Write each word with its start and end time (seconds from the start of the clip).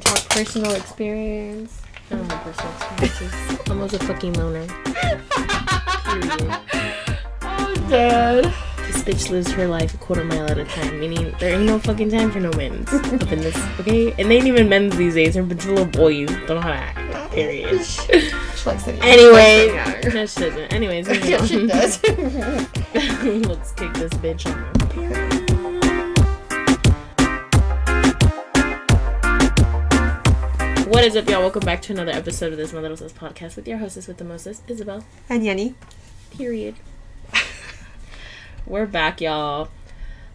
can 0.00 0.14
talk 0.14 0.28
personal 0.28 0.74
experience. 0.74 1.82
I 2.10 2.16
don't 2.16 2.30
have 2.30 2.42
personal 2.42 2.72
experiences. 2.72 3.60
I'm 3.66 3.72
almost 3.72 3.94
a 3.94 3.98
fucking 4.00 4.32
loner. 4.34 4.66
Period. 6.04 6.58
Oh, 7.42 7.86
Dad. 7.88 8.52
This 8.86 9.02
bitch 9.02 9.30
lives 9.30 9.50
her 9.52 9.66
life 9.66 9.94
a 9.94 9.96
quarter 9.96 10.24
mile 10.24 10.50
at 10.50 10.58
a 10.58 10.64
time, 10.64 11.00
meaning 11.00 11.34
there 11.40 11.54
ain't 11.54 11.64
no 11.64 11.78
fucking 11.78 12.10
time 12.10 12.30
for 12.30 12.40
no 12.40 12.50
men's 12.52 12.92
up 12.92 13.32
in 13.32 13.40
this, 13.40 13.56
okay? 13.80 14.12
And 14.18 14.30
they 14.30 14.36
ain't 14.36 14.46
even 14.46 14.68
men's 14.68 14.96
these 14.96 15.14
days, 15.14 15.34
they're 15.34 15.42
a 15.42 15.46
bunch 15.46 15.64
of 15.64 15.70
little 15.70 15.86
boys. 15.86 16.28
Don't 16.28 16.48
know 16.48 16.60
how 16.60 16.70
to 16.70 16.76
act. 16.76 17.32
Period. 17.32 17.84
She 18.56 18.70
likes 18.70 18.84
to 18.84 18.92
Anyway, 19.02 19.68
no, 20.12 20.26
she 20.26 20.40
doesn't. 20.40 20.72
Anyways, 20.72 21.08
Yeah, 21.28 21.44
she 21.44 21.66
does. 21.66 22.02
Let's 22.04 23.72
kick 23.72 23.94
this 23.94 24.12
bitch 24.14 24.46
off. 24.46 25.35
What 30.86 31.02
is 31.04 31.16
up, 31.16 31.28
y'all? 31.28 31.40
Welcome 31.40 31.64
back 31.64 31.82
to 31.82 31.92
another 31.92 32.12
episode 32.12 32.52
of 32.52 32.58
this 32.58 32.72
My 32.72 32.78
Little 32.78 32.96
Sis 32.96 33.12
podcast 33.12 33.56
with 33.56 33.66
your 33.66 33.78
hostess 33.78 34.06
with 34.06 34.18
the 34.18 34.24
mostest, 34.24 34.62
Isabel. 34.68 35.04
and 35.28 35.42
Yenny. 35.42 35.74
Period. 36.30 36.76
We're 38.66 38.86
back, 38.86 39.20
y'all. 39.20 39.68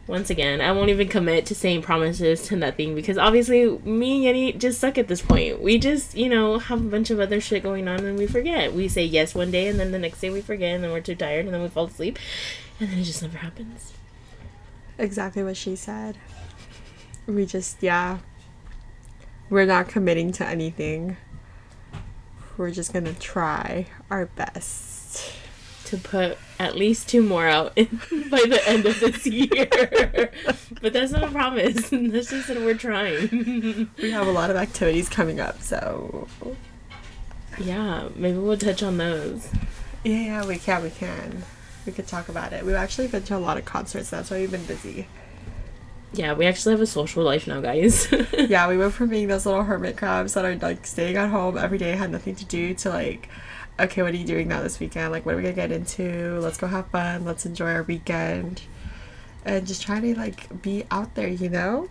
Once 0.08 0.30
again, 0.30 0.60
I 0.60 0.74
won't 0.74 0.90
even 0.90 1.08
commit 1.08 1.46
to 1.46 1.55
saying 1.55 1.84
promises 1.84 2.44
to 2.48 2.58
nothing 2.58 2.96
because 2.96 3.18
obviously 3.18 3.66
me 3.80 4.27
and 4.27 4.36
Yenny 4.36 4.60
just 4.60 4.82
suck 4.82 4.98
at 4.98 5.08
this 5.08 5.22
point. 5.22 5.62
We 5.62 5.77
just, 5.77 6.18
you 6.18 6.27
know, 6.27 6.60
have 6.60 6.82
a 6.82 6.90
bunch 6.90 7.12
of 7.12 7.22
other 7.22 7.40
shit 7.40 7.63
going 7.63 7.88
on 7.88 8.05
and 8.05 8.18
we 8.18 8.27
forget. 8.27 8.74
We 8.74 8.90
say 8.90 9.05
yes 9.05 9.34
one 9.34 9.52
day 9.52 9.70
and 9.70 9.80
then 9.80 9.91
the 9.94 9.99
next 9.99 10.20
day 10.20 10.32
we 10.32 10.41
forget 10.41 10.76
and 10.76 10.84
then 10.84 10.91
we're 10.91 10.99
too 10.99 11.16
tired 11.16 11.46
and 11.46 11.54
then 11.54 11.62
we 11.62 11.70
fall 11.70 11.86
asleep 11.86 12.20
and 12.77 12.90
then 12.90 12.99
it 12.99 13.04
just 13.04 13.22
never 13.22 13.38
happens. 13.38 13.94
Exactly 14.98 15.44
what 15.44 15.55
she 15.55 15.77
said. 15.77 16.18
We 17.26 17.46
just, 17.46 17.82
yeah. 17.82 18.18
We're 19.52 19.66
not 19.66 19.90
committing 19.90 20.32
to 20.34 20.48
anything. 20.48 21.18
We're 22.55 22.72
just 22.72 22.94
gonna 22.94 23.14
try 23.14 23.88
our 24.10 24.27
best. 24.27 25.34
To 25.88 25.98
put 25.98 26.38
at 26.57 26.77
least 26.77 27.10
two 27.10 27.21
more 27.21 27.49
out 27.49 27.76
by 27.76 27.82
the 28.48 28.62
end 28.66 28.85
of 28.85 28.98
this 29.02 29.27
year. 29.27 30.32
but 30.82 30.94
that's 30.94 31.12
not 31.12 31.24
a 31.24 31.27
promise. 31.27 31.90
That's 31.91 32.29
just 32.29 32.48
that 32.48 32.62
we're 32.62 32.76
trying. 32.76 33.90
We 34.02 34.12
have 34.12 34.26
a 34.26 34.32
lot 34.32 34.49
of 34.49 34.55
activities 34.55 35.10
coming 35.10 35.41
up, 35.41 35.62
so 35.62 36.29
yeah, 37.60 38.07
maybe 38.16 38.38
we'll 38.38 38.57
touch 38.57 38.82
on 38.82 38.96
those. 38.96 39.49
yeah, 40.05 40.16
yeah, 40.16 40.46
we 40.46 40.60
can, 40.60 40.82
we 40.82 40.91
can. 40.91 41.44
We 41.85 41.91
could 41.91 42.07
talk 42.07 42.29
about 42.29 42.54
it. 42.54 42.66
We've 42.66 42.74
actually 42.76 43.07
been 43.10 43.24
to 43.24 43.35
a 43.35 43.40
lot 43.40 43.57
of 43.57 43.66
concerts. 43.66 44.10
That's 44.12 44.32
why 44.32 44.40
we've 44.40 44.52
been 44.52 44.63
busy. 44.66 45.07
Yeah, 46.13 46.34
we 46.34 46.45
actually 46.45 46.73
have 46.73 46.81
a 46.81 46.87
social 46.87 47.23
life 47.23 47.48
now, 47.48 47.62
guys. 47.62 48.12
yeah, 48.37 48.67
we 48.67 48.77
went 48.77 48.93
from 48.93 49.09
being 49.09 49.27
those 49.27 49.45
little 49.45 49.63
hermit 49.63 49.95
crabs 49.98 50.34
that 50.34 50.43
are 50.43 50.55
like 50.57 50.85
staying 50.85 51.15
at 51.15 51.29
home 51.29 51.57
every 51.57 51.77
day, 51.77 51.91
had 51.91 52.12
nothing 52.12 52.35
to 52.35 52.45
do, 52.45 52.73
to 52.76 52.90
like, 52.90 53.29
okay, 53.79 54.01
what 54.01 54.13
are 54.13 54.17
you 54.17 54.26
doing 54.26 54.49
now 54.49 54.62
this 54.62 54.79
weekend? 54.79 55.12
Like, 55.13 55.26
what 55.26 55.34
are 55.35 55.37
we 55.37 55.43
gonna 55.43 55.55
get 55.55 55.71
into? 55.71 56.37
Let's 56.41 56.57
go 56.57 56.67
have 56.67 56.87
fun. 56.87 57.23
Let's 57.23 57.45
enjoy 57.45 57.71
our 57.71 57.84
weekend, 57.84 58.63
and 59.45 59.65
just 59.65 59.82
trying 59.84 60.01
to 60.01 60.15
like 60.20 60.62
be 60.62 60.84
out 60.91 61.15
there, 61.15 61.29
you 61.29 61.49
know. 61.49 61.89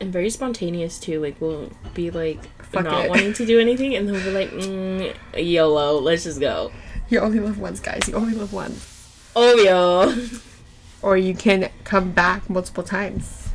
and 0.00 0.12
very 0.12 0.30
spontaneous 0.30 0.98
too. 0.98 1.20
Like 1.20 1.36
we'll 1.40 1.70
be 1.92 2.10
like 2.10 2.48
Fuck 2.62 2.84
not 2.84 3.04
it. 3.04 3.10
wanting 3.10 3.34
to 3.34 3.44
do 3.46 3.58
anything, 3.60 3.94
and 3.96 4.08
then 4.08 4.14
we'll 4.14 4.24
be 4.24 4.30
like, 4.30 4.50
mm, 4.50 5.14
YOLO, 5.36 5.98
let's 6.00 6.24
just 6.24 6.40
go. 6.40 6.72
You 7.10 7.20
only 7.20 7.40
live 7.40 7.58
once, 7.58 7.80
guys. 7.80 8.08
You 8.08 8.14
only 8.14 8.34
live 8.34 8.52
once, 8.52 8.94
Oh 9.36 9.54
yo. 9.56 10.14
or 11.02 11.16
you 11.18 11.34
can 11.34 11.70
come 11.84 12.12
back 12.12 12.48
multiple 12.48 12.82
times. 12.82 13.47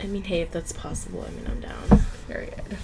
I 0.00 0.06
mean, 0.06 0.24
hey, 0.24 0.42
if 0.42 0.50
that's 0.50 0.72
possible, 0.72 1.24
I 1.26 1.30
mean, 1.30 1.46
I'm 1.48 1.60
down. 1.60 2.04
Period. 2.28 2.78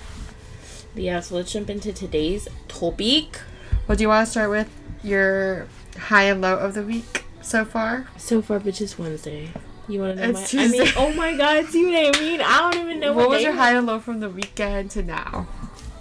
But 0.94 1.02
yeah, 1.02 1.20
so 1.20 1.36
let's 1.36 1.52
jump 1.52 1.70
into 1.70 1.92
today's 1.92 2.48
topic. 2.68 3.40
Well, 3.86 3.96
do 3.96 4.02
you 4.02 4.08
want 4.08 4.26
to 4.26 4.30
start 4.30 4.50
with 4.50 4.70
your 5.02 5.66
high 5.98 6.24
and 6.24 6.40
low 6.40 6.56
of 6.56 6.74
the 6.74 6.82
week 6.82 7.24
so 7.40 7.64
far? 7.64 8.06
So 8.16 8.42
far, 8.42 8.60
bitch, 8.60 8.80
it's 8.80 8.98
Wednesday. 8.98 9.50
You 9.88 10.00
want 10.00 10.16
to 10.16 10.22
know 10.32 10.38
It's 10.38 10.54
my? 10.54 10.62
I 10.62 10.68
mean, 10.68 10.80
Tuesday. 10.80 11.00
oh 11.00 11.12
my 11.14 11.36
God, 11.36 11.66
see 11.66 11.84
what 11.84 12.16
I 12.16 12.20
mean? 12.20 12.40
I 12.40 12.70
don't 12.70 12.82
even 12.82 13.00
know 13.00 13.12
what 13.12 13.28
was 13.28 13.38
day 13.38 13.44
your 13.44 13.52
high 13.54 13.72
and 13.76 13.86
low 13.86 13.98
from 13.98 14.20
the 14.20 14.30
weekend 14.30 14.90
to 14.92 15.02
now? 15.02 15.48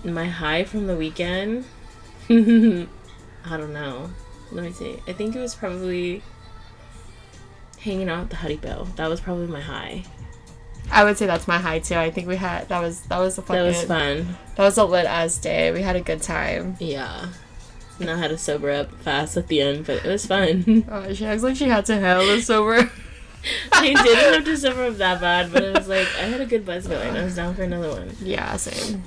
My 0.04 0.26
high 0.26 0.64
from 0.64 0.88
the 0.88 0.96
weekend. 0.96 1.66
I 2.30 3.58
don't 3.58 3.74
know. 3.74 4.12
Let 4.52 4.64
me 4.66 4.72
see. 4.72 5.02
I 5.08 5.14
think 5.14 5.36
it 5.36 5.40
was 5.40 5.56
probably 5.56 6.22
hanging 7.80 8.10
out 8.10 8.24
at 8.24 8.30
the 8.30 8.36
Huddy 8.38 8.58
Bell. 8.58 8.86
That 8.96 9.10
was 9.10 9.20
probably 9.20 9.48
my 9.48 9.62
high. 9.62 10.04
I 10.92 11.04
would 11.04 11.18
say 11.18 11.26
that's 11.26 11.48
my 11.48 11.58
high 11.58 11.80
too. 11.80 11.96
I 11.96 12.12
think 12.12 12.28
we 12.28 12.36
had 12.36 12.68
that 12.70 12.82
was 12.82 13.02
that 13.04 13.18
was 13.20 13.38
a 13.38 13.42
fucking 13.42 13.62
That 13.64 13.68
was 13.68 13.84
fun. 13.84 14.38
that 14.56 14.64
was 14.64 14.78
a 14.78 14.84
lit 14.86 15.06
ass 15.06 15.38
day. 15.38 15.72
We 15.72 15.82
had 15.82 15.96
a 15.96 16.02
good 16.02 16.22
time. 16.22 16.76
Yeah. 16.80 17.28
And 18.00 18.10
I 18.10 18.18
had 18.18 18.30
to 18.30 18.38
sober 18.38 18.72
up 18.72 18.92
fast 19.02 19.38
at 19.38 19.48
the 19.48 19.62
end, 19.62 19.86
but 19.86 20.04
it 20.04 20.10
was 20.10 20.26
fun. 20.26 20.86
Oh, 20.90 21.14
she 21.14 21.26
acts 21.26 21.44
like 21.44 21.56
she 21.56 21.66
had 21.70 21.86
to 21.86 22.00
hell 22.00 22.26
this 22.26 22.48
sober. 22.48 22.90
I 23.74 23.94
didn't 23.94 24.34
have 24.34 24.46
to 24.46 24.58
sober 24.58 24.86
up 24.86 24.98
that 24.98 25.22
bad, 25.22 25.52
but 25.54 25.64
it 25.64 25.76
was 25.78 25.88
like 25.88 26.08
I 26.18 26.24
had 26.24 26.42
a 26.42 26.46
good 26.46 26.66
buzz 26.66 26.88
going. 26.88 27.16
I 27.16 27.24
was 27.24 27.36
down 27.36 27.56
for 27.56 27.64
another 27.64 27.90
one. 27.90 28.16
yeah, 28.22 28.56
same. 28.58 29.04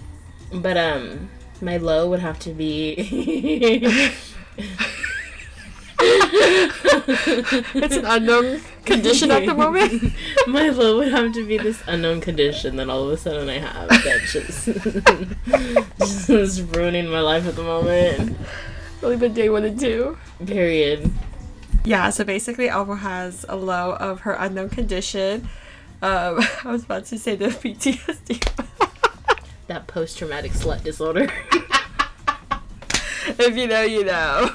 But 0.52 0.76
um 0.76 1.28
my 1.60 1.76
low 1.76 2.08
would 2.10 2.20
have 2.20 2.38
to 2.40 2.50
be 2.50 2.94
It's 7.06 7.96
an 7.96 8.04
unknown 8.04 8.60
condition 8.84 9.30
at 9.30 9.46
the 9.46 9.54
moment. 9.64 10.12
My 10.46 10.68
low 10.68 10.98
would 10.98 11.12
have 11.12 11.32
to 11.34 11.46
be 11.46 11.58
this 11.58 11.82
unknown 11.86 12.20
condition 12.20 12.76
that 12.76 12.88
all 12.88 13.04
of 13.04 13.10
a 13.10 13.16
sudden 13.16 13.48
I 13.48 13.58
have 13.58 13.88
that's 13.88 14.32
just 14.32 14.66
just 16.26 16.74
ruining 16.74 17.08
my 17.08 17.20
life 17.20 17.46
at 17.46 17.56
the 17.56 17.62
moment. 17.62 18.36
Only 19.02 19.16
been 19.16 19.34
day 19.34 19.48
one 19.48 19.64
and 19.64 19.78
two. 19.78 20.16
Period. 20.46 21.12
Yeah, 21.84 22.08
so 22.10 22.24
basically 22.24 22.68
Elmo 22.68 22.94
has 22.94 23.44
a 23.48 23.56
low 23.56 23.92
of 23.96 24.20
her 24.20 24.32
unknown 24.32 24.70
condition. 24.70 25.48
Um, 26.00 26.40
I 26.64 26.70
was 26.70 26.84
about 26.84 27.04
to 27.06 27.18
say 27.18 27.36
the 27.36 27.48
PTSD. 27.48 28.42
That 29.66 29.86
post 29.86 30.18
traumatic 30.18 30.52
slut 30.52 30.82
disorder. 30.82 31.30
if 33.26 33.56
you 33.56 33.66
know, 33.66 33.82
you 33.82 34.04
know. 34.04 34.50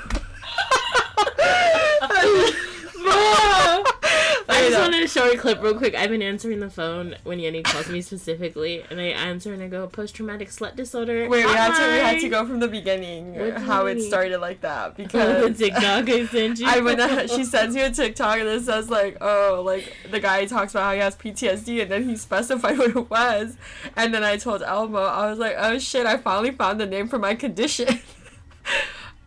I 4.51 4.63
just 4.67 4.77
uh, 4.77 4.81
wanted 4.81 5.01
to 5.01 5.07
show 5.07 5.31
a 5.31 5.37
clip 5.37 5.61
real 5.61 5.75
quick. 5.75 5.95
I've 5.95 6.09
been 6.09 6.21
answering 6.21 6.59
the 6.59 6.69
phone 6.69 7.15
when 7.23 7.39
Yenny 7.39 7.63
calls 7.63 7.87
me 7.89 8.01
specifically, 8.01 8.83
and 8.89 8.99
I 8.99 9.05
answer 9.05 9.53
and 9.53 9.61
I 9.61 9.67
go 9.67 9.87
post 9.87 10.15
traumatic 10.15 10.49
slut 10.49 10.75
disorder. 10.75 11.27
Wait, 11.29 11.45
we 11.45 11.51
had 11.51 11.75
to 11.75 11.93
we 11.93 11.99
had 11.99 12.19
to 12.19 12.29
go 12.29 12.45
from 12.45 12.59
the 12.59 12.67
beginning 12.67 13.35
how 13.59 13.85
it 13.85 13.97
mean? 13.97 14.07
started 14.07 14.39
like 14.39 14.61
that 14.61 14.87
oh, 14.87 14.89
the 14.89 15.03
because 15.03 15.57
TikTok 15.57 16.09
I 16.09 16.25
sent 16.31 16.59
you. 16.59 16.67
I 16.67 16.79
went 16.79 16.99
she 17.29 17.43
sends 17.43 17.75
you 17.75 17.85
a 17.85 17.89
TikTok 17.89 18.39
and 18.39 18.49
it 18.49 18.63
says 18.63 18.89
like 18.89 19.17
oh 19.21 19.61
like 19.65 19.95
the 20.09 20.19
guy 20.19 20.45
talks 20.45 20.73
about 20.73 20.83
how 20.83 20.93
he 20.93 20.99
has 20.99 21.15
PTSD 21.15 21.83
and 21.83 21.91
then 21.91 22.07
he 22.07 22.15
specified 22.15 22.77
what 22.77 22.89
it 22.89 23.09
was 23.09 23.57
and 23.95 24.13
then 24.13 24.23
I 24.23 24.37
told 24.37 24.61
Elmo 24.63 24.99
I 24.99 25.29
was 25.29 25.39
like 25.39 25.55
oh 25.57 25.79
shit 25.79 26.05
I 26.05 26.17
finally 26.17 26.51
found 26.51 26.79
the 26.79 26.85
name 26.85 27.07
for 27.07 27.19
my 27.19 27.35
condition. 27.35 27.99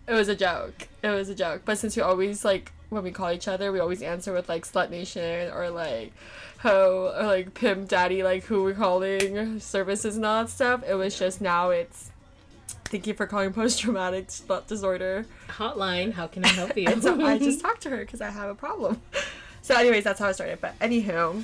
It 0.07 0.15
was 0.15 0.29
a 0.29 0.35
joke. 0.35 0.89
It 1.03 1.11
was 1.11 1.29
a 1.29 1.35
joke. 1.35 1.63
But 1.65 1.79
since 1.79 1.97
we 1.97 2.03
always 2.03 2.45
like 2.45 2.73
when 2.91 3.03
we 3.03 3.11
call 3.11 3.31
each 3.31 3.49
other 3.49 3.73
we 3.73 3.81
always 3.81 4.03
answer 4.03 4.33
with 4.33 4.49
like 4.49 4.67
slut 4.67 4.91
nation 4.91 5.51
or 5.53 5.71
like 5.71 6.13
ho 6.59 7.13
or 7.19 7.27
like 7.27 7.55
pimp 7.55 7.89
daddy 7.89 8.23
like 8.23 8.45
who 8.45 8.63
we're 8.63 8.75
calling 8.75 9.59
services 9.61 10.17
and 10.17 10.27
all 10.27 10.43
that 10.43 10.51
stuff. 10.51 10.83
It 10.87 10.95
was 10.95 11.19
just 11.19 11.41
now 11.41 11.71
it's 11.71 12.11
Thank 12.85 13.07
you 13.07 13.15
for 13.15 13.27
calling 13.27 13.55
post 13.55 13.81
traumatic 13.81 14.29
slut 14.29 14.67
disorder. 14.67 15.25
Hotline. 15.49 16.13
How 16.13 16.27
can 16.27 16.45
I 16.45 16.49
help 16.49 16.77
you? 16.77 16.87
And 16.89 17.03
so 17.03 17.25
I 17.25 17.39
just 17.39 17.61
talked 17.63 17.81
to 17.83 17.91
her 17.91 17.99
because 17.99 18.21
I 18.21 18.29
have 18.29 18.51
a 18.51 18.55
problem. 18.55 19.01
So, 19.63 19.75
anyways, 19.75 20.05
that's 20.05 20.19
how 20.19 20.29
I 20.29 20.33
started. 20.33 20.61
But 20.61 20.79
anywho, 20.79 21.43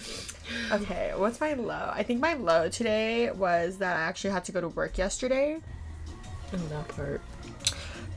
okay, 0.73 1.13
what's 1.17 1.41
my 1.41 1.55
low? 1.55 1.91
I 1.91 2.03
think 2.03 2.21
my 2.21 2.35
low 2.35 2.69
today 2.69 3.31
was 3.31 3.79
that 3.79 3.97
I 3.97 4.01
actually 4.01 4.31
had 4.31 4.45
to 4.45 4.53
go 4.53 4.61
to 4.61 4.69
work 4.69 4.99
yesterday 4.99 5.61
Oh, 6.53 6.57
that 6.57 6.89
part. 6.89 7.21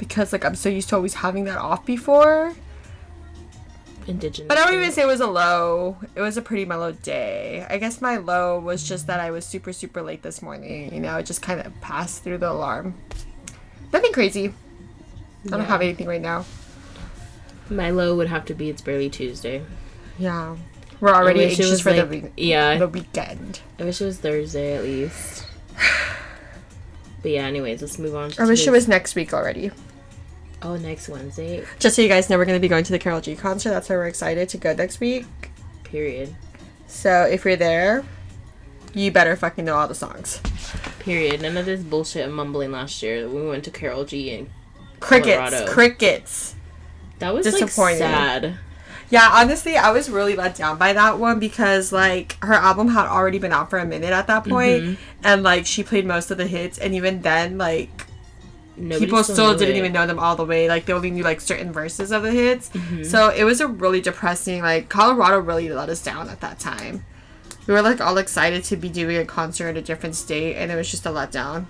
Because 0.02 0.34
like 0.34 0.44
I'm 0.44 0.56
so 0.56 0.68
used 0.68 0.90
to 0.90 0.96
always 0.96 1.14
having 1.14 1.44
that 1.44 1.60
off 1.60 1.86
before. 1.86 2.56
Indigenous. 4.08 4.48
But 4.48 4.58
I 4.58 4.66
don't 4.66 4.74
even 4.74 4.92
say 4.92 5.04
it 5.04 5.06
was 5.06 5.22
a 5.22 5.28
low. 5.28 5.96
It 6.16 6.22
was 6.22 6.38
a 6.38 6.42
pretty 6.42 6.66
mellow 6.66 6.92
day. 6.92 7.68
I 7.70 7.78
guess 7.78 8.02
my 8.02 8.18
low 8.18 8.60
was 8.60 8.84
just 8.84 9.06
that 9.06 9.20
I 9.20 9.30
was 9.30 9.46
super 9.46 9.72
super 9.72 10.02
late 10.02 10.24
this 10.24 10.42
morning. 10.42 10.92
You 10.92 11.00
know, 11.00 11.18
it 11.18 11.28
just 11.28 11.44
kind 11.44 11.62
of 11.62 11.80
passed 11.82 12.24
through 12.24 12.40
the 12.40 12.50
alarm. 12.50 12.96
Nothing 13.94 14.12
crazy. 14.12 14.54
I 15.46 15.50
don't 15.50 15.66
have 15.66 15.82
anything 15.82 16.08
right 16.08 16.22
now. 16.22 16.46
My 17.70 17.92
low 17.92 18.16
would 18.16 18.28
have 18.28 18.46
to 18.46 18.56
be 18.56 18.72
it's 18.72 18.82
barely 18.82 19.10
Tuesday. 19.12 19.64
Yeah, 20.18 20.58
we're 21.00 21.14
already 21.14 21.46
anxious 21.46 21.80
for 21.80 21.92
like, 21.92 22.02
the 22.02 22.08
week- 22.08 22.34
yeah. 22.38 22.80
the 22.80 22.88
weekend. 22.88 23.62
I 23.80 23.84
wish 23.84 24.02
it 24.02 24.06
was 24.06 24.18
Thursday 24.18 24.76
at 24.76 24.84
least. 24.84 25.46
But 27.22 27.30
yeah, 27.30 27.46
anyways, 27.46 27.82
let's 27.82 28.00
move 28.00 28.16
on. 28.16 28.32
To 28.32 28.42
I 28.42 28.46
wish 28.48 28.66
it 28.66 28.72
was 28.72 28.88
next 28.88 29.14
week 29.14 29.32
already. 29.32 29.70
Oh, 30.64 30.76
next 30.78 31.10
Wednesday. 31.10 31.64
Just 31.80 31.96
so 31.96 32.02
you 32.02 32.08
guys 32.08 32.30
know, 32.30 32.38
we're 32.38 32.46
going 32.46 32.58
to 32.58 32.62
be 32.62 32.68
going 32.68 32.84
to 32.84 32.92
the 32.92 33.00
Karol 33.00 33.20
G 33.22 33.36
concert. 33.36 33.70
That's 33.72 33.90
why 33.90 33.96
we're 33.96 34.08
excited 34.08 34.48
to 34.50 34.58
go 34.58 34.74
next 34.74 35.00
week. 35.00 35.26
Period. 35.84 36.36
So 36.88 37.24
if 37.24 37.44
you're 37.46 37.56
there, 37.56 38.04
you 38.94 39.12
better 39.12 39.36
fucking 39.36 39.66
know 39.66 39.76
all 39.76 39.88
the 39.88 39.96
songs. 39.96 40.40
Period. 41.00 41.42
None 41.42 41.58
of 41.58 41.66
this 41.66 41.82
bullshit 41.82 42.28
of 42.28 42.34
mumbling 42.34 42.72
last 42.72 43.02
year. 43.02 43.28
We 43.28 43.48
went 43.48 43.64
to 43.64 43.72
Karol 43.72 44.06
G 44.06 44.34
and 44.36 44.50
Crickets. 45.00 45.36
Colorado. 45.50 45.72
Crickets. 45.72 46.56
that 47.20 47.34
was 47.34 47.46
like 47.46 47.56
Disappointing. 47.56 47.98
sad. 48.00 48.58
Yeah, 49.10 49.30
honestly, 49.34 49.76
I 49.76 49.92
was 49.92 50.10
really 50.10 50.36
let 50.38 50.56
down 50.56 50.78
by 50.78 50.94
that 50.94 51.18
one 51.20 51.40
because 51.40 51.92
like 51.92 52.38
her 52.44 52.54
album 52.54 52.88
had 52.90 53.08
already 53.08 53.40
been 53.40 53.52
out 53.52 53.70
for 53.70 53.78
a 53.80 53.86
minute 53.86 54.12
at 54.12 54.28
that 54.28 54.46
point, 54.48 54.84
Mm-hmm. 54.84 55.02
and 55.26 55.44
like 55.44 55.66
she 55.66 55.84
played 55.84 56.06
most 56.06 56.32
of 56.32 56.38
the 56.38 56.48
hits, 56.48 56.78
and 56.78 56.94
even 56.96 57.22
then, 57.22 57.58
like 57.58 58.06
Nobody 58.82 59.06
people 59.06 59.24
still 59.24 59.52
knew 59.52 59.60
didn't 59.60 59.76
it. 59.76 59.80
even 59.80 59.94
know 59.94 60.08
them 60.08 60.20
all 60.20 60.36
the 60.36 60.46
way. 60.46 60.68
Like 60.68 60.86
they 60.86 60.94
only 60.94 61.12
knew 61.12 61.24
like 61.24 61.40
certain 61.42 61.72
verses 61.72 62.12
of 62.12 62.24
the 62.24 62.32
hits. 62.32 62.70
Mm-hmm. 62.70 63.04
So 63.04 63.30
it 63.30 63.44
was 63.44 63.62
a 63.62 63.68
really 63.68 64.02
depressing. 64.02 64.62
Like 64.62 64.90
Colorado 64.90 65.40
really 65.40 65.70
let 65.70 65.90
us 65.90 66.02
down 66.04 66.30
at 66.30 66.42
that 66.42 66.60
time. 66.60 67.06
We 67.68 67.74
were 67.76 67.82
like 67.82 68.02
all 68.02 68.18
excited 68.18 68.64
to 68.66 68.76
be 68.78 68.90
doing 68.90 69.18
a 69.18 69.26
concert 69.26 69.70
in 69.70 69.78
a 69.78 69.82
different 69.82 70.16
state, 70.16 70.56
and 70.56 70.72
it 70.72 70.76
was 70.76 70.90
just 70.90 71.06
a 71.06 71.10
letdown. 71.10 71.66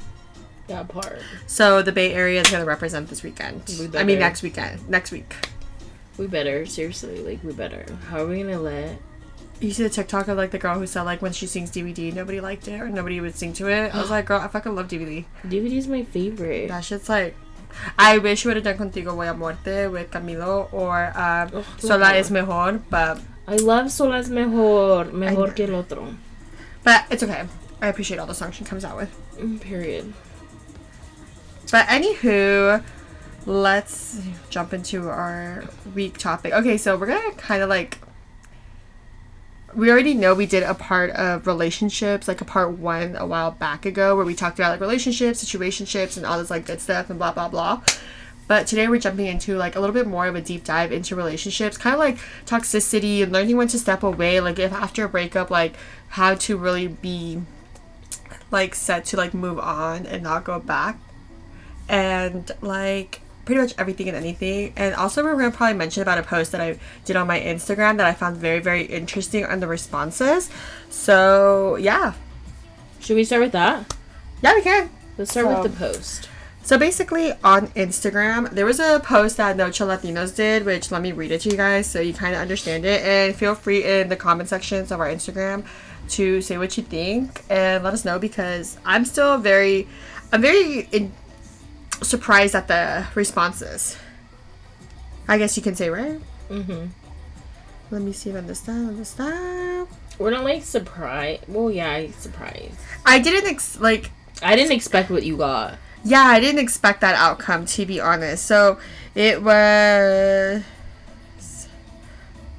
that 0.67 0.87
part. 0.87 1.19
So 1.47 1.81
the 1.81 1.91
Bay 1.91 2.13
Area 2.13 2.39
is 2.41 2.49
gonna 2.49 2.65
represent 2.65 3.09
this 3.09 3.23
weekend. 3.23 3.63
We 3.77 3.97
I 3.99 4.03
mean 4.03 4.19
next 4.19 4.41
weekend, 4.41 4.87
next 4.89 5.11
week. 5.11 5.35
We 6.17 6.27
better 6.27 6.65
seriously, 6.65 7.19
like 7.19 7.43
we 7.43 7.51
better. 7.53 7.85
How 8.07 8.21
are 8.21 8.27
we 8.27 8.41
gonna 8.41 8.59
let? 8.59 8.97
You 9.61 9.71
see 9.71 9.83
the 9.83 9.89
TikTok 9.89 10.27
of 10.27 10.37
like 10.37 10.51
the 10.51 10.57
girl 10.57 10.77
who 10.79 10.87
said 10.87 11.03
like 11.03 11.21
when 11.21 11.31
she 11.33 11.45
sings 11.47 11.69
DVD, 11.71 12.11
nobody 12.13 12.41
liked 12.41 12.67
it 12.67 12.81
or 12.81 12.89
nobody 12.89 13.21
would 13.21 13.35
sing 13.35 13.53
to 13.53 13.69
it. 13.69 13.93
I 13.95 14.01
was 14.01 14.09
like, 14.15 14.25
girl, 14.25 14.41
I 14.41 14.47
fucking 14.47 14.73
love 14.75 14.87
DVD. 14.87 15.23
DVD 15.45 15.73
is 15.77 15.87
my 15.87 16.03
favorite. 16.03 16.67
That 16.69 16.83
shit's 16.83 17.07
like. 17.07 17.35
I 17.97 18.17
wish 18.17 18.43
we 18.43 18.49
would 18.53 18.57
have 18.65 18.77
done 18.77 18.89
Contigo 18.91 19.15
Voy 19.15 19.29
a 19.29 19.33
Muerte 19.33 19.87
with 19.87 20.11
Camilo 20.11 20.67
or 20.73 21.17
um, 21.17 21.51
Ugh, 21.53 21.65
Sola 21.77 22.13
es 22.15 22.29
Mejor, 22.29 22.81
but 22.89 23.21
I 23.47 23.55
love 23.55 23.85
Solas 23.87 24.29
mejor, 24.29 25.05
mejor 25.13 25.51
I- 25.51 25.53
que 25.53 25.67
el 25.67 25.75
otro. 25.75 26.13
but 26.83 27.05
it's 27.09 27.23
okay. 27.23 27.47
I 27.81 27.87
appreciate 27.87 28.17
all 28.19 28.25
the 28.27 28.33
songs 28.33 28.55
she 28.55 28.65
comes 28.65 28.83
out 28.83 28.97
with. 28.97 29.09
Mm, 29.37 29.61
Period. 29.61 30.13
But 31.71 31.85
anywho, 31.87 32.83
let's 33.45 34.19
jump 34.49 34.73
into 34.73 35.07
our 35.07 35.63
week 35.95 36.17
topic. 36.17 36.51
Okay, 36.53 36.75
so 36.77 36.97
we're 36.97 37.07
gonna 37.07 37.31
kind 37.37 37.61
of 37.63 37.69
like. 37.69 37.99
We 39.73 39.89
already 39.89 40.13
know 40.13 40.33
we 40.33 40.45
did 40.45 40.63
a 40.63 40.73
part 40.73 41.11
of 41.11 41.47
relationships, 41.47 42.27
like 42.27 42.41
a 42.41 42.45
part 42.45 42.71
one 42.71 43.15
a 43.15 43.25
while 43.25 43.51
back 43.51 43.85
ago, 43.85 44.15
where 44.15 44.25
we 44.25 44.35
talked 44.35 44.59
about 44.59 44.71
like 44.71 44.81
relationships, 44.81 45.43
situationships, 45.43 46.17
and 46.17 46.25
all 46.25 46.37
this 46.37 46.49
like 46.49 46.65
good 46.65 46.81
stuff 46.81 47.09
and 47.09 47.17
blah 47.17 47.31
blah 47.31 47.47
blah. 47.47 47.81
But 48.47 48.67
today 48.67 48.89
we're 48.89 48.99
jumping 48.99 49.27
into 49.27 49.55
like 49.55 49.77
a 49.77 49.79
little 49.79 49.93
bit 49.93 50.07
more 50.07 50.27
of 50.27 50.35
a 50.35 50.41
deep 50.41 50.65
dive 50.65 50.91
into 50.91 51.15
relationships, 51.15 51.77
kind 51.77 51.93
of 51.93 51.99
like 51.99 52.17
toxicity 52.45 53.23
and 53.23 53.31
learning 53.31 53.55
when 53.55 53.69
to 53.69 53.79
step 53.79 54.03
away. 54.03 54.41
Like 54.41 54.59
if 54.59 54.73
after 54.73 55.05
a 55.05 55.09
breakup, 55.09 55.49
like 55.49 55.75
how 56.09 56.35
to 56.35 56.57
really 56.57 56.87
be 56.87 57.41
like 58.51 58.75
set 58.75 59.05
to 59.05 59.17
like 59.17 59.33
move 59.33 59.57
on 59.57 60.05
and 60.05 60.21
not 60.21 60.43
go 60.43 60.59
back 60.59 60.99
and 61.87 62.51
like 62.61 63.20
pretty 63.45 63.61
much 63.61 63.73
everything 63.77 64.07
and 64.07 64.17
anything. 64.17 64.73
And 64.75 64.93
also, 64.95 65.23
we're 65.23 65.35
gonna 65.35 65.51
probably 65.51 65.77
mention 65.77 66.01
about 66.01 66.17
a 66.17 66.23
post 66.23 66.51
that 66.51 66.61
I 66.61 66.77
did 67.05 67.15
on 67.15 67.27
my 67.27 67.39
Instagram 67.39 67.97
that 67.97 68.05
I 68.05 68.13
found 68.13 68.37
very, 68.37 68.59
very 68.59 68.83
interesting 68.83 69.45
on 69.45 69.59
the 69.59 69.67
responses. 69.67 70.49
So 70.89 71.75
yeah, 71.77 72.13
Should 72.99 73.15
we 73.15 73.23
start 73.23 73.41
with 73.41 73.51
that? 73.53 73.95
yeah, 74.43 74.53
we 74.53 74.61
can. 74.61 74.89
Let's 75.17 75.31
start 75.31 75.47
So- 75.47 75.61
with 75.63 75.71
the 75.71 75.77
post. 75.77 76.29
So 76.63 76.77
basically, 76.77 77.33
on 77.43 77.69
Instagram, 77.69 78.51
there 78.51 78.67
was 78.67 78.79
a 78.79 79.01
post 79.03 79.37
that 79.37 79.57
No 79.57 79.71
Chill 79.71 79.87
Latinos 79.87 80.35
did, 80.35 80.63
which 80.63 80.91
let 80.91 81.01
me 81.01 81.11
read 81.11 81.31
it 81.31 81.41
to 81.41 81.49
you 81.49 81.57
guys 81.57 81.87
so 81.89 81.99
you 81.99 82.13
kind 82.13 82.35
of 82.35 82.39
understand 82.41 82.85
it. 82.85 83.01
And 83.01 83.35
feel 83.35 83.55
free 83.55 83.83
in 83.83 84.09
the 84.09 84.15
comment 84.15 84.47
sections 84.47 84.91
of 84.91 84.99
our 84.99 85.07
Instagram 85.07 85.63
to 86.09 86.39
say 86.43 86.59
what 86.59 86.77
you 86.77 86.83
think 86.83 87.41
and 87.49 87.83
let 87.83 87.93
us 87.95 88.05
know 88.05 88.19
because 88.19 88.77
I'm 88.85 89.05
still 89.05 89.39
very, 89.39 89.87
I'm 90.31 90.41
very 90.43 90.87
in, 90.91 91.11
surprised 92.01 92.55
at 92.55 92.67
the 92.67 93.07
responses. 93.15 93.97
I 95.27 95.37
guess 95.37 95.55
you 95.55 95.63
can 95.63 95.75
say, 95.75 95.89
right? 95.89 96.19
Mm-hmm. 96.49 96.87
Let 97.91 98.01
me 98.01 98.13
see 98.13 98.29
if 98.29 98.35
I 98.35 98.39
understand. 98.39 98.89
Understand. 98.89 99.87
We're 100.17 100.31
not 100.31 100.43
like 100.43 100.63
surprised. 100.63 101.43
Well, 101.47 101.71
yeah, 101.71 101.89
I 101.91 102.11
surprised. 102.11 102.75
I 103.05 103.19
didn't 103.19 103.49
ex- 103.49 103.79
like. 103.79 104.11
I 104.41 104.55
didn't 104.55 104.71
expect 104.71 105.09
what 105.09 105.23
you 105.23 105.37
got. 105.37 105.77
Yeah, 106.03 106.21
I 106.21 106.39
didn't 106.39 106.59
expect 106.59 107.01
that 107.01 107.15
outcome 107.15 107.65
to 107.65 107.85
be 107.85 107.99
honest. 107.99 108.45
So 108.45 108.79
it 109.15 109.41
was. 109.41 110.63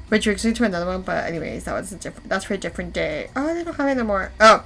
Which 0.08 0.24
brings 0.24 0.44
me 0.44 0.52
to 0.52 0.64
another 0.64 0.86
one, 0.86 1.02
but 1.02 1.24
anyways, 1.24 1.64
that 1.64 1.72
was 1.72 1.92
a 1.92 1.96
different. 1.96 2.28
That's 2.28 2.44
for 2.44 2.54
a 2.54 2.58
different 2.58 2.92
day. 2.92 3.30
Oh, 3.34 3.54
they 3.54 3.64
don't 3.64 3.74
have 3.74 3.88
it 3.88 3.92
anymore. 3.92 4.32
Oh, 4.40 4.64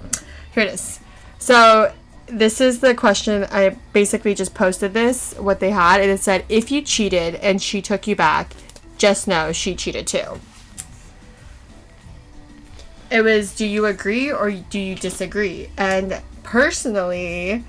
here 0.53 0.65
it 0.65 0.75
is. 0.75 1.01
So 1.39 1.93
this 2.27 2.61
is 2.61 2.81
the 2.81 2.95
question. 2.95 3.47
I 3.51 3.77
basically 3.93 4.35
just 4.35 4.55
posted 4.55 4.95
this 4.95 5.35
what 5.39 5.61
they 5.61 5.71
had, 5.71 6.01
and 6.01 6.11
it 6.11 6.21
said, 6.21 6.45
"If 6.49 6.71
you 6.71 6.83
cheated 6.83 7.37
and 7.37 7.61
she 7.63 7.81
took 7.81 8.07
you 8.07 8.17
back, 8.17 8.55
just 8.99 9.29
know 9.29 9.53
she 9.53 9.75
cheated 9.75 10.07
too." 10.07 10.41
It 13.11 13.23
was, 13.23 13.55
do 13.55 13.65
you 13.65 13.87
agree 13.87 14.33
or 14.33 14.51
do 14.51 14.81
you 14.81 14.97
disagree? 14.97 15.71
And 15.77 16.21
personally, 16.43 17.63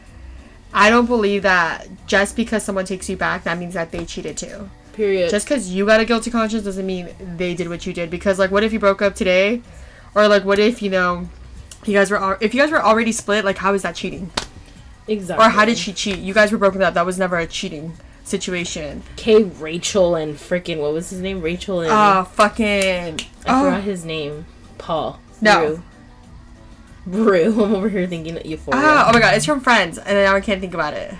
I 0.74 0.90
don't 0.90 1.06
believe 1.06 1.44
that 1.44 1.88
just 2.08 2.36
because 2.36 2.64
someone 2.64 2.86
takes 2.86 3.08
you 3.08 3.18
back, 3.18 3.44
that 3.44 3.58
means 3.58 3.76
that 3.76 3.92
they 3.92 4.04
cheated 4.06 4.36
too. 4.38 4.70
Period. 4.94 5.30
Just 5.30 5.48
because 5.48 5.72
you 5.72 5.86
got 5.86 6.00
a 6.00 6.06
guilty 6.06 6.32
conscience 6.32 6.64
doesn't 6.64 6.86
mean 6.86 7.10
they 7.38 7.54
did 7.54 7.70
what 7.70 7.86
you 7.86 7.94
did. 7.94 8.10
Because 8.10 8.40
like, 8.40 8.50
what 8.50 8.64
if 8.64 8.74
you 8.74 8.80
broke 8.80 9.04
up 9.04 9.14
today, 9.14 9.62
or 10.16 10.28
like, 10.28 10.44
what 10.44 10.58
if 10.58 10.82
you 10.82 10.90
know, 10.90 11.30
you 11.86 11.94
guys 11.94 12.10
were 12.12 12.18
al- 12.18 12.38
if 12.42 12.54
you 12.54 12.62
guys 12.62 12.72
were 12.72 12.84
already 12.84 13.12
split? 13.12 13.46
Like, 13.46 13.58
how 13.58 13.74
is 13.74 13.82
that 13.84 13.96
cheating? 13.96 14.32
exactly. 15.08 15.46
Or 15.46 15.50
how 15.50 15.64
did 15.66 15.78
she 15.78 15.94
cheat? 15.94 16.20
You 16.20 16.34
guys 16.34 16.52
were 16.52 16.58
broken 16.58 16.82
up. 16.82 16.94
That 16.94 17.06
was 17.06 17.18
never 17.18 17.38
a 17.38 17.48
cheating 17.48 17.94
situation. 18.24 19.04
K. 19.16 19.44
Rachel 19.44 20.16
and 20.16 20.36
freaking 20.36 20.80
what 20.82 20.92
was 20.94 21.10
his 21.10 21.22
name? 21.22 21.42
Rachel 21.42 21.82
and 21.82 21.90
Oh, 21.92 22.24
fucking. 22.26 22.66
I 22.66 23.18
oh. 23.48 23.64
forgot 23.64 23.84
his 23.84 24.04
name. 24.04 24.46
Paul. 24.78 25.20
No. 25.42 25.82
Brew. 27.06 27.54
I'm 27.64 27.76
over 27.76 27.88
here 27.90 28.06
thinking 28.08 28.38
Euphoria. 28.46 28.82
Ah, 28.84 29.06
oh 29.10 29.14
my 29.14 29.20
god, 29.22 29.34
it's 29.36 29.46
from 29.46 29.62
Friends, 29.62 29.98
and 29.98 30.18
now 30.18 30.36
I 30.36 30.42
can't 30.42 30.60
think 30.60 30.74
about 30.74 30.94
it. 30.94 31.14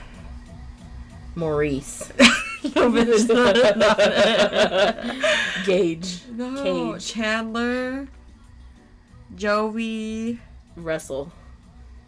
Maurice. 1.36 2.12
no, 2.76 2.92
but 2.92 3.08
it's 3.08 3.26
not- 3.26 3.78
not. 3.78 5.66
Gage. 5.66 6.22
No, 6.32 6.62
Cage. 6.94 7.06
Chandler, 7.06 8.08
Joey, 9.38 10.40
Russell. 10.76 11.32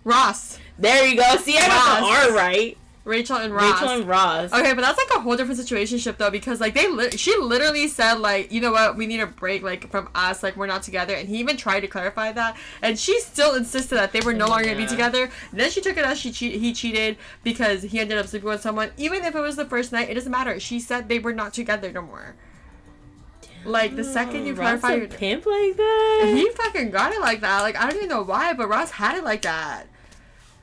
Ross, 0.04 0.58
There 0.80 1.06
you 1.06 1.16
go. 1.16 1.38
See, 1.38 1.58
I 1.58 1.68
got 1.68 2.00
the. 2.00 2.32
R 2.32 2.36
right. 2.36 2.78
Rachel, 3.06 3.38
and 3.38 3.54
Ross. 3.54 3.82
Rachel 3.82 3.96
and 3.96 4.08
Ross. 4.08 4.54
Okay, 4.54 4.74
but 4.74 4.82
that's 4.82 4.98
like 4.98 5.18
a 5.18 5.22
whole 5.22 5.36
different 5.36 5.60
situationship 5.60 6.18
though, 6.18 6.30
because 6.30 6.60
like 6.62 6.76
they, 6.76 6.88
li- 6.88 7.12
she 7.12 7.36
literally 7.38 7.88
said 7.88 8.16
like, 8.16 8.52
you 8.52 8.62
know 8.62 8.72
what, 8.72 8.98
we 8.98 9.08
need 9.08 9.20
a 9.20 9.26
break 9.26 9.64
like 9.64 9.90
from 9.90 10.10
us, 10.14 10.44
like 10.44 10.56
we're 10.56 10.68
not 10.68 10.84
together, 10.84 11.16
and 11.16 11.28
he 11.28 11.38
even 11.38 11.58
tried 11.58 11.80
to 11.80 11.88
clarify 11.88 12.32
that, 12.32 12.56
and 12.82 13.00
she 13.00 13.20
still 13.20 13.56
insisted 13.56 13.96
that 13.96 14.12
they 14.12 14.22
were 14.22 14.34
no 14.34 14.46
oh 14.46 14.50
longer 14.50 14.66
gonna 14.66 14.78
be 14.78 14.86
together. 14.86 15.24
And 15.52 15.60
then 15.60 15.72
she 15.72 15.82
took 15.82 15.98
it 15.98 16.06
as 16.06 16.20
she 16.20 16.32
cheat, 16.32 16.60
he 16.60 16.74
cheated 16.74 17.18
because 17.44 17.84
he 17.84 18.00
ended 18.00 18.18
up 18.18 18.28
sleeping 18.28 18.50
with 18.50 18.62
someone, 18.62 18.92
even 18.98 19.24
if 19.24 19.36
it 19.36 19.42
was 19.42 19.56
the 19.56 19.66
first 19.66 19.92
night, 19.92 20.10
it 20.10 20.14
doesn't 20.14 20.32
matter. 20.32 20.60
She 20.60 20.80
said 20.80 21.10
they 21.10 21.20
were 21.20 21.34
not 21.34 21.54
together 21.54 21.92
no 21.92 22.02
more. 22.02 22.36
Like 23.66 23.96
the 23.96 24.04
second 24.04 24.46
you 24.46 24.54
mm, 24.54 24.60
Ross 24.60 24.80
clarify 24.80 24.96
your 24.96 25.08
pimp 25.08 25.46
like 25.46 25.76
that. 25.78 26.34
He 26.36 26.50
fucking 26.52 26.92
got 26.92 27.12
it 27.12 27.22
like 27.22 27.42
that. 27.42 27.62
Like 27.62 27.76
I 27.76 27.88
don't 27.88 27.98
even 27.98 28.10
know 28.10 28.24
why, 28.24 28.54
but 28.54 28.68
Ross 28.68 28.92
had 28.92 29.18
it 29.18 29.24
like 29.24 29.42
that. 29.44 29.86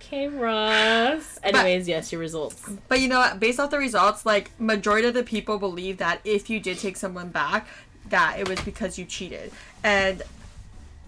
Okay, 0.01 0.29
Ross. 0.29 1.39
Anyways, 1.43 1.89
yes, 1.89 2.13
your 2.13 2.21
results. 2.21 2.69
But 2.89 3.01
you 3.01 3.09
know 3.09 3.19
what? 3.19 3.41
Based 3.41 3.59
off 3.59 3.71
the 3.71 3.79
results, 3.79 4.25
like 4.25 4.51
majority 4.61 5.09
of 5.09 5.15
the 5.15 5.25
people 5.25 5.59
believe 5.59 5.99
that 5.99 6.21
if 6.25 6.49
you 6.49 6.61
did 6.61 6.79
take 6.79 6.97
someone 6.97 7.31
back, 7.31 7.67
that 8.09 8.37
it 8.39 8.49
was 8.49 8.61
because 8.61 8.99
you 8.99 9.05
cheated. 9.05 9.51
And 9.83 10.23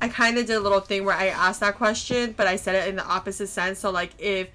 I 0.00 0.09
kind 0.09 0.37
of 0.37 0.47
did 0.47 0.57
a 0.57 0.61
little 0.61 0.80
thing 0.80 1.04
where 1.04 1.14
I 1.14 1.28
asked 1.28 1.61
that 1.61 1.76
question, 1.76 2.35
but 2.37 2.47
I 2.47 2.57
said 2.57 2.75
it 2.75 2.88
in 2.88 2.97
the 2.97 3.04
opposite 3.07 3.49
sense. 3.49 3.78
So 3.78 3.90
like 3.90 4.11
if 4.18 4.49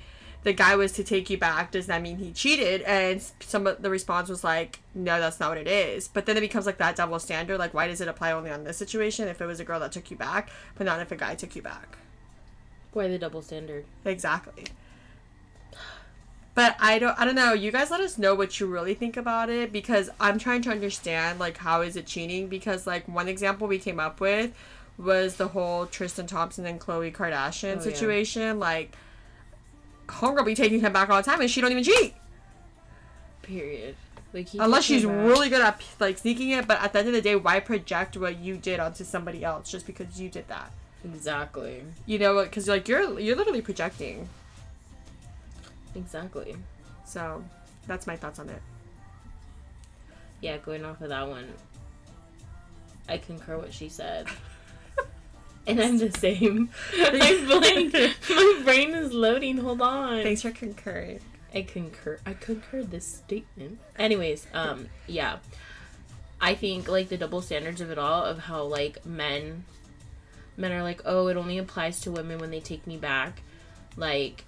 the 0.43 0.53
guy 0.53 0.75
was 0.75 0.91
to 0.93 1.03
take 1.03 1.29
you 1.29 1.37
back, 1.37 1.71
does 1.71 1.87
that 1.87 2.01
mean 2.01 2.17
he 2.17 2.31
cheated? 2.31 2.81
And 2.81 3.21
some 3.39 3.65
of 3.67 3.81
the 3.81 3.89
response 3.89 4.29
was 4.29 4.43
like, 4.43 4.79
no, 4.93 5.19
that's 5.19 5.39
not 5.39 5.49
what 5.49 5.57
it 5.57 5.67
is. 5.67 6.07
But 6.07 6.25
then 6.25 6.35
it 6.37 6.41
becomes 6.41 6.65
like 6.65 6.77
that 6.79 6.95
double 6.97 7.19
standard. 7.19 7.57
Like, 7.59 7.73
why 7.73 7.87
does 7.87 8.01
it 8.01 8.07
apply 8.07 8.31
only 8.33 8.51
on 8.51 8.63
this 8.65 8.77
situation 8.77 9.27
if 9.27 9.41
it 9.41 9.45
was 9.45 9.59
a 9.59 9.63
girl 9.63 9.79
that 9.79 9.91
took 9.93 10.11
you 10.11 10.17
back, 10.17 10.49
but 10.75 10.85
not 10.85 10.99
if 10.99 11.11
a 11.11 11.15
guy 11.15 11.35
took 11.35 11.55
you 11.55 11.61
back? 11.61 11.97
Why 12.91 13.07
the 13.07 13.17
double 13.17 13.41
standard? 13.41 13.85
Exactly. 14.05 14.65
But 16.55 16.75
I 16.79 16.99
don't 16.99 17.19
I 17.19 17.25
don't 17.25 17.33
know. 17.35 17.53
You 17.53 17.71
guys 17.71 17.89
let 17.89 17.99
us 17.99 18.17
know 18.19 18.35
what 18.35 18.59
you 18.59 18.67
really 18.67 18.93
think 18.93 19.17
about 19.17 19.49
it 19.49 19.71
because 19.71 20.11
I'm 20.19 20.37
trying 20.37 20.61
to 20.63 20.69
understand 20.69 21.39
like 21.39 21.57
how 21.57 21.81
is 21.81 21.95
it 21.95 22.05
cheating 22.05 22.47
because 22.47 22.85
like 22.85 23.07
one 23.07 23.27
example 23.27 23.67
we 23.67 23.79
came 23.79 23.99
up 23.99 24.19
with 24.19 24.51
was 24.95 25.37
the 25.37 25.47
whole 25.47 25.87
Tristan 25.87 26.27
Thompson 26.27 26.67
and 26.67 26.79
Khloe 26.79 27.11
Kardashian 27.11 27.71
Oh, 27.71 27.75
yeah. 27.77 27.79
situation. 27.81 28.59
Like 28.59 28.91
homegirl 30.07 30.45
be 30.45 30.55
taking 30.55 30.79
him 30.79 30.93
back 30.93 31.09
all 31.09 31.17
the 31.17 31.23
time 31.23 31.41
and 31.41 31.49
she 31.49 31.61
don't 31.61 31.71
even 31.71 31.83
cheat. 31.83 32.13
Period. 33.41 33.95
Like 34.33 34.47
Unless 34.53 34.85
she's 34.85 35.05
really 35.05 35.49
good 35.49 35.61
at 35.61 35.81
like 35.99 36.17
sneaking 36.17 36.49
it, 36.51 36.67
but 36.67 36.81
at 36.81 36.91
the 36.93 36.99
end 36.99 37.09
of 37.09 37.13
the 37.13 37.21
day, 37.21 37.35
why 37.35 37.59
project 37.59 38.17
what 38.17 38.39
you 38.39 38.57
did 38.57 38.79
onto 38.79 39.03
somebody 39.03 39.43
else 39.43 39.69
just 39.69 39.85
because 39.85 40.19
you 40.19 40.29
did 40.29 40.47
that? 40.47 40.71
exactly. 41.03 41.83
You 42.05 42.19
know? 42.19 42.43
Because 42.43 42.67
like 42.67 42.87
you're 42.87 43.19
you're 43.19 43.35
literally 43.35 43.61
projecting. 43.61 44.27
Exactly. 45.95 46.55
So, 47.05 47.43
that's 47.85 48.07
my 48.07 48.15
thoughts 48.15 48.39
on 48.39 48.49
it. 48.49 48.61
Yeah, 50.41 50.57
going 50.57 50.83
off 50.83 50.99
of 51.01 51.09
that 51.09 51.27
one, 51.27 51.47
I 53.07 53.17
concur 53.17 53.57
what 53.57 53.71
she 53.73 53.89
said. 53.89 54.27
and 55.65 55.79
I'm 55.79 55.97
the 55.97 56.11
same. 56.11 56.69
I'm 56.97 57.47
blank. 57.47 57.93
My 58.29 58.61
brain 58.63 58.93
is 58.93 59.13
loading. 59.13 59.57
Hold 59.57 59.81
on. 59.81 60.23
Thanks 60.23 60.41
for 60.41 60.51
concurring. 60.51 61.19
I 61.53 61.61
concur. 61.61 62.19
I 62.25 62.33
concur 62.33 62.83
this 62.83 63.05
statement. 63.05 63.79
Anyways, 63.97 64.47
um, 64.53 64.87
yeah, 65.07 65.37
I 66.41 66.55
think 66.55 66.87
like 66.87 67.09
the 67.09 67.17
double 67.17 67.41
standards 67.41 67.79
of 67.79 67.91
it 67.91 67.99
all 67.99 68.23
of 68.23 68.39
how 68.39 68.63
like 68.63 69.05
men, 69.05 69.65
men 70.57 70.71
are 70.71 70.83
like, 70.83 71.01
oh, 71.05 71.27
it 71.27 71.37
only 71.37 71.57
applies 71.57 72.01
to 72.01 72.11
women 72.11 72.39
when 72.39 72.51
they 72.51 72.59
take 72.59 72.85
me 72.87 72.97
back, 72.97 73.41
like. 73.95 74.45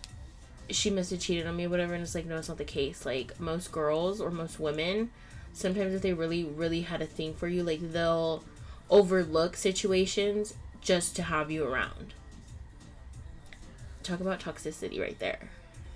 She 0.68 0.90
must 0.90 1.12
have 1.12 1.20
cheated 1.20 1.46
on 1.46 1.56
me, 1.56 1.68
whatever, 1.68 1.94
and 1.94 2.02
it's 2.02 2.16
like, 2.16 2.26
no, 2.26 2.38
it's 2.38 2.50
not 2.50 2.58
the 2.58 2.64
case. 2.64 3.06
Like, 3.06 3.40
most 3.40 3.72
girls 3.72 4.20
or 4.20 4.32
most 4.32 4.60
women, 4.60 5.12
sometimes 5.54 5.94
if 5.94 6.02
they 6.02 6.12
really, 6.12 6.44
really 6.44 6.82
had 6.82 7.04
a 7.04 7.06
thing 7.06 7.36
for 7.36 7.48
you, 7.48 7.62
like, 7.62 7.92
they'll 7.92 8.44
overlook 8.90 9.56
situations 9.56 10.56
just 10.86 11.15
to 11.18 11.24
have 11.24 11.51
you 11.51 11.65
around. 11.65 12.13
Talk 14.04 14.22
about 14.22 14.39
toxicity 14.39 15.01
right 15.01 15.18
there. 15.20 15.50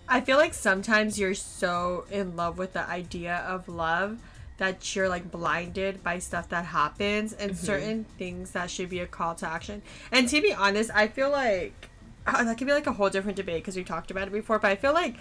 I 0.07 0.21
feel 0.21 0.37
like 0.37 0.55
sometimes 0.55 1.19
you're 1.19 1.35
so 1.35 2.05
in 2.09 2.35
love 2.35 2.57
with 2.57 2.73
the 2.73 2.89
idea 2.89 3.37
of 3.47 3.69
love 3.69 4.17
that 4.57 4.95
you're 4.95 5.07
like 5.07 5.31
blinded 5.31 6.03
by 6.03 6.17
stuff 6.17 6.49
that 6.49 6.65
happens 6.65 7.31
and 7.31 7.51
mm-hmm. 7.51 7.65
certain 7.65 8.03
things 8.17 8.51
that 8.51 8.71
should 8.71 8.89
be 8.89 8.99
a 8.99 9.05
call 9.05 9.35
to 9.35 9.47
action. 9.47 9.83
And 10.11 10.27
to 10.27 10.41
be 10.41 10.51
honest, 10.51 10.89
I 10.93 11.07
feel 11.07 11.29
like 11.29 11.89
uh, 12.25 12.43
that 12.43 12.57
could 12.57 12.65
be 12.65 12.73
like 12.73 12.87
a 12.87 12.93
whole 12.93 13.09
different 13.11 13.37
debate 13.37 13.61
because 13.63 13.75
we 13.75 13.83
talked 13.83 14.09
about 14.09 14.27
it 14.27 14.31
before, 14.31 14.57
but 14.57 14.71
I 14.71 14.75
feel 14.75 14.93
like 14.93 15.15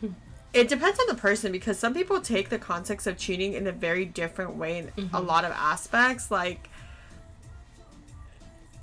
hmm. 0.00 0.08
it 0.52 0.68
depends 0.68 0.98
on 0.98 1.06
the 1.06 1.14
person 1.14 1.52
because 1.52 1.78
some 1.78 1.94
people 1.94 2.20
take 2.20 2.48
the 2.48 2.58
context 2.58 3.06
of 3.06 3.16
cheating 3.16 3.52
in 3.52 3.68
a 3.68 3.72
very 3.72 4.04
different 4.04 4.56
way 4.56 4.78
in 4.78 4.88
a 4.88 4.90
mm-hmm. 5.00 5.26
lot 5.26 5.44
of 5.44 5.52
aspects. 5.52 6.32
Like, 6.32 6.68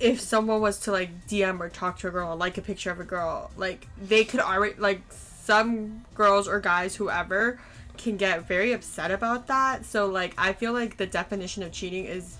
if 0.00 0.20
someone 0.20 0.60
was 0.60 0.78
to 0.80 0.92
like 0.92 1.26
DM 1.26 1.60
or 1.60 1.68
talk 1.68 1.98
to 2.00 2.08
a 2.08 2.10
girl, 2.10 2.32
or 2.32 2.36
like 2.36 2.58
a 2.58 2.62
picture 2.62 2.90
of 2.90 3.00
a 3.00 3.04
girl, 3.04 3.50
like 3.56 3.86
they 4.00 4.24
could 4.24 4.40
already 4.40 4.74
like 4.78 5.02
some 5.10 6.04
girls 6.14 6.48
or 6.48 6.60
guys, 6.60 6.96
whoever, 6.96 7.60
can 7.96 8.16
get 8.16 8.46
very 8.46 8.72
upset 8.72 9.10
about 9.10 9.46
that. 9.46 9.84
So 9.84 10.06
like 10.06 10.34
I 10.36 10.52
feel 10.52 10.72
like 10.72 10.96
the 10.96 11.06
definition 11.06 11.62
of 11.62 11.72
cheating 11.72 12.04
is 12.04 12.36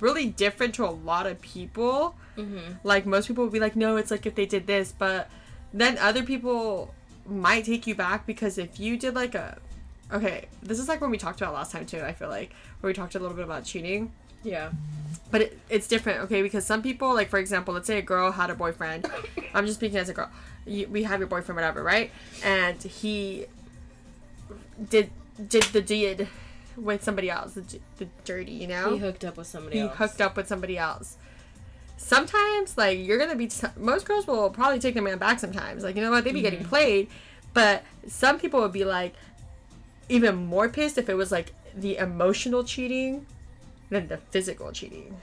really 0.00 0.26
different 0.26 0.74
to 0.76 0.84
a 0.84 0.90
lot 0.90 1.26
of 1.26 1.40
people. 1.40 2.14
Mm-hmm. 2.36 2.74
Like 2.82 3.06
most 3.06 3.28
people 3.28 3.44
would 3.44 3.52
be 3.52 3.60
like, 3.60 3.76
no, 3.76 3.96
it's 3.96 4.10
like 4.10 4.26
if 4.26 4.34
they 4.34 4.46
did 4.46 4.66
this, 4.66 4.92
but 4.96 5.30
then 5.72 5.98
other 5.98 6.22
people 6.22 6.94
might 7.26 7.64
take 7.64 7.86
you 7.86 7.94
back 7.94 8.26
because 8.26 8.58
if 8.58 8.80
you 8.80 8.96
did 8.96 9.14
like 9.14 9.34
a 9.34 9.58
okay, 10.10 10.46
this 10.62 10.78
is 10.78 10.88
like 10.88 11.00
when 11.00 11.10
we 11.10 11.18
talked 11.18 11.40
about 11.40 11.54
last 11.54 11.72
time 11.72 11.86
too, 11.86 12.00
I 12.00 12.12
feel 12.12 12.28
like 12.28 12.52
where 12.80 12.88
we 12.88 12.94
talked 12.94 13.14
a 13.14 13.18
little 13.18 13.36
bit 13.36 13.44
about 13.44 13.64
cheating 13.64 14.10
Yeah. 14.42 14.70
but 15.30 15.42
it, 15.42 15.58
it's 15.68 15.88
different 15.88 16.20
okay 16.20 16.42
because 16.42 16.64
some 16.64 16.82
people 16.82 17.12
like 17.14 17.28
for 17.28 17.38
example 17.38 17.74
let's 17.74 17.86
say 17.86 17.98
a 17.98 18.02
girl 18.02 18.32
had 18.32 18.50
a 18.50 18.54
boyfriend. 18.54 19.06
I'm 19.54 19.66
just 19.66 19.78
speaking 19.78 19.98
as 19.98 20.08
a 20.08 20.14
girl. 20.14 20.30
You, 20.66 20.86
we 20.88 21.02
have 21.04 21.20
your 21.20 21.28
boyfriend 21.28 21.56
whatever 21.56 21.82
right? 21.82 22.10
And 22.44 22.82
he 22.82 23.46
did 24.90 25.10
did 25.48 25.64
the 25.64 25.80
deed 25.80 26.28
with 26.76 27.02
somebody 27.02 27.28
else 27.28 27.54
the, 27.54 27.80
the 27.98 28.06
dirty 28.24 28.52
you 28.52 28.66
know? 28.66 28.92
He 28.92 28.98
hooked 28.98 29.24
up 29.24 29.36
with 29.36 29.46
somebody 29.46 29.76
he 29.76 29.82
else. 29.82 29.96
hooked 29.96 30.20
up 30.20 30.36
with 30.36 30.48
somebody 30.48 30.78
else. 30.78 31.16
Sometimes 31.96 32.78
like 32.78 32.98
you're 32.98 33.18
gonna 33.18 33.36
be 33.36 33.48
t- 33.48 33.66
most 33.76 34.06
girls 34.06 34.26
will 34.26 34.50
probably 34.50 34.78
take 34.78 34.94
their 34.94 35.02
man 35.02 35.18
back 35.18 35.40
sometimes. 35.40 35.82
Like 35.82 35.96
you 35.96 36.02
know 36.02 36.10
what? 36.10 36.24
They 36.24 36.32
be 36.32 36.42
getting 36.42 36.60
mm-hmm. 36.60 36.68
played. 36.68 37.08
But 37.54 37.82
some 38.06 38.38
people 38.38 38.60
would 38.60 38.72
be 38.72 38.84
like 38.84 39.14
even 40.08 40.36
more 40.36 40.68
pissed 40.68 40.98
if 40.98 41.08
it 41.08 41.14
was 41.14 41.32
like 41.32 41.52
the 41.74 41.96
emotional 41.96 42.64
cheating 42.64 43.26
than 43.90 44.08
the 44.08 44.16
physical 44.30 44.70
cheating 44.72 45.16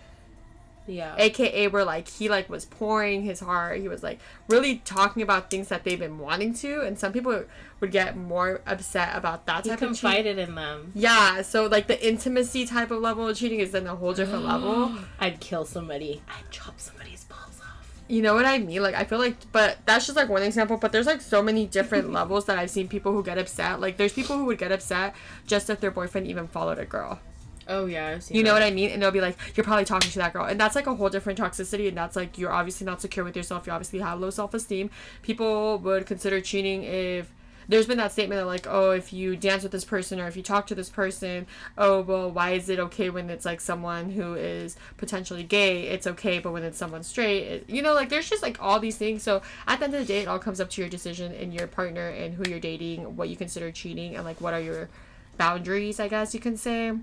Yeah. 0.88 1.15
aka 1.17 1.67
where 1.67 1.84
like 1.84 2.07
he 2.07 2.29
like 2.29 2.48
was 2.50 2.65
pouring 2.65 3.24
his 3.24 3.39
heart 3.39 3.79
he 3.79 3.88
was 3.88 4.03
like 4.03 4.19
really 4.48 4.77
talking 4.86 5.22
about 5.24 5.50
things 5.50 5.67
that 5.69 5.84
they've 5.84 6.00
been 6.00 6.19
wanting 6.19 6.53
to 6.55 6.81
and 6.81 7.00
some 7.00 7.12
people 7.12 7.43
would 7.79 7.91
get 7.91 8.15
more 8.15 8.62
upset 8.67 9.15
about 9.15 9.45
that 9.48 9.63
he 9.63 9.69
type 9.72 9.81
of 9.81 9.89
cheating 9.89 10.00
confided 10.01 10.38
in 10.38 10.53
them. 10.55 10.91
yeah 10.93 11.41
so 11.41 11.65
like 11.65 11.88
the 11.88 12.07
intimacy 12.07 12.65
type 12.67 12.91
of 12.91 13.01
level 13.01 13.27
of 13.27 13.36
cheating 13.36 13.60
is 13.60 13.72
then 13.72 13.88
a 13.88 13.95
whole 13.95 14.13
different 14.13 14.45
level 14.53 14.91
I'd 15.19 15.39
kill 15.39 15.65
somebody. 15.65 16.22
I'd 16.27 16.51
chop 16.51 16.79
somebody's 16.79 17.24
balls 17.24 17.60
off. 17.62 18.03
You 18.07 18.22
know 18.22 18.36
what 18.36 18.45
I 18.45 18.60
mean? 18.60 18.84
Like 18.84 18.93
I 18.93 19.03
feel 19.05 19.17
like 19.17 19.38
but 19.51 19.77
that's 19.88 20.05
just 20.05 20.15
like 20.15 20.29
one 20.29 20.43
example, 20.43 20.77
but 20.77 20.91
there's 20.91 21.07
like 21.07 21.22
so 21.22 21.41
many 21.41 21.65
different 21.65 22.12
levels 22.19 22.45
that 22.45 22.60
I've 22.60 22.69
seen 22.69 22.88
people 22.88 23.12
who 23.13 23.24
get 23.24 23.39
upset. 23.39 23.79
Like 23.81 23.98
there's 23.98 24.13
people 24.13 24.38
who 24.38 24.45
would 24.45 24.60
get 24.60 24.72
upset 24.72 25.15
just 25.48 25.67
if 25.72 25.79
their 25.79 25.89
boyfriend 25.89 26.27
even 26.27 26.48
followed 26.48 26.77
a 26.77 26.86
girl. 26.86 27.19
Oh 27.67 27.86
yeah, 27.86 28.07
I've 28.10 28.24
seen 28.24 28.38
You 28.38 28.43
know 28.43 28.53
that. 28.53 28.62
what 28.62 28.67
I 28.67 28.72
mean? 28.72 28.91
And 28.91 29.01
they'll 29.01 29.12
be 29.12 29.22
like, 29.22 29.38
You're 29.55 29.63
probably 29.63 29.86
talking 29.86 30.12
to 30.12 30.19
that 30.19 30.34
girl. 30.34 30.45
And 30.45 30.60
that's 30.60 30.75
like 30.75 30.88
a 30.88 30.95
whole 30.95 31.10
different 31.10 31.39
toxicity 31.39 31.88
and 31.88 31.98
that's 31.98 32.15
like 32.15 32.38
you're 32.38 32.51
obviously 32.51 32.86
not 32.86 33.01
secure 33.01 33.25
with 33.25 33.36
yourself. 33.36 33.65
You 33.67 33.74
obviously 33.74 34.00
have 34.00 34.19
low 34.19 34.29
self 34.29 34.53
esteem. 34.53 34.89
People 35.22 35.79
would 35.79 36.05
consider 36.05 36.41
cheating 36.41 36.84
if 36.84 37.31
there's 37.67 37.88
been 37.88 37.98
that 37.98 38.12
statement 38.12 38.39
that 38.39 38.45
like, 38.45 38.67
oh, 38.69 38.91
if 38.91 39.12
you 39.12 39.36
dance 39.36 39.63
with 39.63 39.72
this 39.72 39.86
person 39.86 40.19
or 40.19 40.27
if 40.27 40.38
you 40.38 40.43
talk 40.43 40.67
to 40.67 40.75
this 40.75 40.89
person, 40.89 41.48
oh 41.77 42.01
well, 42.01 42.29
why 42.29 42.51
is 42.51 42.69
it 42.69 42.79
okay 42.79 43.10
when 43.10 43.29
it's 43.29 43.45
like 43.45 43.60
someone 43.60 44.12
who 44.12 44.36
is 44.36 44.75
potentially 44.98 45.43
gay? 45.43 45.88
It's 45.88 46.05
okay, 46.05 46.39
but 46.39 46.51
when 46.51 46.63
it's 46.63 46.77
someone 46.77 47.01
straight, 47.01 47.43
it, 47.43 47.69
you 47.69 47.81
know, 47.81 47.93
like 47.93 48.10
there's 48.10 48.29
just 48.29 48.43
like 48.43 48.62
all 48.62 48.79
these 48.79 48.98
things. 48.98 49.24
So 49.24 49.41
at 49.67 49.79
the 49.79 49.86
end 49.86 49.95
of 49.95 50.01
the 50.01 50.05
day, 50.05 50.19
it 50.19 50.27
all 50.27 50.39
comes 50.39 50.62
up 50.62 50.69
to 50.72 50.81
your 50.81 50.89
decision 50.89 51.34
and 51.34 51.53
your 51.53 51.65
partner 51.67 52.10
and 52.10 52.36
who 52.36 52.48
you're 52.48 52.60
dating, 52.60 53.15
what 53.15 53.29
you 53.29 53.36
consider 53.36 53.72
cheating, 53.72 54.15
and 54.15 54.24
like 54.24 54.39
what 54.41 54.53
are 54.53 54.62
your 54.62 54.89
boundaries, 55.38 56.00
I 56.00 56.07
guess 56.07 56.34
you 56.34 56.39
can 56.39 56.57
say 56.57 56.93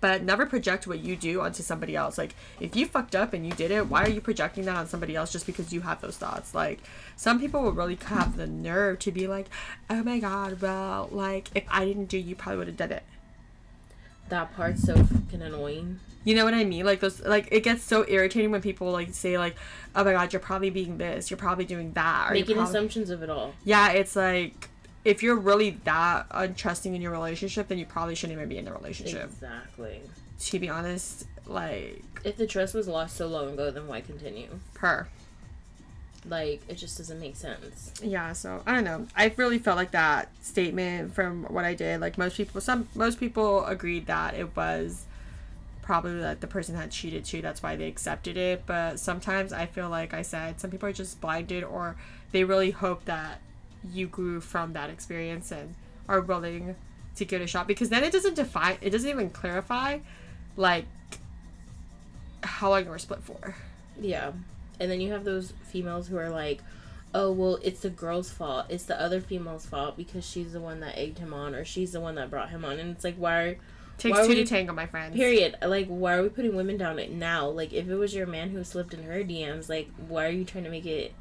but 0.00 0.22
never 0.22 0.46
project 0.46 0.86
what 0.86 1.00
you 1.00 1.16
do 1.16 1.40
onto 1.40 1.62
somebody 1.62 1.96
else. 1.96 2.18
Like, 2.18 2.34
if 2.60 2.76
you 2.76 2.86
fucked 2.86 3.16
up 3.16 3.32
and 3.32 3.44
you 3.44 3.52
did 3.52 3.70
it, 3.70 3.86
why 3.88 4.04
are 4.04 4.08
you 4.10 4.20
projecting 4.20 4.64
that 4.66 4.76
on 4.76 4.86
somebody 4.86 5.16
else 5.16 5.32
just 5.32 5.46
because 5.46 5.72
you 5.72 5.80
have 5.80 6.00
those 6.00 6.16
thoughts? 6.16 6.54
Like, 6.54 6.80
some 7.16 7.40
people 7.40 7.62
will 7.62 7.72
really 7.72 7.98
have 8.06 8.36
the 8.36 8.46
nerve 8.46 8.98
to 9.00 9.10
be 9.12 9.26
like, 9.26 9.46
oh 9.90 10.02
my 10.02 10.18
god, 10.20 10.60
well, 10.60 11.08
like, 11.10 11.48
if 11.54 11.64
I 11.68 11.84
didn't 11.84 12.06
do, 12.06 12.18
you 12.18 12.34
probably 12.36 12.58
would 12.58 12.66
have 12.68 12.76
done 12.76 12.92
it. 12.92 13.02
That 14.28 14.54
part's 14.54 14.82
so 14.82 14.94
fucking 14.94 15.40
annoying. 15.42 16.00
You 16.24 16.34
know 16.34 16.44
what 16.44 16.52
I 16.52 16.64
mean? 16.64 16.84
Like 16.84 17.00
those, 17.00 17.20
like 17.24 17.48
it 17.50 17.62
gets 17.62 17.82
so 17.82 18.04
irritating 18.06 18.50
when 18.50 18.60
people 18.60 18.90
like 18.92 19.14
say 19.14 19.38
like, 19.38 19.56
"Oh 19.96 20.04
my 20.04 20.12
god, 20.12 20.32
you're 20.34 20.40
probably 20.40 20.68
being 20.68 20.98
this, 20.98 21.30
you're 21.30 21.38
probably 21.38 21.64
doing 21.64 21.92
that." 21.92 22.30
Or 22.30 22.34
you're 22.34 22.42
Making 22.44 22.56
probably- 22.56 22.70
assumptions 22.70 23.08
of 23.08 23.22
it 23.22 23.30
all. 23.30 23.54
Yeah, 23.64 23.92
it's 23.92 24.14
like 24.14 24.68
if 25.08 25.22
you're 25.22 25.36
really 25.36 25.70
that 25.84 26.28
untrusting 26.28 26.94
in 26.94 27.00
your 27.00 27.12
relationship, 27.12 27.68
then 27.68 27.78
you 27.78 27.86
probably 27.86 28.14
shouldn't 28.14 28.36
even 28.36 28.48
be 28.48 28.58
in 28.58 28.64
the 28.66 28.72
relationship. 28.72 29.24
Exactly. 29.24 30.00
To 30.40 30.58
be 30.58 30.68
honest, 30.68 31.24
like 31.46 32.02
If 32.24 32.36
the 32.36 32.46
trust 32.46 32.74
was 32.74 32.86
lost 32.86 33.16
so 33.16 33.26
long 33.26 33.54
ago, 33.54 33.70
then 33.70 33.86
why 33.88 34.02
continue? 34.02 34.48
per. 34.74 35.08
Like 36.28 36.60
it 36.68 36.74
just 36.74 36.98
doesn't 36.98 37.18
make 37.20 37.36
sense. 37.36 37.92
yeah 38.02 38.32
so 38.34 38.62
i 38.66 38.74
don't 38.74 38.84
know 38.84 39.06
i 39.16 39.32
really 39.36 39.58
felt 39.58 39.76
like 39.78 39.92
that 39.92 40.28
statement 40.42 41.14
from 41.14 41.44
what 41.44 41.64
i 41.64 41.72
did 41.74 42.00
like 42.00 42.18
most 42.18 42.36
people 42.36 42.60
some 42.60 42.86
most 42.94 43.18
people 43.18 43.64
agreed 43.64 44.06
that 44.06 44.34
it 44.34 44.54
was 44.54 45.06
probably 45.80 46.18
that 46.18 46.40
the 46.42 46.46
person 46.46 46.74
had 46.74 46.90
cheated 46.90 47.24
too 47.24 47.40
that's 47.40 47.62
why 47.62 47.76
they 47.76 47.86
accepted 47.88 48.36
it 48.36 48.64
but 48.66 48.98
sometimes 48.98 49.52
i 49.54 49.64
feel 49.64 49.88
like 49.88 50.12
i 50.12 50.20
said 50.20 50.60
some 50.60 50.70
people 50.70 50.86
are 50.88 50.92
just 50.92 51.18
blinded 51.20 51.64
or 51.64 51.96
they 52.32 52.44
really 52.44 52.72
hope 52.72 53.04
that 53.06 53.40
you 53.92 54.06
grew 54.06 54.40
from 54.40 54.72
that 54.72 54.90
experience 54.90 55.50
and 55.52 55.74
are 56.08 56.20
willing 56.20 56.74
to 57.16 57.24
give 57.24 57.40
it 57.40 57.44
a 57.44 57.46
shot 57.46 57.66
because 57.66 57.88
then 57.88 58.04
it 58.04 58.12
doesn't 58.12 58.34
define 58.34 58.76
it 58.80 58.90
doesn't 58.90 59.10
even 59.10 59.28
clarify 59.30 59.98
like 60.56 60.84
how 62.42 62.70
long 62.70 62.84
you 62.84 62.90
were 62.90 62.98
split 62.98 63.22
for 63.22 63.54
Yeah. 64.00 64.32
And 64.80 64.90
then 64.90 65.00
you 65.00 65.12
have 65.12 65.24
those 65.24 65.52
females 65.64 66.08
who 66.08 66.16
are 66.16 66.30
like, 66.30 66.60
oh, 67.14 67.32
well, 67.32 67.58
it's 67.62 67.80
the 67.80 67.90
girl's 67.90 68.30
fault. 68.30 68.66
It's 68.68 68.84
the 68.84 69.00
other 69.00 69.20
female's 69.20 69.66
fault 69.66 69.96
because 69.96 70.24
she's 70.24 70.52
the 70.52 70.60
one 70.60 70.80
that 70.80 70.96
egged 70.96 71.18
him 71.18 71.34
on 71.34 71.54
or 71.54 71.64
she's 71.64 71.92
the 71.92 72.00
one 72.00 72.14
that 72.14 72.30
brought 72.30 72.50
him 72.50 72.64
on. 72.64 72.78
And 72.78 72.90
it's 72.90 73.02
like, 73.02 73.16
why 73.16 73.40
are, 73.40 73.56
takes 73.98 74.18
Why 74.18 74.26
two 74.26 74.34
to 74.34 74.44
tango 74.44 74.72
my 74.72 74.86
friends 74.86 75.16
period. 75.16 75.56
Like, 75.64 75.88
why 75.88 76.14
are 76.14 76.22
we 76.22 76.28
putting 76.28 76.54
women 76.54 76.76
down 76.76 76.98
it 76.98 77.10
now? 77.10 77.48
Like, 77.48 77.72
if 77.72 77.88
it 77.88 77.96
was 77.96 78.14
your 78.14 78.26
man 78.26 78.50
who 78.50 78.62
slipped 78.62 78.94
in 78.94 79.02
her 79.02 79.24
DMs, 79.24 79.68
like, 79.68 79.90
why 80.06 80.26
are 80.26 80.30
you 80.30 80.44
trying 80.44 80.64
to 80.64 80.70
make 80.70 80.86
it 80.86 81.12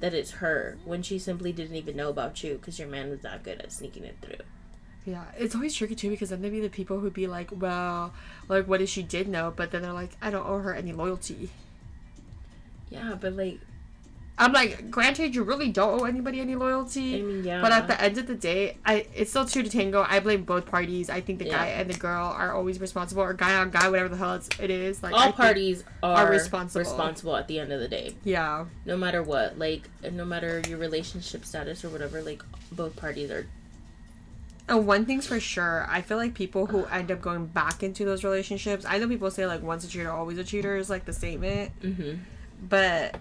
that 0.00 0.14
it's 0.14 0.32
her 0.32 0.76
when 0.84 1.02
she 1.02 1.18
simply 1.18 1.52
didn't 1.52 1.76
even 1.76 1.96
know 1.96 2.08
about 2.08 2.42
you 2.42 2.54
because 2.54 2.78
your 2.78 2.88
man 2.88 3.10
was 3.10 3.20
that 3.20 3.42
good 3.42 3.60
at 3.60 3.72
sneaking 3.72 4.04
it 4.04 4.16
through? 4.20 4.44
Yeah, 5.06 5.24
it's 5.36 5.54
always 5.54 5.74
tricky 5.74 5.94
too 5.94 6.10
because 6.10 6.30
then 6.30 6.40
there'd 6.40 6.52
be 6.52 6.60
the 6.60 6.68
people 6.68 7.00
who'd 7.00 7.12
be 7.12 7.26
like, 7.26 7.50
well, 7.52 8.12
like, 8.48 8.66
what 8.66 8.80
if 8.80 8.88
she 8.88 9.02
did 9.02 9.28
know? 9.28 9.52
But 9.54 9.70
then 9.70 9.82
they're 9.82 9.92
like, 9.92 10.16
I 10.22 10.30
don't 10.30 10.46
owe 10.46 10.58
her 10.58 10.74
any 10.74 10.92
loyalty. 10.92 11.50
Yeah, 12.90 13.16
but 13.20 13.34
like, 13.34 13.60
I'm 14.36 14.52
like, 14.52 14.90
granted, 14.90 15.36
you 15.36 15.44
really 15.44 15.70
don't 15.70 16.00
owe 16.00 16.04
anybody 16.06 16.40
any 16.40 16.56
loyalty. 16.56 17.20
I 17.20 17.22
mean, 17.22 17.44
yeah. 17.44 17.60
But 17.62 17.70
at 17.70 17.86
the 17.86 18.00
end 18.02 18.18
of 18.18 18.26
the 18.26 18.34
day, 18.34 18.78
I 18.84 19.06
it's 19.14 19.30
still 19.30 19.44
two 19.44 19.62
to 19.62 19.70
tango. 19.70 20.04
I 20.08 20.18
blame 20.18 20.42
both 20.42 20.66
parties. 20.66 21.08
I 21.08 21.20
think 21.20 21.38
the 21.38 21.44
Yeah. 21.46 21.56
guy 21.58 21.66
and 21.68 21.88
the 21.88 21.94
girl 21.96 22.26
are 22.36 22.52
always 22.52 22.80
responsible, 22.80 23.22
or 23.22 23.32
guy 23.32 23.54
on 23.54 23.70
guy, 23.70 23.88
whatever 23.88 24.08
the 24.08 24.16
hell 24.16 24.34
it's, 24.34 24.48
it 24.58 24.70
is. 24.70 25.04
Like 25.04 25.12
all 25.14 25.22
think- 25.26 25.36
parties 25.36 25.84
are, 26.02 26.26
are 26.26 26.30
responsible. 26.30 26.80
responsible 26.80 27.36
at 27.36 27.46
the 27.46 27.60
end 27.60 27.70
of 27.72 27.78
the 27.78 27.86
day. 27.86 28.16
yeah, 28.24 28.64
No 28.84 28.96
matter 28.96 29.22
what, 29.22 29.56
like 29.56 29.88
no 30.12 30.24
matter 30.24 30.60
your 30.68 30.78
relationship 30.78 31.44
status 31.44 31.84
or 31.84 31.88
whatever, 31.90 32.20
like 32.20 32.42
both 32.72 32.96
parties 32.96 33.30
are. 33.30 33.46
and 34.68 34.84
one 34.84 35.04
thing's 35.06 35.28
for 35.28 35.38
sure. 35.38 35.86
I 35.88 36.00
feel 36.02 36.16
like 36.16 36.34
people 36.34 36.66
who 36.66 36.86
end 36.86 37.12
up 37.12 37.20
going 37.20 37.46
back 37.46 37.84
into 37.84 38.04
those 38.04 38.24
relationships. 38.24 38.84
I 38.84 38.98
know 38.98 39.06
people 39.06 39.30
say 39.30 39.46
like 39.46 39.62
once 39.62 39.84
a 39.84 39.88
cheater, 39.88 40.10
always 40.10 40.38
a 40.38 40.44
cheater 40.44 40.76
is 40.76 40.90
like 40.90 41.04
the 41.04 41.12
statement, 41.12 41.70
Mm-hmm. 41.82 42.14
but 42.68 43.14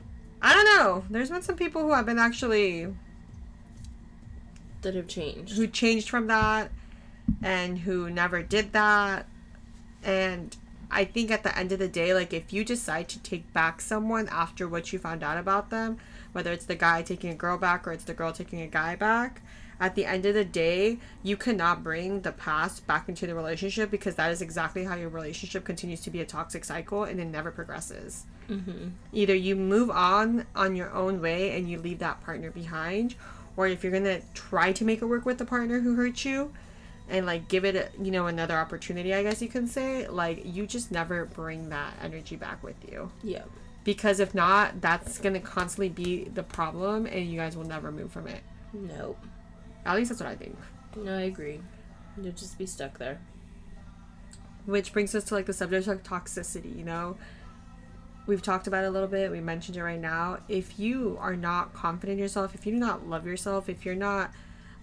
I 0.44 0.54
don't 0.54 0.66
know. 0.66 1.06
There's 1.10 1.30
been 1.30 1.42
some 1.42 1.56
people 1.56 1.82
who 1.82 1.94
have 1.94 2.06
been 2.06 2.20
actually 2.20 2.94
That 4.82 4.94
have 4.94 5.08
changed. 5.08 5.56
who 5.56 5.68
changed 5.68 6.10
from 6.10 6.28
that 6.28 6.70
and 7.42 7.80
who 7.80 8.10
never 8.10 8.44
did 8.44 8.74
that. 8.74 9.26
And 10.04 10.56
I 10.92 11.06
think 11.06 11.32
at 11.32 11.44
the 11.44 11.58
end 11.58 11.72
of 11.72 11.80
the 11.80 11.88
day, 11.88 12.14
like 12.14 12.34
if 12.34 12.52
you 12.52 12.66
decide 12.66 13.08
to 13.10 13.20
take 13.20 13.52
back 13.54 13.80
someone 13.80 14.28
after 14.30 14.68
what 14.68 14.92
you 14.92 15.00
found 15.00 15.24
out 15.24 15.38
about 15.38 15.70
them, 15.70 15.98
whether 16.34 16.52
it's 16.52 16.66
the 16.66 16.76
guy 16.76 17.02
taking 17.02 17.30
a 17.32 17.36
girl 17.36 17.58
back 17.58 17.88
or 17.88 17.94
it's 17.94 18.04
the 18.04 18.14
girl 18.14 18.34
taking 18.34 18.62
a 18.62 18.68
guy 18.68 18.98
back, 18.98 19.42
at 19.80 19.96
the 19.96 20.06
end 20.06 20.26
of 20.26 20.34
the 20.34 20.46
day, 20.46 21.00
you 21.24 21.36
cannot 21.36 21.84
bring 21.84 22.22
the 22.22 22.32
past 22.32 22.86
back 22.88 23.10
into 23.10 23.28
the 23.28 23.36
relationship 23.36 23.92
because 23.92 24.16
that 24.16 24.32
is 24.32 24.42
exactly 24.42 24.86
how 24.86 24.96
your 24.96 25.10
relationship 25.10 25.66
continues 25.66 26.02
to 26.02 26.10
be 26.10 26.22
a 26.22 26.26
toxic 26.26 26.64
cycle 26.64 27.04
and 27.04 27.20
it 27.20 27.26
never 27.26 27.52
progresses. 27.52 28.26
Mm-hmm. 28.50 28.90
Either 29.12 29.36
you 29.36 29.56
move 29.56 29.90
on 29.90 30.46
on 30.56 30.76
your 30.76 30.92
own 30.94 31.22
way 31.22 31.56
and 31.58 31.70
you 31.70 31.80
leave 31.80 32.00
that 32.00 32.24
partner 32.24 32.52
behind, 32.52 33.16
or 33.56 33.68
if 33.68 33.84
you're 33.84 33.92
gonna 33.92 34.22
try 34.34 34.72
to 34.72 34.86
make 34.86 35.02
it 35.02 35.06
work 35.06 35.26
with 35.26 35.38
the 35.38 35.46
partner 35.46 35.80
who 35.80 35.96
hurt 35.96 36.26
you, 36.26 36.54
and 37.10 37.26
like 37.26 37.48
give 37.48 37.66
it, 37.66 37.76
a, 37.76 37.90
you 38.02 38.12
know, 38.12 38.28
another 38.28 38.56
opportunity, 38.56 39.14
I 39.14 39.24
guess 39.24 39.42
you 39.42 39.50
can 39.50 39.68
say, 39.68 40.08
like 40.08 40.42
you 40.46 40.66
just 40.66 40.92
never 40.92 41.26
bring 41.26 41.70
that 41.70 41.94
energy 42.02 42.36
back 42.36 42.64
with 42.64 42.78
you. 42.90 43.12
Yeah. 43.24 43.44
Because 43.84 44.20
if 44.20 44.34
not, 44.34 44.80
that's 44.80 45.20
gonna 45.20 45.42
constantly 45.42 45.90
be 45.90 46.26
the 46.26 46.44
problem, 46.44 47.06
and 47.06 47.30
you 47.30 47.38
guys 47.38 47.58
will 47.58 47.66
never 47.66 47.92
move 47.92 48.12
from 48.12 48.28
it. 48.28 48.42
No. 48.72 49.18
At 49.86 49.96
least 49.96 50.10
that's 50.10 50.22
what 50.22 50.30
I 50.30 50.36
think. 50.36 50.58
No, 50.96 51.18
I 51.18 51.22
agree. 51.22 51.60
You'll 52.22 52.34
just 52.34 52.58
be 52.58 52.66
stuck 52.66 52.98
there. 53.00 53.20
Which 54.66 54.94
brings 54.94 55.14
us 55.14 55.24
to 55.26 55.34
like 55.34 55.46
the 55.46 55.54
subject 55.54 55.88
of 55.88 56.04
toxicity, 56.04 56.78
you 56.78 56.86
know? 56.86 57.18
We've 58.26 58.42
talked 58.42 58.68
about 58.68 58.86
it 58.86 58.88
a 58.88 58.92
little 58.92 59.10
bit, 59.10 59.32
we 59.32 59.42
mentioned 59.42 59.76
it 59.76 59.84
right 59.84 60.00
now. 60.00 60.38
If 60.48 60.80
you 60.80 61.18
are 61.20 61.36
not 61.36 61.74
confident 61.74 62.14
in 62.14 62.20
yourself, 62.20 62.56
if 62.56 62.66
you 62.66 62.72
do 62.72 62.80
not 62.80 63.08
love 63.08 63.26
yourself, 63.28 63.68
if 63.68 63.86
you're 63.86 63.96
not 63.96 64.32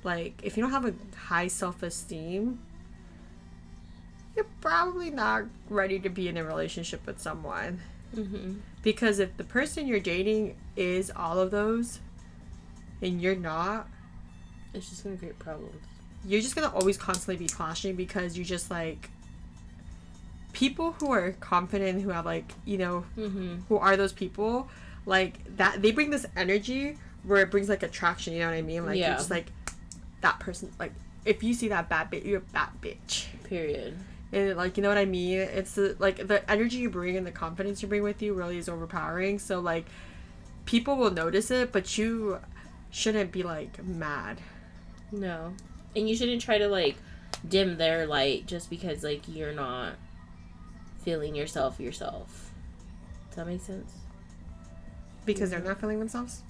like 0.02 0.40
if 0.42 0.56
you 0.56 0.62
don't 0.62 0.72
have 0.72 0.86
a 0.86 0.94
high 1.16 1.48
self-esteem, 1.48 2.58
you're 4.36 4.46
probably 4.60 5.10
not 5.10 5.44
ready 5.68 5.98
to 6.00 6.08
be 6.08 6.28
in 6.28 6.36
a 6.36 6.44
relationship 6.44 7.06
with 7.06 7.20
someone. 7.20 7.80
Mm-hmm. 8.14 8.58
Because 8.82 9.18
if 9.18 9.36
the 9.36 9.44
person 9.44 9.86
you're 9.86 10.00
dating 10.00 10.56
is 10.76 11.10
all 11.14 11.38
of 11.38 11.50
those 11.50 12.00
and 13.02 13.20
you're 13.20 13.36
not, 13.36 13.88
It's 14.74 14.88
just 14.88 15.02
gonna 15.04 15.16
create 15.16 15.38
problems. 15.38 15.74
you're 16.26 16.40
just 16.40 16.54
gonna 16.54 16.72
always 16.74 16.96
constantly 16.98 17.36
be 17.44 17.48
clashing 17.48 17.96
because 17.96 18.36
you 18.36 18.44
just 18.44 18.70
like 18.70 19.08
people 20.52 20.92
who 20.98 21.10
are 21.12 21.32
confident 21.40 22.02
who 22.02 22.10
have 22.10 22.26
like 22.26 22.52
you 22.64 22.76
know 22.78 23.04
Mm-hmm. 23.16 23.56
who 23.68 23.76
are 23.78 23.96
those 23.96 24.12
people 24.12 24.68
like 25.06 25.56
that 25.56 25.80
they 25.80 25.92
bring 25.92 26.10
this 26.10 26.26
energy 26.36 26.96
where 27.22 27.42
it 27.42 27.50
brings 27.50 27.68
like 27.68 27.82
attraction 27.82 28.32
you 28.34 28.40
know 28.40 28.46
what 28.48 28.54
i 28.54 28.62
mean 28.62 28.84
like 28.84 28.98
Yeah. 28.98 29.08
you're 29.08 29.16
just 29.16 29.30
like 29.30 29.46
that 30.22 30.38
person 30.40 30.70
like 30.78 30.92
if 31.24 31.42
you 31.42 31.54
see 31.54 31.68
that 31.68 31.88
bad 31.88 32.10
bitch 32.10 32.24
you're 32.24 32.38
a 32.38 32.52
bad 32.52 32.68
bitch 32.82 33.26
Period. 33.44 33.96
and 34.32 34.56
like 34.56 34.76
you 34.76 34.82
know 34.82 34.88
what 34.88 34.98
i 34.98 35.04
mean 35.04 35.38
it's 35.38 35.74
the, 35.74 35.96
like 35.98 36.26
the 36.26 36.48
energy 36.50 36.78
you 36.78 36.90
bring 36.90 37.16
and 37.16 37.26
the 37.26 37.30
confidence 37.32 37.80
you 37.82 37.88
bring 37.88 38.02
with 38.02 38.20
you 38.20 38.34
really 38.34 38.58
is 38.58 38.68
overpowering 38.68 39.38
so 39.38 39.60
like 39.60 39.86
people 40.66 40.96
will 40.96 41.10
notice 41.10 41.50
it 41.50 41.72
but 41.72 41.96
you 41.96 42.38
shouldn't 42.90 43.30
be 43.32 43.42
like 43.42 43.82
mad 43.84 44.38
No. 45.12 45.54
And 45.96 46.08
you 46.08 46.16
shouldn't 46.16 46.42
try 46.42 46.58
to 46.58 46.68
like 46.68 46.96
dim 47.48 47.76
their 47.78 48.06
light 48.06 48.46
just 48.46 48.70
because 48.70 49.02
like 49.02 49.22
you're 49.28 49.52
not 49.52 49.94
feeling 51.02 51.34
yourself 51.34 51.80
yourself. 51.80 52.50
Does 53.28 53.36
that 53.36 53.46
make 53.46 53.60
sense? 53.60 53.92
because 55.26 55.50
they're 55.50 55.60
not 55.60 55.78
feeling 55.78 55.98
themselves 55.98 56.42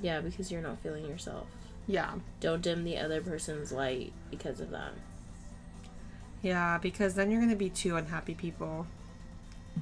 Yeah, 0.00 0.20
because 0.20 0.50
you're 0.50 0.62
not 0.62 0.80
feeling 0.80 1.04
yourself. 1.06 1.46
yeah 1.86 2.14
Don't 2.40 2.62
dim 2.62 2.84
the 2.84 2.96
other 2.96 3.20
person's 3.20 3.70
light 3.70 4.12
because 4.30 4.60
of 4.60 4.70
that. 4.70 4.92
Yeah, 6.42 6.78
because 6.78 7.14
then 7.14 7.30
you're 7.30 7.40
gonna 7.40 7.54
be 7.54 7.70
two 7.70 7.96
unhappy 7.96 8.34
people. 8.34 8.86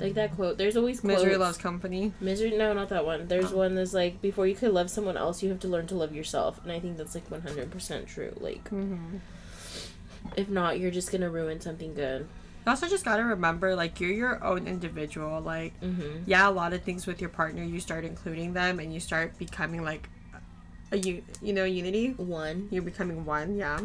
Like 0.01 0.15
that 0.15 0.35
quote. 0.35 0.59
There's 0.59 0.77
always 0.77 1.01
quotes. 1.01 1.17
Misery 1.23 1.37
loves 1.37 1.57
company. 1.57 2.13
Misery. 2.21 2.57
No, 2.57 2.73
not 2.73 2.89
that 2.89 3.07
one. 3.07 3.29
There's 3.29 3.53
Oh. 3.53 3.59
one 3.59 3.75
that's 3.77 3.95
like 3.95 4.21
before 4.21 4.47
you 4.47 4.55
could 4.57 4.73
love 4.73 4.91
someone 4.91 5.17
else, 5.17 5.43
you 5.43 5.49
have 5.51 5.61
to 5.61 5.69
learn 5.69 5.87
to 5.89 5.95
love 5.95 6.15
yourself, 6.15 6.61
and 6.65 6.73
I 6.73 6.81
think 6.81 6.97
that's 6.97 7.15
like 7.15 7.29
100% 7.31 8.07
true. 8.07 8.33
Like 8.41 8.65
Mm-hmm. 8.71 9.19
if 10.37 10.49
not, 10.49 10.81
you're 10.81 10.91
just 10.91 11.13
gonna 11.13 11.31
ruin 11.31 11.61
something 11.61 11.95
good. 11.95 12.23
You 12.67 12.71
also 12.71 12.89
just 12.89 13.05
gotta 13.05 13.23
remember, 13.25 13.77
like, 13.77 14.01
you're 14.01 14.11
your 14.11 14.43
own 14.43 14.67
individual. 14.67 15.41
Like, 15.41 15.79
Mm-hmm. 15.81 16.23
yeah, 16.27 16.49
a 16.49 16.51
lot 16.51 16.73
of 16.73 16.83
things 16.83 17.07
with 17.07 17.21
your 17.21 17.31
partner, 17.31 17.63
you 17.63 17.79
start 17.79 18.05
including 18.05 18.53
them, 18.55 18.81
and 18.81 18.93
you 18.93 19.01
start 19.01 19.39
becoming 19.39 19.83
like 19.85 20.09
a 20.91 20.99
you, 20.99 21.23
you 21.43 21.53
know, 21.53 21.65
unity. 21.65 22.15
One. 22.17 22.69
You're 22.71 22.83
becoming 22.83 23.25
one, 23.25 23.57
yeah. 23.57 23.81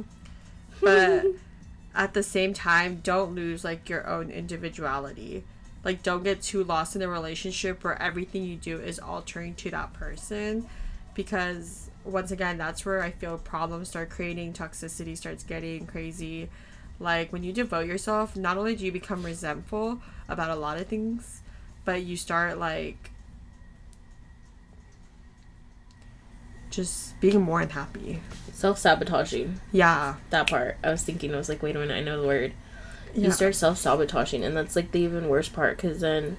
But 0.82 1.26
at 1.96 2.14
the 2.14 2.24
same 2.24 2.54
time, 2.54 3.02
don't 3.04 3.36
lose 3.36 3.64
like 3.64 3.90
your 3.90 4.08
own 4.08 4.32
individuality. 4.32 5.44
Like, 5.84 6.04
don't 6.04 6.24
get 6.24 6.42
too 6.42 6.64
lost 6.64 6.96
in 6.96 7.02
a 7.02 7.08
relationship 7.08 7.84
where 7.84 8.02
everything 8.02 8.44
you 8.44 8.58
do 8.58 8.78
is 8.80 9.00
altering 9.00 9.56
to 9.56 9.72
that 9.72 9.94
person, 9.94 10.68
because 11.14 11.90
once 12.04 12.32
again, 12.32 12.58
that's 12.58 12.86
where 12.86 13.02
I 13.02 13.12
feel 13.12 13.38
problems 13.38 13.90
start 13.90 14.10
creating, 14.10 14.54
toxicity 14.54 15.18
starts 15.18 15.44
getting 15.44 15.86
crazy. 15.86 16.50
Like 17.00 17.32
when 17.32 17.44
you 17.44 17.54
devote 17.54 17.88
yourself, 17.88 18.36
not 18.36 18.58
only 18.58 18.76
do 18.76 18.86
you 18.86 18.92
become 18.92 19.24
resentful 19.24 20.02
about 20.28 20.50
a 20.50 20.56
lot 20.56 20.80
of 20.80 20.88
things, 20.88 21.42
but 21.86 22.04
you 22.04 22.18
start 22.18 22.58
like 22.58 23.12
just 26.70 27.20
being 27.20 27.42
more 27.42 27.62
unhappy. 27.62 28.22
Self 28.52 28.78
sabotaging. 28.78 29.60
Yeah. 29.72 30.16
That 30.30 30.50
part. 30.50 30.78
I 30.84 30.92
was 30.92 31.04
thinking. 31.04 31.34
I 31.34 31.38
was 31.38 31.50
like, 31.50 31.64
wait 31.64 31.76
a 31.76 31.80
minute. 31.80 31.96
I 31.96 32.02
know 32.02 32.22
the 32.22 32.28
word. 32.28 32.54
Yeah. 33.14 33.26
You 33.28 33.32
start 33.32 33.56
self 33.56 33.78
sabotaging, 33.78 34.44
and 34.44 34.56
that's 34.56 34.76
like 34.76 34.92
the 34.92 35.00
even 35.02 35.30
worst 35.30 35.54
part 35.54 35.78
because 35.78 36.00
then 36.00 36.38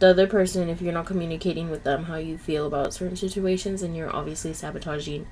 the 0.00 0.08
other 0.08 0.26
person, 0.26 0.68
if 0.68 0.80
you're 0.82 0.92
not 0.92 1.06
communicating 1.06 1.70
with 1.70 1.84
them 1.84 2.04
how 2.04 2.16
you 2.16 2.38
feel 2.38 2.66
about 2.66 2.94
certain 2.94 3.16
situations, 3.16 3.82
and 3.82 3.96
you're 3.96 4.14
obviously 4.14 4.52
sabotaging 4.52 5.26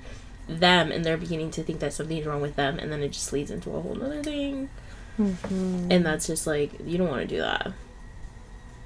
them, 0.47 0.91
and 0.91 1.03
they're 1.03 1.17
beginning 1.17 1.51
to 1.51 1.63
think 1.63 1.79
that 1.79 1.93
something's 1.93 2.25
wrong 2.25 2.41
with 2.41 2.55
them, 2.55 2.79
and 2.79 2.91
then 2.91 3.01
it 3.01 3.11
just 3.11 3.33
leads 3.33 3.51
into 3.51 3.75
a 3.75 3.81
whole 3.81 3.95
nother 3.95 4.23
thing. 4.23 4.69
Mhm. 5.19 5.87
And 5.91 6.05
that's 6.05 6.27
just 6.27 6.47
like, 6.47 6.71
you 6.85 6.97
don't 6.97 7.09
want 7.09 7.21
to 7.21 7.27
do 7.27 7.41
that. 7.41 7.73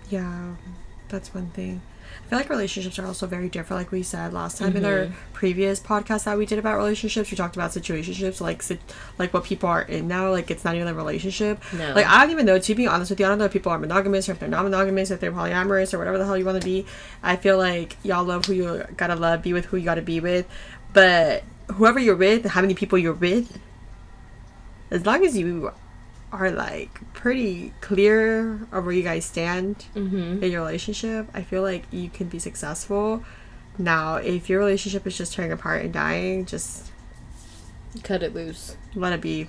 Yeah, 0.10 0.56
that's 1.10 1.34
one 1.34 1.48
thing. 1.52 1.82
I 2.26 2.30
feel 2.30 2.40
like 2.40 2.50
relationships 2.50 2.98
are 3.00 3.06
also 3.06 3.28
very 3.28 3.50
different. 3.50 3.82
Like 3.82 3.92
we 3.92 4.02
said 4.04 4.34
last 4.34 4.58
time 4.58 4.76
in 4.76 4.86
our 4.86 5.06
Mhm. 5.06 5.12
previous 5.34 5.80
podcast 5.80 6.24
that 6.24 6.38
we 6.38 6.46
did 6.46 6.58
about 6.58 6.78
relationships, 6.78 7.30
we 7.30 7.38
talked 7.38 7.56
about 7.56 7.72
situationships, 7.72 8.40
like 8.42 8.64
sit- 8.64 8.80
like 9.20 9.34
what 9.34 9.44
people 9.44 9.70
are 9.70 9.82
in 9.82 10.08
now. 10.08 10.30
Like 10.32 10.50
it's 10.50 10.64
not 10.66 10.76
even 10.76 10.88
a 10.88 10.94
relationship. 10.94 11.62
No. 11.78 11.94
Like 11.94 12.06
I 12.08 12.22
don't 12.22 12.32
even 12.32 12.46
know. 12.46 12.58
To 12.60 12.76
be 12.76 12.88
honest 12.88 13.12
with 13.12 13.20
you, 13.20 13.26
I 13.26 13.30
don't 13.30 13.38
know 13.38 13.46
if 13.46 13.54
people 13.54 13.72
are 13.72 13.78
monogamous 13.80 14.28
or 14.30 14.32
if 14.34 14.40
they're 14.40 14.50
not 14.50 14.64
monogamous, 14.64 15.12
if 15.12 15.20
they're 15.20 15.32
polyamorous 15.32 15.94
or 15.94 15.98
whatever 16.00 16.18
the 16.18 16.26
hell 16.26 16.38
you 16.38 16.46
want 16.46 16.60
to 16.62 16.66
be. 16.66 16.86
I 17.22 17.36
feel 17.36 17.58
like 17.58 17.98
y'all 18.04 18.24
love 18.24 18.46
who 18.46 18.54
you 18.54 18.84
gotta 18.98 19.16
love, 19.16 19.42
be 19.44 19.54
with 19.54 19.66
who 19.66 19.78
you 19.78 19.86
gotta 19.86 20.02
be 20.02 20.20
with, 20.20 20.46
but 20.94 21.44
whoever 21.74 22.00
you're 22.00 22.16
with, 22.16 22.46
how 22.46 22.62
many 22.62 22.74
people 22.74 22.98
you're 22.98 23.14
with, 23.14 23.58
as 24.92 25.06
long 25.06 25.26
as 25.26 25.38
you 25.38 25.72
are 26.34 26.52
like 26.52 27.14
pretty 27.14 27.72
clear 27.80 28.68
of 28.72 28.86
where 28.86 28.94
you 28.94 29.04
guys 29.04 29.24
stand 29.24 29.86
mm-hmm. 29.96 30.44
in 30.44 30.52
your 30.52 30.62
relationship, 30.62 31.28
I 31.34 31.44
feel 31.44 31.62
like 31.62 31.86
you 31.92 32.10
can 32.10 32.28
be 32.28 32.40
successful. 32.40 33.24
Now, 33.78 34.16
if 34.16 34.50
your 34.50 34.60
relationship 34.60 35.06
is 35.08 35.18
just 35.18 35.34
tearing 35.34 35.52
apart 35.52 35.84
and 35.84 35.94
dying, 35.94 36.46
just 36.46 36.92
Cut 38.04 38.24
it 38.24 38.34
loose. 38.34 38.76
let 38.96 39.14
it 39.14 39.22
be. 39.22 39.48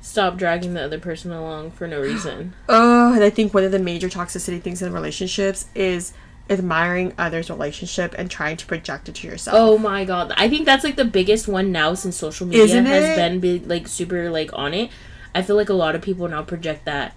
Stop 0.00 0.36
dragging 0.36 0.74
the 0.74 0.84
other 0.84 0.98
person 1.00 1.32
along 1.32 1.72
for 1.72 1.88
no 1.88 2.00
reason. 2.00 2.54
Oh, 2.68 3.12
and 3.14 3.22
I 3.24 3.30
think 3.30 3.52
one 3.52 3.64
of 3.64 3.72
the 3.72 3.78
major 3.78 4.08
toxicity 4.08 4.60
things 4.60 4.82
in 4.82 4.92
relationships 4.92 5.66
is 5.74 6.12
admiring 6.48 7.12
others' 7.18 7.50
relationship 7.50 8.14
and 8.18 8.30
trying 8.30 8.56
to 8.58 8.66
project 8.66 9.08
it 9.08 9.16
to 9.16 9.26
yourself. 9.26 9.56
Oh 9.58 9.78
my 9.78 10.04
god. 10.04 10.32
I 10.36 10.48
think 10.48 10.66
that's 10.66 10.84
like 10.84 10.96
the 10.96 11.04
biggest 11.04 11.48
one 11.48 11.72
now 11.72 11.94
since 11.94 12.16
social 12.16 12.46
media 12.46 12.64
Isn't 12.64 12.86
has 12.86 13.04
it? 13.04 13.16
been 13.16 13.40
be, 13.40 13.58
like 13.60 13.88
super 13.88 14.30
like 14.30 14.50
on 14.52 14.74
it. 14.74 14.90
I 15.34 15.42
feel 15.42 15.56
like 15.56 15.68
a 15.68 15.74
lot 15.74 15.94
of 15.94 16.02
people 16.02 16.28
now 16.28 16.42
project 16.42 16.84
that 16.84 17.14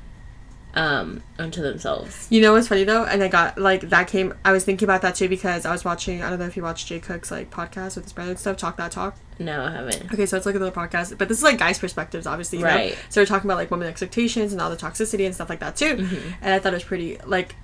um 0.74 1.24
unto 1.40 1.62
themselves. 1.62 2.28
You 2.30 2.42
know 2.42 2.54
what's 2.54 2.68
funny 2.68 2.84
though, 2.84 3.04
and 3.04 3.24
I 3.24 3.28
got 3.28 3.58
like 3.58 3.82
that 3.90 4.08
came. 4.08 4.34
I 4.46 4.52
was 4.52 4.64
thinking 4.64 4.86
about 4.86 5.02
that 5.02 5.16
too 5.16 5.28
because 5.28 5.66
I 5.66 5.72
was 5.72 5.84
watching. 5.84 6.22
I 6.22 6.30
don't 6.30 6.40
know 6.40 6.46
if 6.46 6.56
you 6.56 6.64
watch 6.64 6.86
Jay 6.86 7.00
Cook's 7.00 7.32
like 7.32 7.50
podcast 7.50 7.96
with 7.96 8.06
his 8.06 8.14
brother 8.14 8.32
and 8.32 8.40
stuff. 8.40 8.58
Talk 8.58 8.78
that 8.78 8.92
talk. 8.92 9.18
No, 9.40 9.64
I 9.64 9.72
haven't. 9.72 10.12
Okay, 10.14 10.26
so 10.26 10.38
it's 10.38 10.46
like 10.46 10.56
another 10.56 10.72
podcast, 10.72 11.18
but 11.18 11.28
this 11.28 11.38
is 11.38 11.44
like 11.44 11.58
guys' 11.58 11.80
perspectives, 11.80 12.26
obviously. 12.26 12.60
You 12.60 12.66
Know? 12.66 12.72
Right. 12.72 12.98
So 13.10 13.22
we're 13.22 13.26
talking 13.26 13.48
about 13.50 13.58
like 13.58 13.72
women 13.72 13.88
expectations 13.88 14.52
and 14.52 14.62
all 14.62 14.70
the 14.70 14.78
toxicity 14.78 15.26
and 15.26 15.34
stuff 15.34 15.50
like 15.50 15.60
that 15.60 15.76
too. 15.76 15.96
Mm-hmm. 15.96 16.30
And 16.42 16.54
I 16.54 16.60
thought 16.60 16.74
it 16.74 16.78
was 16.78 16.84
pretty 16.84 17.18
like 17.26 17.56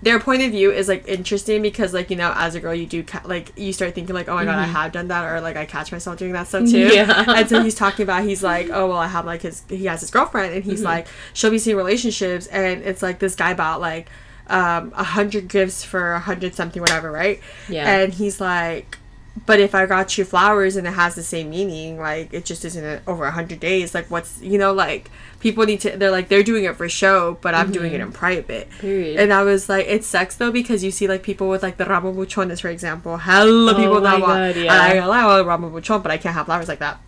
their 0.00 0.20
point 0.20 0.42
of 0.42 0.52
view 0.52 0.70
is 0.70 0.86
like 0.86 1.06
interesting 1.08 1.60
because 1.60 1.92
like 1.92 2.08
you 2.08 2.14
know 2.16 2.32
as 2.36 2.54
a 2.54 2.60
girl 2.60 2.72
you 2.74 2.86
do 2.86 3.02
ca- 3.02 3.22
like 3.24 3.52
you 3.56 3.72
start 3.72 3.94
thinking 3.94 4.14
like 4.14 4.28
oh 4.28 4.34
my 4.36 4.44
god 4.44 4.56
I 4.58 4.62
have 4.64 4.92
done 4.92 5.08
that 5.08 5.24
or 5.24 5.40
like 5.40 5.56
I 5.56 5.66
catch 5.66 5.90
myself 5.90 6.18
doing 6.18 6.32
that 6.32 6.46
stuff 6.46 6.68
too. 6.70 6.86
Mm-hmm. 6.86 6.94
Yeah. 6.94 7.24
And 7.38 7.48
so 7.48 7.62
he's 7.62 7.74
talking 7.74 8.04
about 8.04 8.22
he's 8.24 8.42
like 8.42 8.70
oh 8.70 8.88
well 8.88 8.98
I 8.98 9.08
have 9.08 9.24
like 9.26 9.42
his 9.42 9.64
he 9.68 9.86
has 9.86 10.00
his 10.00 10.10
girlfriend 10.10 10.52
and 10.54 10.62
Mm-hmm. 10.62 10.70
he's 10.70 10.82
like 10.84 11.06
she'll 11.32 11.50
be 11.50 11.58
seeing 11.58 11.76
relationships 11.76 12.46
and 12.48 12.82
it's 12.82 13.02
like 13.02 13.18
this 13.18 13.34
guy 13.34 13.54
bought 13.54 13.80
like 13.80 14.08
um 14.48 14.92
a 14.96 15.04
hundred 15.04 15.48
gifts 15.48 15.82
for 15.84 16.12
a 16.14 16.20
hundred 16.20 16.54
something 16.54 16.80
whatever 16.80 17.10
right 17.10 17.40
Yeah. 17.68 17.90
and 17.90 18.14
he's 18.14 18.40
like 18.40 18.98
but 19.46 19.60
if 19.60 19.74
I 19.74 19.86
got 19.86 20.18
you 20.18 20.24
flowers 20.24 20.76
and 20.76 20.86
it 20.86 20.92
has 20.92 21.14
the 21.14 21.22
same 21.22 21.50
meaning, 21.50 21.98
like 21.98 22.32
it 22.32 22.44
just 22.44 22.64
isn't 22.64 22.84
a, 22.84 23.00
over 23.06 23.24
a 23.24 23.30
hundred 23.30 23.60
days. 23.60 23.94
Like 23.94 24.10
what's 24.10 24.40
you 24.42 24.58
know 24.58 24.72
like 24.72 25.10
people 25.40 25.64
need 25.64 25.80
to 25.80 25.96
they're 25.96 26.10
like 26.10 26.28
they're 26.28 26.42
doing 26.42 26.64
it 26.64 26.76
for 26.76 26.88
show, 26.88 27.38
but 27.40 27.54
I'm 27.54 27.70
doing 27.72 27.92
it 27.92 28.00
in 28.00 28.12
private. 28.12 28.68
Mm-hmm. 28.68 28.80
Period. 28.80 29.20
And 29.20 29.32
I 29.32 29.42
was 29.42 29.68
like, 29.68 29.86
it 29.86 30.04
sucks 30.04 30.36
though 30.36 30.50
because 30.50 30.82
you 30.82 30.90
see 30.90 31.08
like 31.08 31.22
people 31.22 31.48
with 31.48 31.62
like 31.62 31.76
the 31.76 31.84
ramo 31.84 32.12
buchones, 32.12 32.60
for 32.60 32.68
example. 32.68 33.16
Hella 33.16 33.74
people 33.74 33.96
Oh 33.96 34.00
that 34.00 34.20
my 34.20 34.26
want. 34.26 34.56
Yeah. 34.56 34.72
I 34.72 34.94
allow 34.94 34.94
gonna 34.94 35.06
lie, 35.08 35.20
I 35.20 35.26
want 35.26 35.40
a 35.40 35.44
ramo 35.44 35.80
buchon, 35.80 36.02
but 36.02 36.12
I 36.12 36.18
can't 36.18 36.34
have 36.34 36.46
flowers 36.46 36.68
like 36.68 36.80
that. 36.80 37.00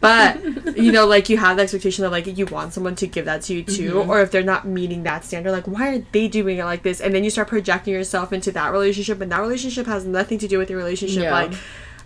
But 0.00 0.76
you 0.76 0.92
know, 0.92 1.06
like 1.06 1.28
you 1.30 1.38
have 1.38 1.56
the 1.56 1.62
expectation 1.62 2.04
of 2.04 2.12
like 2.12 2.26
you 2.26 2.44
want 2.46 2.74
someone 2.74 2.94
to 2.96 3.06
give 3.06 3.24
that 3.24 3.42
to 3.42 3.54
you 3.54 3.62
too, 3.62 3.94
Mm-hmm. 3.94 4.10
or 4.10 4.20
if 4.20 4.30
they're 4.30 4.42
not 4.42 4.66
meeting 4.66 5.02
that 5.04 5.24
standard, 5.24 5.52
like 5.52 5.66
why 5.66 5.94
are 5.94 5.98
they 6.12 6.28
doing 6.28 6.58
it 6.58 6.64
like 6.64 6.82
this? 6.82 7.00
And 7.00 7.14
then 7.14 7.24
you 7.24 7.30
start 7.30 7.48
projecting 7.48 7.94
yourself 7.94 8.32
into 8.32 8.52
that 8.52 8.70
relationship, 8.72 9.20
and 9.22 9.32
that 9.32 9.40
relationship 9.40 9.86
has 9.86 10.04
nothing 10.04 10.38
to 10.40 10.48
do 10.48 10.58
with 10.58 10.68
your 10.68 10.78
relationship. 10.78 11.22
Yeah. 11.22 11.32
Like 11.32 11.52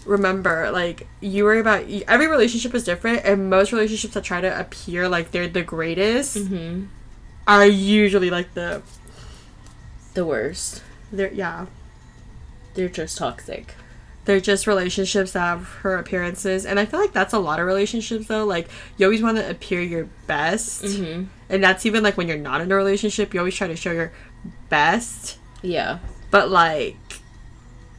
remember 0.04 0.70
like 0.70 1.08
you 1.20 1.42
worry 1.42 1.58
about 1.58 1.84
every 2.06 2.28
relationship 2.28 2.72
is 2.76 2.84
different 2.84 3.24
and 3.24 3.50
most 3.50 3.72
relationships 3.72 4.14
that 4.14 4.22
try 4.22 4.40
to 4.40 4.60
appear 4.60 5.08
like 5.08 5.32
they're 5.32 5.48
the 5.48 5.62
greatest 5.64 6.36
hmm 6.38 6.84
are 7.48 7.66
usually 7.66 8.30
like 8.30 8.54
the 8.54 8.82
The 10.14 10.24
worst. 10.24 10.82
they're 11.10 11.32
yeah 11.32 11.66
They're 12.74 12.88
just 12.88 13.18
toxic. 13.18 13.74
They're 14.26 14.40
just 14.40 14.66
relationships 14.66 15.32
that 15.32 15.40
have 15.40 15.66
her 15.82 15.96
appearances 15.96 16.66
and 16.66 16.78
i 16.78 16.84
feel 16.84 17.00
like 17.00 17.12
that's 17.12 17.32
a 17.32 17.38
lot 17.38 17.58
of 17.58 17.66
relationships 17.66 18.26
though 18.26 18.44
like 18.44 18.68
you 18.98 19.06
always 19.06 19.22
want 19.22 19.36
to 19.38 19.48
appear 19.50 19.80
your 19.80 20.04
best 20.26 20.84
hmm 20.84 21.24
and 21.48 21.62
that's 21.62 21.86
even 21.86 22.02
like 22.02 22.16
when 22.16 22.26
you're 22.28 22.36
not 22.36 22.60
in 22.60 22.70
a 22.72 22.74
relationship 22.76 23.32
you 23.32 23.38
always 23.40 23.54
try 23.54 23.66
to 23.68 23.76
show 23.76 23.92
your 23.92 24.12
best 24.68 25.38
Yeah. 25.62 25.98
but 26.30 26.50
like 26.50 26.96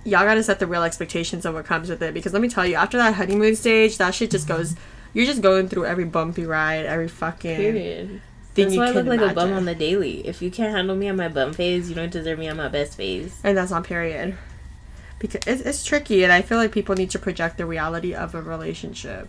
y'all 0.04 0.24
gotta 0.26 0.44
set 0.44 0.60
the 0.60 0.68
real 0.68 0.84
expectations 0.84 1.46
of 1.46 1.54
what 1.54 1.66
comes 1.66 1.90
with 1.90 2.02
it 2.02 2.14
because 2.14 2.34
let 2.34 2.42
me 2.42 2.50
tell 2.50 2.66
you 2.66 2.76
after 2.76 2.98
that 2.98 3.14
honeymoon 3.16 3.56
stage 3.56 3.98
that 3.98 4.14
shit 4.14 4.32
just 4.32 4.48
goes 4.48 4.76
you're 5.14 5.26
just 5.26 5.42
going 5.42 5.68
through 5.70 5.86
every 5.86 6.06
bumpy 6.06 6.46
ride 6.46 6.86
every 6.86 7.08
fucking 7.08 7.56
Period. 7.56 8.22
thing 8.54 8.66
That's 8.66 8.76
you 8.76 8.80
why 8.82 8.88
I 8.88 8.92
look 8.92 9.06
like 9.08 9.22
a 9.22 9.34
bum 9.34 9.54
on 9.54 9.66
the 9.66 9.74
daily. 9.76 10.28
If 10.28 10.42
you 10.42 10.52
can't 10.52 10.76
handle 10.76 10.96
me 10.96 11.08
on 11.10 11.16
my 11.16 11.28
bum 11.30 11.54
phase, 11.54 11.90
you 11.90 11.96
don't 11.96 12.12
deserve 12.12 12.38
me 12.40 12.48
on 12.50 12.58
my 12.58 12.68
best 12.68 12.96
phase. 12.98 13.40
and 13.44 13.58
that's 13.58 13.72
on 13.72 13.84
period 13.84 14.38
because 15.20 15.42
it's, 15.48 15.62
it's 15.62 15.84
tricky 15.84 16.24
and 16.24 16.32
i 16.32 16.42
feel 16.42 16.58
like 16.58 16.72
people 16.72 16.96
need 16.96 17.10
to 17.10 17.20
project 17.20 17.58
the 17.58 17.66
reality 17.66 18.14
of 18.14 18.36
a 18.36 18.42
relationship 18.42 19.28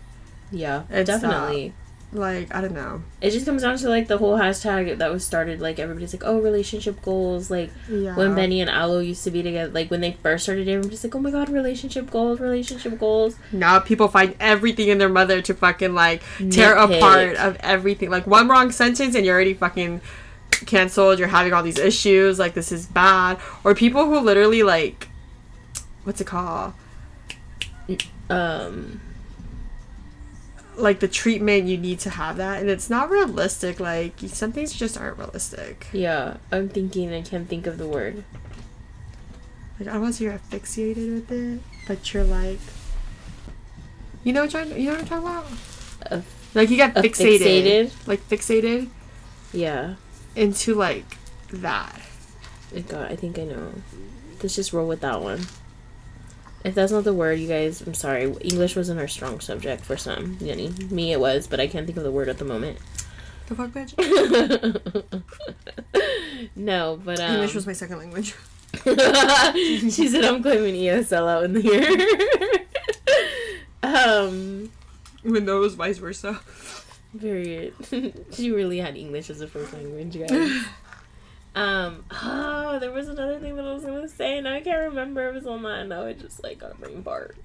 Yeah, 0.51 0.83
It's, 0.89 1.09
uh, 1.09 1.13
definitely. 1.19 1.73
like 2.11 2.53
i 2.55 2.59
don't 2.61 2.73
know 2.73 3.03
It 3.21 3.29
just 3.31 3.45
comes 3.45 3.61
down 3.61 3.77
to 3.77 3.89
like 3.89 4.07
the 4.07 4.17
whole 4.17 4.35
hashtag 4.37 4.97
that 4.97 5.11
was 5.11 5.23
started. 5.25 5.59
Like 5.61 5.77
everybody's 5.77 6.13
like, 6.13 6.23
"Oh, 6.25 6.39
relationship 6.39 7.01
goals." 7.03 7.51
Like 7.51 7.69
yeah 7.87 8.15
when 8.15 8.33
Benny 8.33 8.61
and 8.61 8.69
Aloe 8.69 8.99
used 9.11 9.23
to 9.25 9.31
be 9.31 9.43
together, 9.43 9.69
like 9.71 9.91
when 9.91 10.01
they 10.01 10.13
first 10.23 10.45
started 10.45 10.65
dating, 10.65 10.85
I'm 10.85 10.89
just 10.89 11.03
like, 11.03 11.13
"Oh 11.13 11.19
my 11.19 11.29
god, 11.29 11.49
relationship 11.49 12.09
goals, 12.09 12.39
relationship 12.39 12.97
goals." 12.97 13.35
now 13.51 13.77
people 13.79 14.07
find 14.07 14.33
everything 14.39 14.87
in 14.87 14.97
their 14.97 15.09
mother 15.19 15.41
to 15.43 15.53
fucking 15.53 15.93
like 15.93 16.23
tear 16.49 16.75
Nitpick. 16.75 16.97
apart 16.97 17.35
of 17.37 17.57
everything 17.59 18.09
like 18.09 18.25
one 18.25 18.47
wrong 18.47 18.71
sentence 18.71 19.13
and 19.15 19.23
you're 19.25 19.35
already 19.35 19.53
fucking 19.53 20.01
canceled 20.65 21.19
you're 21.19 21.27
having 21.27 21.53
all 21.53 21.61
these 21.63 21.77
issues 21.79 22.39
like 22.39 22.53
this 22.55 22.71
is 22.71 22.85
bad 22.87 23.37
or 23.63 23.75
people 23.75 24.05
who 24.05 24.19
literally 24.19 24.63
like 24.63 25.08
what's 26.09 26.19
it 26.19 26.25
called 26.25 26.73
Um, 28.31 28.99
like 30.75 30.99
the 31.01 31.07
treatment 31.07 31.67
you 31.67 31.77
need 31.77 31.99
to 31.99 32.09
have 32.09 32.37
that 32.37 32.59
and 32.61 32.67
it's 32.69 32.89
not 32.89 33.11
realistic 33.11 33.79
like 33.79 34.13
some 34.27 34.51
things 34.51 34.73
just 34.73 34.97
aren't 34.97 35.19
realistic 35.19 35.85
yeah, 35.93 36.37
I'm 36.51 36.67
thinking. 36.69 37.13
I 37.13 37.21
can't 37.21 37.47
think 37.47 37.67
of 37.67 37.77
the 37.77 37.87
word. 37.87 38.23
like 39.79 39.87
i 39.87 39.93
don't 39.93 40.01
want 40.01 40.13
to 40.15 40.17
say 40.17 40.25
you're 40.25 40.33
asphyxiated 40.33 41.13
with 41.13 41.31
it 41.31 41.59
but 41.87 42.11
you're 42.11 42.23
like 42.23 42.59
you 44.23 44.33
know 44.33 44.41
what 44.45 44.55
I'm, 44.55 44.75
you 44.77 44.85
know 44.89 44.91
what 44.97 45.01
I'm 45.01 45.07
talking 45.07 45.27
about 45.27 45.45
A- 46.11 46.23
like 46.55 46.69
you 46.71 46.77
got 46.77 46.95
fixated, 46.95 47.39
fixated? 47.41 48.07
like 48.07 48.21
fixated 48.27 48.89
Yeah. 49.53 49.95
into 50.35 50.73
like 50.73 51.05
that 51.51 52.01
Oh 52.75 52.81
God, 52.81 53.11
I 53.11 53.15
think 53.15 53.39
I 53.39 53.45
know. 53.45 53.73
Let's 54.43 54.55
just 54.55 54.73
roll 54.73 54.87
with 54.87 55.01
that 55.01 55.21
one. 55.21 55.41
If 56.63 56.75
that's 56.75 56.91
not 56.91 57.05
the 57.05 57.13
word, 57.13 57.39
you 57.39 57.47
guys, 57.47 57.81
I'm 57.81 57.93
sorry. 57.93 58.23
English 58.23 58.75
wasn't 58.75 58.99
our 58.99 59.07
strong 59.07 59.39
subject 59.39 59.85
for 59.85 59.95
some. 59.97 60.37
Jenny. 60.39 60.69
Me, 60.89 61.11
it 61.11 61.19
was, 61.19 61.47
but 61.47 61.59
I 61.59 61.67
can't 61.67 61.85
think 61.85 61.97
of 61.97 62.03
the 62.03 62.11
word 62.11 62.27
at 62.27 62.37
the 62.37 62.45
moment. 62.45 62.79
the 63.47 63.55
fuck 63.55 63.71
bitch 63.71 63.95
no, 66.55 66.99
but 67.03 67.19
um, 67.19 67.33
english 67.33 67.55
was 67.55 67.65
my 67.65 67.73
second 67.73 67.97
language 67.97 68.35
she 68.83 70.07
said 70.07 70.23
I'm 70.23 70.43
claiming 70.43 70.75
ESL 70.75 71.27
out 71.27 71.43
in 71.45 71.53
the 71.53 71.61
here. 71.61 71.87
um, 73.83 74.69
even 75.25 75.45
though 75.45 75.61
was 75.61 75.73
vice 75.73 75.97
versa 75.97 76.39
period. 77.19 77.73
she 78.31 78.51
really 78.51 78.77
had 78.77 78.95
English 78.95 79.29
as 79.29 79.41
a 79.41 79.47
first 79.47 79.73
language, 79.73 80.19
guys. 80.19 80.65
Um, 81.55 82.05
oh, 82.11 82.77
there 82.79 82.91
was 82.91 83.07
another 83.07 83.39
thing 83.39 83.55
that 83.55 83.65
I 83.65 83.73
was 83.73 83.83
gonna 83.83 84.07
say, 84.07 84.37
and 84.37 84.47
I 84.47 84.61
can't 84.61 84.89
remember. 84.89 85.27
It 85.29 85.33
was 85.33 85.45
on 85.47 85.63
that, 85.63 85.79
and 85.79 85.89
now 85.89 86.03
it 86.03 86.19
just 86.19 86.43
like 86.43 86.59
got 86.59 86.71
a 86.71 86.75
brain 86.75 87.03
fart. 87.03 87.35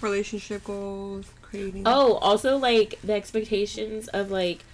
relationship 0.00 0.64
goals 0.64 1.26
creating 1.42 1.82
Oh, 1.86 2.14
also 2.14 2.56
like 2.56 2.98
the 3.02 3.12
expectations 3.14 4.08
of 4.08 4.30
like 4.30 4.64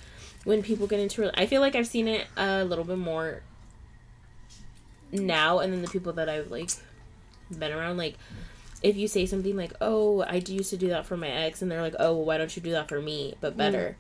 when 0.45 0.63
people 0.63 0.87
get 0.87 1.01
into. 1.01 1.31
I 1.39 1.47
feel 1.47 1.61
like 1.61 1.75
I've 1.75 1.87
seen 1.87 2.09
it 2.09 2.27
a 2.37 2.65
little 2.65 2.85
bit 2.85 2.99
more 2.99 3.43
now, 5.13 5.59
and 5.59 5.73
then 5.73 5.83
the 5.83 5.89
people 5.89 6.13
that 6.15 6.29
I've 6.29 6.51
like 6.51 6.71
been 7.57 7.73
around, 7.73 7.97
like 7.97 8.17
if 8.83 8.97
you 8.97 9.09
say 9.09 9.27
something 9.27 9.57
like, 9.57 9.73
"Oh, 9.81 10.21
I 10.23 10.43
used 10.47 10.71
to 10.71 10.77
do 10.77 10.89
that 10.89 11.07
for 11.07 11.17
my 11.17 11.29
ex," 11.29 11.63
and 11.63 11.71
they're 11.71 11.83
like, 11.83 11.97
"Oh, 11.99 12.15
well, 12.15 12.25
why 12.25 12.39
don't 12.39 12.55
you 12.55 12.63
do 12.63 12.71
that 12.73 12.89
for 12.89 13.01
me, 13.01 13.35
but 13.41 13.57
better?" 13.57 13.97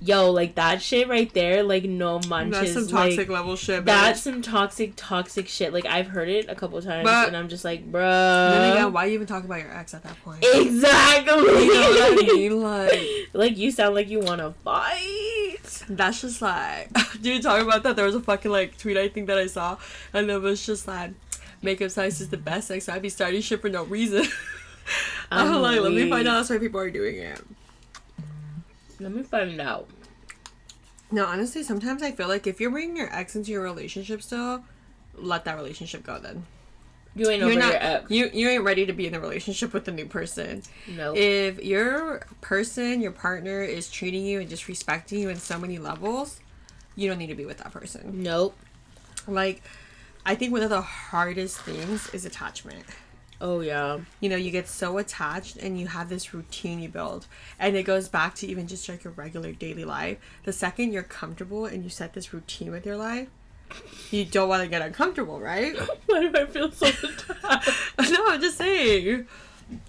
Yo, 0.00 0.30
like 0.30 0.54
that 0.54 0.80
shit 0.80 1.08
right 1.08 1.32
there, 1.34 1.64
like 1.64 1.82
no 1.84 2.20
manches. 2.28 2.60
that's 2.60 2.72
some 2.74 2.86
toxic 2.86 3.18
like, 3.18 3.28
level 3.28 3.56
shit 3.56 3.84
that's 3.84 4.22
some 4.22 4.40
toxic, 4.42 4.92
toxic 4.94 5.48
shit. 5.48 5.72
Like 5.72 5.86
I've 5.86 6.06
heard 6.06 6.28
it 6.28 6.48
a 6.48 6.54
couple 6.54 6.80
times, 6.80 7.04
But- 7.04 7.26
and 7.28 7.36
I'm 7.36 7.48
just 7.48 7.64
like, 7.64 7.84
bro. 7.90 8.00
then 8.00 8.60
bruh. 8.60 8.72
again 8.74 8.92
why 8.92 9.06
you 9.06 9.14
even 9.14 9.26
talk 9.26 9.42
about 9.44 9.60
your 9.60 9.74
ex 9.76 9.94
at 9.94 10.04
that 10.04 10.16
point 10.22 10.44
Exactly. 10.44 11.34
you 11.64 11.74
know 11.74 11.90
what 11.90 12.12
I 12.12 12.26
mean 12.26 12.62
like 12.62 13.28
like 13.32 13.56
you 13.58 13.70
sound 13.72 13.94
like 13.96 14.08
you 14.08 14.20
want 14.20 14.40
to 14.40 14.52
fight. 14.62 15.82
that's 15.88 16.20
just 16.20 16.40
like 16.42 16.88
dude 17.20 17.42
talking 17.42 17.66
about 17.66 17.82
that 17.82 17.96
there 17.96 18.04
was 18.04 18.14
a 18.14 18.20
fucking 18.20 18.50
like 18.50 18.76
tweet 18.78 18.96
i 18.96 19.08
think 19.08 19.26
that 19.26 19.36
i 19.38 19.46
saw 19.46 19.76
and 20.14 20.30
it 20.30 20.40
was 20.40 20.64
just 20.64 20.86
like 20.88 21.10
makeup 21.62 21.90
size 21.90 22.20
is 22.20 22.28
the 22.28 22.36
best 22.36 22.68
sex 22.68 22.88
i'd 22.88 23.02
be 23.02 23.08
starting 23.08 23.40
shit 23.40 23.60
for 23.60 23.68
no 23.68 23.82
reason 23.84 24.24
i'm 25.30 25.48
I'm 25.54 25.62
like 25.62 25.80
let 25.80 25.92
me 25.92 26.08
find 26.08 26.26
out 26.28 26.36
that's 26.38 26.50
why 26.50 26.58
people 26.58 26.80
are 26.80 26.90
doing 26.90 27.16
it 27.16 27.40
Let 29.00 29.12
me 29.12 29.22
find 29.22 29.60
out. 29.60 29.88
no 31.10 31.24
honestly 31.24 31.62
sometimes 31.62 32.02
i 32.02 32.10
feel 32.12 32.28
like 32.28 32.46
if 32.46 32.60
you're 32.60 32.70
bringing 32.70 32.96
your 32.96 33.12
ex 33.14 33.34
into 33.36 33.50
your 33.50 33.62
relationship 33.62 34.22
still 34.22 34.64
let 35.14 35.44
that 35.44 35.56
relationship 35.56 36.02
go 36.04 36.18
then 36.18 36.44
You 37.14 37.30
ain't 37.30 37.40
you're 37.40 37.50
over 37.50 37.58
not 37.58 37.72
your 37.72 37.82
ex. 37.82 38.10
you 38.10 38.30
you 38.32 38.48
ain't 38.48 38.62
ready 38.64 38.84
to 38.86 38.92
be 38.92 39.06
in 39.06 39.14
a 39.14 39.20
relationship 39.20 39.72
with 39.72 39.88
a 39.88 39.92
new 39.92 40.06
person 40.06 40.62
No. 40.96 41.14
if 41.16 41.62
your 41.64 42.26
person, 42.40 43.00
your 43.00 43.12
partner 43.12 43.62
is 43.62 43.90
treating 43.90 44.24
you 44.24 44.40
and 44.40 44.48
disrespecting 44.50 45.18
you 45.20 45.28
in 45.30 45.36
so 45.36 45.58
many 45.58 45.78
levels, 45.78 46.40
you 46.94 47.08
don't 47.08 47.18
need 47.18 47.28
to 47.28 47.34
be 47.34 47.44
with 47.46 47.58
that 47.58 47.72
person. 47.72 48.22
nope. 48.22 48.54
Like, 49.26 49.62
I 50.24 50.34
think 50.34 50.52
one 50.52 50.62
of 50.62 50.70
the 50.70 50.80
hardest 50.82 51.60
things 51.62 52.08
is 52.10 52.24
attachment. 52.24 52.84
Oh 53.40 53.60
yeah. 53.60 54.00
You 54.20 54.28
know, 54.28 54.36
you 54.36 54.50
get 54.50 54.66
so 54.68 54.98
attached 54.98 55.56
and 55.56 55.78
you 55.78 55.86
have 55.86 56.08
this 56.08 56.34
routine 56.34 56.80
you 56.80 56.88
build. 56.88 57.26
And 57.58 57.76
it 57.76 57.84
goes 57.84 58.08
back 58.08 58.34
to 58.36 58.46
even 58.48 58.66
just 58.66 58.88
like 58.88 59.04
your 59.04 59.12
regular 59.12 59.52
daily 59.52 59.84
life. 59.84 60.18
The 60.44 60.52
second 60.52 60.92
you're 60.92 61.04
comfortable 61.04 61.64
and 61.66 61.84
you 61.84 61.90
set 61.90 62.14
this 62.14 62.34
routine 62.34 62.72
with 62.72 62.84
your 62.84 62.96
life, 62.96 63.28
you 64.10 64.24
don't 64.24 64.48
want 64.48 64.62
to 64.62 64.68
get 64.68 64.82
uncomfortable, 64.82 65.40
right? 65.40 65.76
Why 66.06 66.26
do 66.28 66.32
I 66.36 66.46
feel 66.46 66.72
so 66.72 66.86
attacked? 66.88 67.70
no, 68.10 68.26
I'm 68.28 68.40
just 68.40 68.58
saying. 68.58 69.28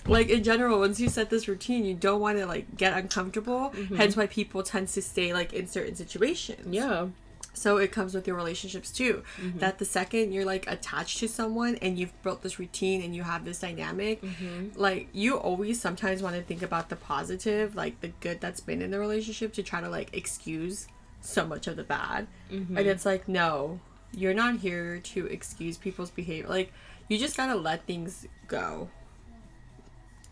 like 0.05 0.29
in 0.29 0.43
general, 0.43 0.79
once 0.79 0.99
you 0.99 1.09
set 1.09 1.29
this 1.31 1.47
routine, 1.47 1.85
you 1.85 1.95
don't 1.95 2.19
want 2.19 2.37
to 2.37 2.45
like 2.45 2.77
get 2.77 2.93
uncomfortable. 2.95 3.71
Mhm. 3.75 3.95
Hence 3.97 4.15
why 4.15 4.27
people 4.27 4.61
tend 4.61 4.89
to 4.89 5.01
stay 5.01 5.33
like 5.33 5.53
in 5.53 5.65
certain 5.67 5.95
situations. 5.95 6.67
Yeah. 6.69 7.07
So 7.53 7.77
it 7.77 7.91
comes 7.91 8.13
with 8.13 8.25
your 8.27 8.35
relationships 8.37 8.91
too. 8.91 9.23
Mhm. 9.37 9.59
That 9.59 9.79
the 9.79 9.85
second 9.85 10.31
you're 10.31 10.45
like 10.45 10.69
attached 10.71 11.19
to 11.19 11.27
someone 11.27 11.75
and 11.81 11.97
you've 11.99 12.21
built 12.23 12.41
this 12.41 12.57
routine 12.59 13.01
and 13.01 13.13
you 13.15 13.23
have 13.23 13.43
this 13.43 13.59
dynamic, 13.59 14.21
Mhm. 14.21 14.77
like 14.77 15.09
you 15.13 15.35
always 15.37 15.81
sometimes 15.81 16.21
want 16.21 16.35
to 16.35 16.41
think 16.41 16.61
about 16.61 16.89
the 16.89 16.95
positive, 16.95 17.75
like 17.75 17.99
the 18.01 18.09
good 18.21 18.39
that's 18.39 18.59
been 18.61 18.81
in 18.81 18.91
the 18.91 18.99
relationship 18.99 19.51
to 19.53 19.63
try 19.63 19.81
to 19.81 19.89
like 19.89 20.09
excuse 20.15 20.87
so 21.21 21.45
much 21.45 21.67
of 21.67 21.75
the 21.75 21.83
bad. 21.83 22.27
Mhm. 22.49 22.77
And 22.77 22.87
it's 22.87 23.05
like, 23.05 23.27
no, 23.27 23.79
you're 24.13 24.33
not 24.33 24.59
here 24.59 24.99
to 24.99 25.25
excuse 25.27 25.77
people's 25.77 26.09
behavior. 26.11 26.47
Like, 26.47 26.71
you 27.09 27.17
just 27.17 27.35
gotta 27.35 27.55
let 27.55 27.85
things 27.85 28.25
go. 28.47 28.89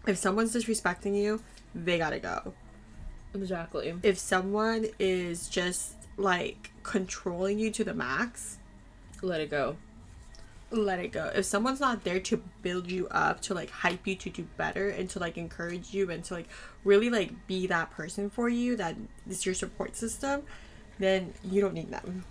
If 0.08 0.18
someone's 0.18 0.54
disrespecting 0.54 1.16
you, 1.22 1.42
they 1.76 1.98
gotta 1.98 2.20
go. 2.20 2.54
Exactly. 3.34 3.94
If 4.04 4.18
someone 4.18 4.88
is 5.00 5.50
just 5.50 5.96
like 6.16 6.72
controlling 6.88 7.60
you 7.60 7.70
to 7.72 7.84
the 7.84 7.94
max, 7.94 8.58
Let 9.22 9.42
it 9.42 9.50
go. 9.52 9.76
let 10.72 11.00
it 11.00 11.12
go. 11.12 11.32
If 11.36 11.46
someone's 11.46 11.80
not 11.80 12.04
there 12.04 12.20
to 12.22 12.42
build 12.62 12.90
you 12.90 13.08
up, 13.10 13.42
to 13.42 13.54
like 13.54 13.70
hype 13.70 14.08
you 14.08 14.16
to 14.16 14.30
do 14.30 14.48
better 14.58 14.90
and 14.90 15.10
to 15.12 15.20
like 15.20 15.38
encourage 15.38 15.94
you 15.94 16.10
and 16.10 16.24
to 16.26 16.34
like 16.34 16.48
really 16.84 17.10
like 17.10 17.32
be 17.48 17.68
that 17.68 17.92
person 17.92 18.30
for 18.30 18.48
you, 18.50 18.76
that 18.78 18.96
is 19.30 19.46
your 19.46 19.56
support 19.56 19.96
system, 19.96 20.44
then 20.98 21.34
you 21.44 21.62
don't 21.62 21.74
need 21.74 21.92
them. 21.92 22.24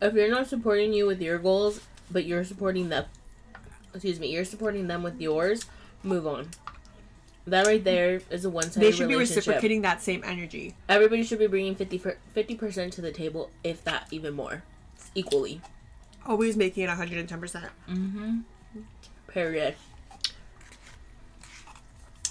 If 0.00 0.14
you're 0.14 0.30
not 0.30 0.48
supporting 0.48 0.92
you 0.92 1.06
with 1.06 1.20
your 1.20 1.38
goals, 1.38 1.80
but 2.10 2.24
you're 2.24 2.44
supporting 2.44 2.88
them, 2.90 3.04
excuse 3.92 4.20
me, 4.20 4.28
you're 4.32 4.44
supporting 4.44 4.86
them 4.86 5.02
with 5.02 5.20
yours, 5.20 5.66
move 6.02 6.26
on. 6.26 6.50
That 7.46 7.66
right 7.66 7.84
there 7.84 8.20
is 8.30 8.44
a 8.44 8.50
one-sided 8.50 8.80
They 8.80 8.90
should 8.90 9.08
be 9.08 9.16
reciprocating 9.16 9.82
that 9.82 10.02
same 10.02 10.22
energy. 10.24 10.74
Everybody 10.88 11.24
should 11.24 11.38
be 11.38 11.46
bringing 11.46 11.74
50 11.74 11.98
percent 12.56 12.92
to 12.94 13.00
the 13.02 13.12
table, 13.12 13.50
if 13.62 13.84
that 13.84 14.06
even 14.10 14.34
more, 14.34 14.62
equally. 15.14 15.60
Always 16.26 16.56
making 16.56 16.84
it 16.84 16.90
110%. 16.90 17.28
Mm-hmm. 17.28 18.38
Period. 19.28 19.74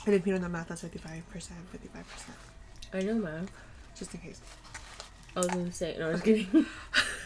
And 0.05 0.15
if 0.15 0.25
you 0.25 0.33
don't 0.33 0.41
know 0.41 0.49
math, 0.49 0.69
that's 0.69 0.83
55%, 0.83 1.21
55%. 1.31 1.51
I 2.93 3.01
know, 3.01 3.13
man. 3.13 3.47
Just 3.95 4.13
in 4.13 4.19
case. 4.19 4.41
I 5.35 5.39
was 5.39 5.47
gonna 5.47 5.71
say, 5.71 5.95
no, 5.97 6.09
I 6.09 6.11
was 6.13 6.21
kidding. 6.21 6.65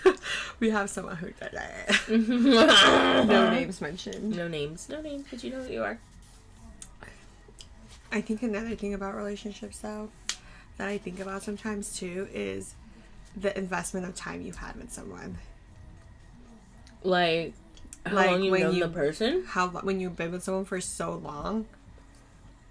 we 0.59 0.69
have 0.69 0.89
someone 0.89 1.15
who 1.15 1.27
did 1.27 1.53
it. 1.53 2.09
no 2.09 3.23
No 3.25 3.49
names 3.49 3.81
mentioned. 3.81 4.35
No 4.35 4.47
names. 4.47 4.87
No 4.89 5.01
names, 5.01 5.25
but 5.29 5.43
you 5.43 5.51
know 5.51 5.61
who 5.61 5.73
you 5.73 5.83
are. 5.83 5.99
I 8.11 8.21
think 8.21 8.41
another 8.43 8.75
thing 8.75 8.93
about 8.93 9.15
relationships, 9.15 9.79
though, 9.79 10.09
that 10.77 10.87
I 10.87 10.97
think 10.97 11.19
about 11.19 11.43
sometimes 11.43 11.97
too 11.97 12.27
is 12.33 12.75
the 13.35 13.55
investment 13.57 14.05
of 14.05 14.15
time 14.15 14.41
you've 14.41 14.57
had 14.57 14.75
with 14.75 14.91
someone. 14.91 15.37
Like, 17.03 17.53
how 18.05 18.15
Like, 18.15 18.31
long 18.31 18.43
you've 18.43 18.51
when 18.51 18.61
known 18.61 18.75
you- 18.75 18.79
the 18.83 18.89
person, 18.89 19.43
How 19.45 19.67
when 19.67 19.99
you've 19.99 20.15
been 20.15 20.31
with 20.31 20.43
someone 20.43 20.65
for 20.65 20.79
so 20.81 21.13
long 21.15 21.65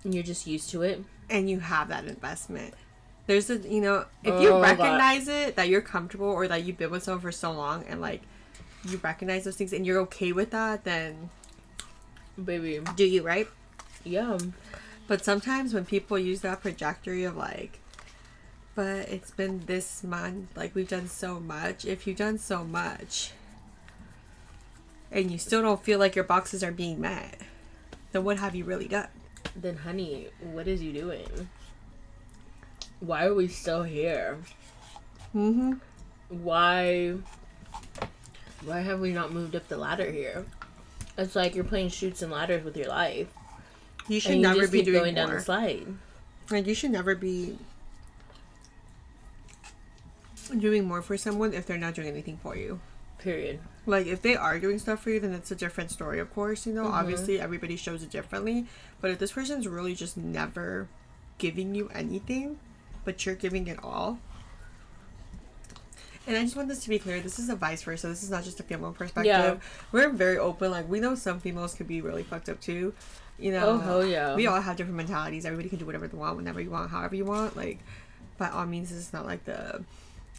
and 0.05 0.15
you're 0.15 0.25
just 0.25 0.47
used 0.47 0.71
to 0.71 0.83
it. 0.83 1.05
and 1.29 1.51
you 1.51 1.59
have 1.61 1.89
that 1.89 2.05
investment. 2.07 2.73
There's 3.27 3.51
a 3.51 3.57
you 3.59 3.81
know 3.81 4.07
if 4.23 4.41
you 4.41 4.49
Oh, 4.51 4.61
God. 4.63 4.79
recognize 4.79 5.27
it 5.29 5.57
that 5.57 5.69
you're 5.69 5.81
comfortable 5.81 6.29
or 6.29 6.47
that 6.49 6.63
you've 6.65 6.79
been 6.79 6.91
with 6.93 7.03
someone 7.03 7.21
for 7.21 7.33
so 7.33 7.51
long 7.53 7.85
and 7.89 8.01
like 8.01 8.23
you 8.85 8.99
recognize 8.99 9.43
those 9.45 9.57
things 9.57 9.73
and 9.73 9.85
you're 9.85 9.99
okay 10.03 10.31
with 10.33 10.51
that, 10.53 10.85
then 10.85 11.29
Baby. 12.43 12.81
do 12.95 13.05
you 13.05 13.23
right? 13.23 13.49
Yeah. 14.05 14.39
But 15.09 15.25
sometimes 15.25 15.73
when 15.73 15.85
people 15.85 16.19
use 16.19 16.41
that 16.41 16.63
trajectory 16.63 17.25
of 17.25 17.37
like, 17.37 17.81
but 18.75 19.09
it's 19.09 19.31
been 19.31 19.63
this 19.67 20.03
month, 20.03 20.57
like 20.57 20.75
we've 20.75 20.89
done 20.89 21.09
so 21.09 21.41
much. 21.41 21.85
If 21.85 22.07
you've 22.07 22.19
done 22.19 22.39
so 22.39 22.65
much 22.65 23.33
and 25.11 25.31
you 25.31 25.39
still 25.39 25.63
don't 25.63 25.83
feel 25.83 25.99
like 25.99 26.15
your 26.15 26.25
boxes 26.25 26.63
are 26.63 26.73
being 26.73 27.01
met, 27.01 27.41
then 28.13 28.25
what 28.25 28.39
have 28.39 28.55
you 28.55 28.65
really 28.65 28.89
done? 28.89 29.09
Then, 29.55 29.77
honey, 29.77 30.29
what 30.41 30.69
is 30.69 30.83
you 30.83 30.93
doing? 30.93 31.49
Why 33.01 33.27
are 33.27 33.35
we 33.35 33.49
still 33.49 33.83
here? 33.85 34.39
Mm-hmm. 35.35 35.75
Why? 36.29 37.15
Why 38.65 38.81
have 38.81 39.01
we 39.01 39.13
not 39.13 39.33
moved 39.33 39.55
up 39.55 39.69
the 39.69 39.77
ladder 39.77 40.11
here? 40.11 40.45
It's 41.17 41.37
like 41.37 41.55
you're 41.55 41.65
playing 41.65 41.91
Chutes 41.91 42.23
and 42.23 42.33
Ladders 42.33 42.65
with 42.65 42.77
your 42.77 42.89
life, 42.89 43.29
You 44.09 44.21
should 44.21 44.33
and 44.33 44.43
never 44.43 44.69
be 44.69 44.83
doing 44.83 45.01
going 45.01 45.15
down 45.15 45.29
more. 45.29 45.39
the 45.39 45.45
slide. 45.45 45.87
Like 46.51 46.67
you 46.67 46.75
should 46.75 46.93
never 46.93 47.15
be 47.15 47.59
doing 50.59 50.85
more 50.85 51.03
for 51.03 51.17
someone 51.17 51.53
if 51.53 51.67
they're 51.67 51.79
not 51.79 51.95
doing 51.95 52.09
anything 52.09 52.39
for 52.43 52.57
you. 52.57 52.81
Period. 53.19 53.59
Like 53.87 54.07
if 54.07 54.23
they 54.23 54.37
are 54.37 54.59
doing 54.59 54.79
stuff 54.79 55.03
for 55.03 55.11
you, 55.11 55.19
then 55.19 55.33
it's 55.33 55.51
a 55.51 55.57
different 55.57 55.91
story. 55.91 56.21
Of 56.21 56.33
course, 56.33 56.67
you 56.67 56.73
know. 56.73 56.85
Mhm. 56.85 56.93
Obviously, 56.93 57.41
everybody 57.41 57.77
shows 57.77 58.03
it 58.03 58.11
differently. 58.11 58.67
But 59.01 59.11
if 59.11 59.19
this 59.19 59.33
person's 59.33 59.67
really 59.67 59.95
just 59.95 60.17
never 60.17 60.89
giving 61.39 61.75
you 61.75 61.89
anything, 61.95 62.59
but 63.05 63.25
you're 63.27 63.35
giving 63.35 63.67
it 63.67 63.83
all. 63.83 64.19
And 66.27 66.37
I 66.37 66.43
just 66.43 66.57
want 66.57 66.69
this 66.69 66.81
to 66.83 66.89
be 66.89 66.99
clear. 66.99 67.21
This 67.21 67.39
is 67.39 67.49
a 67.49 67.55
vice 67.55 67.83
versa. 67.85 68.09
This 68.09 68.23
is 68.25 68.31
not 68.31 68.43
just 68.43 68.59
a 68.59 68.65
female 68.65 68.93
perspective. 68.93 69.27
Yeah. 69.27 69.57
We're 69.93 70.11
very 70.11 70.39
open. 70.39 70.71
Like 70.73 70.89
we 70.89 70.99
know 70.99 71.15
some 71.15 71.39
females 71.41 71.75
could 71.75 71.87
be 71.87 72.01
really 72.01 72.25
fucked 72.25 72.49
up 72.49 72.61
too. 72.61 72.95
You 73.39 73.53
know. 73.53 73.83
Oh 73.85 74.01
yeah. 74.01 74.35
We 74.35 74.47
all 74.47 74.61
have 74.61 74.77
different 74.77 74.97
mentalities. 74.97 75.45
Everybody 75.45 75.69
can 75.69 75.79
do 75.79 75.87
whatever 75.87 76.09
they 76.09 76.17
want, 76.17 76.37
whenever 76.37 76.61
you 76.61 76.71
want, 76.71 76.91
however 76.91 77.15
you 77.15 77.25
want. 77.25 77.57
Like, 77.57 77.79
by 78.39 78.49
all 78.49 78.67
means, 78.67 78.93
it's 78.93 79.13
not 79.13 79.27
like 79.27 79.45
the 79.45 79.85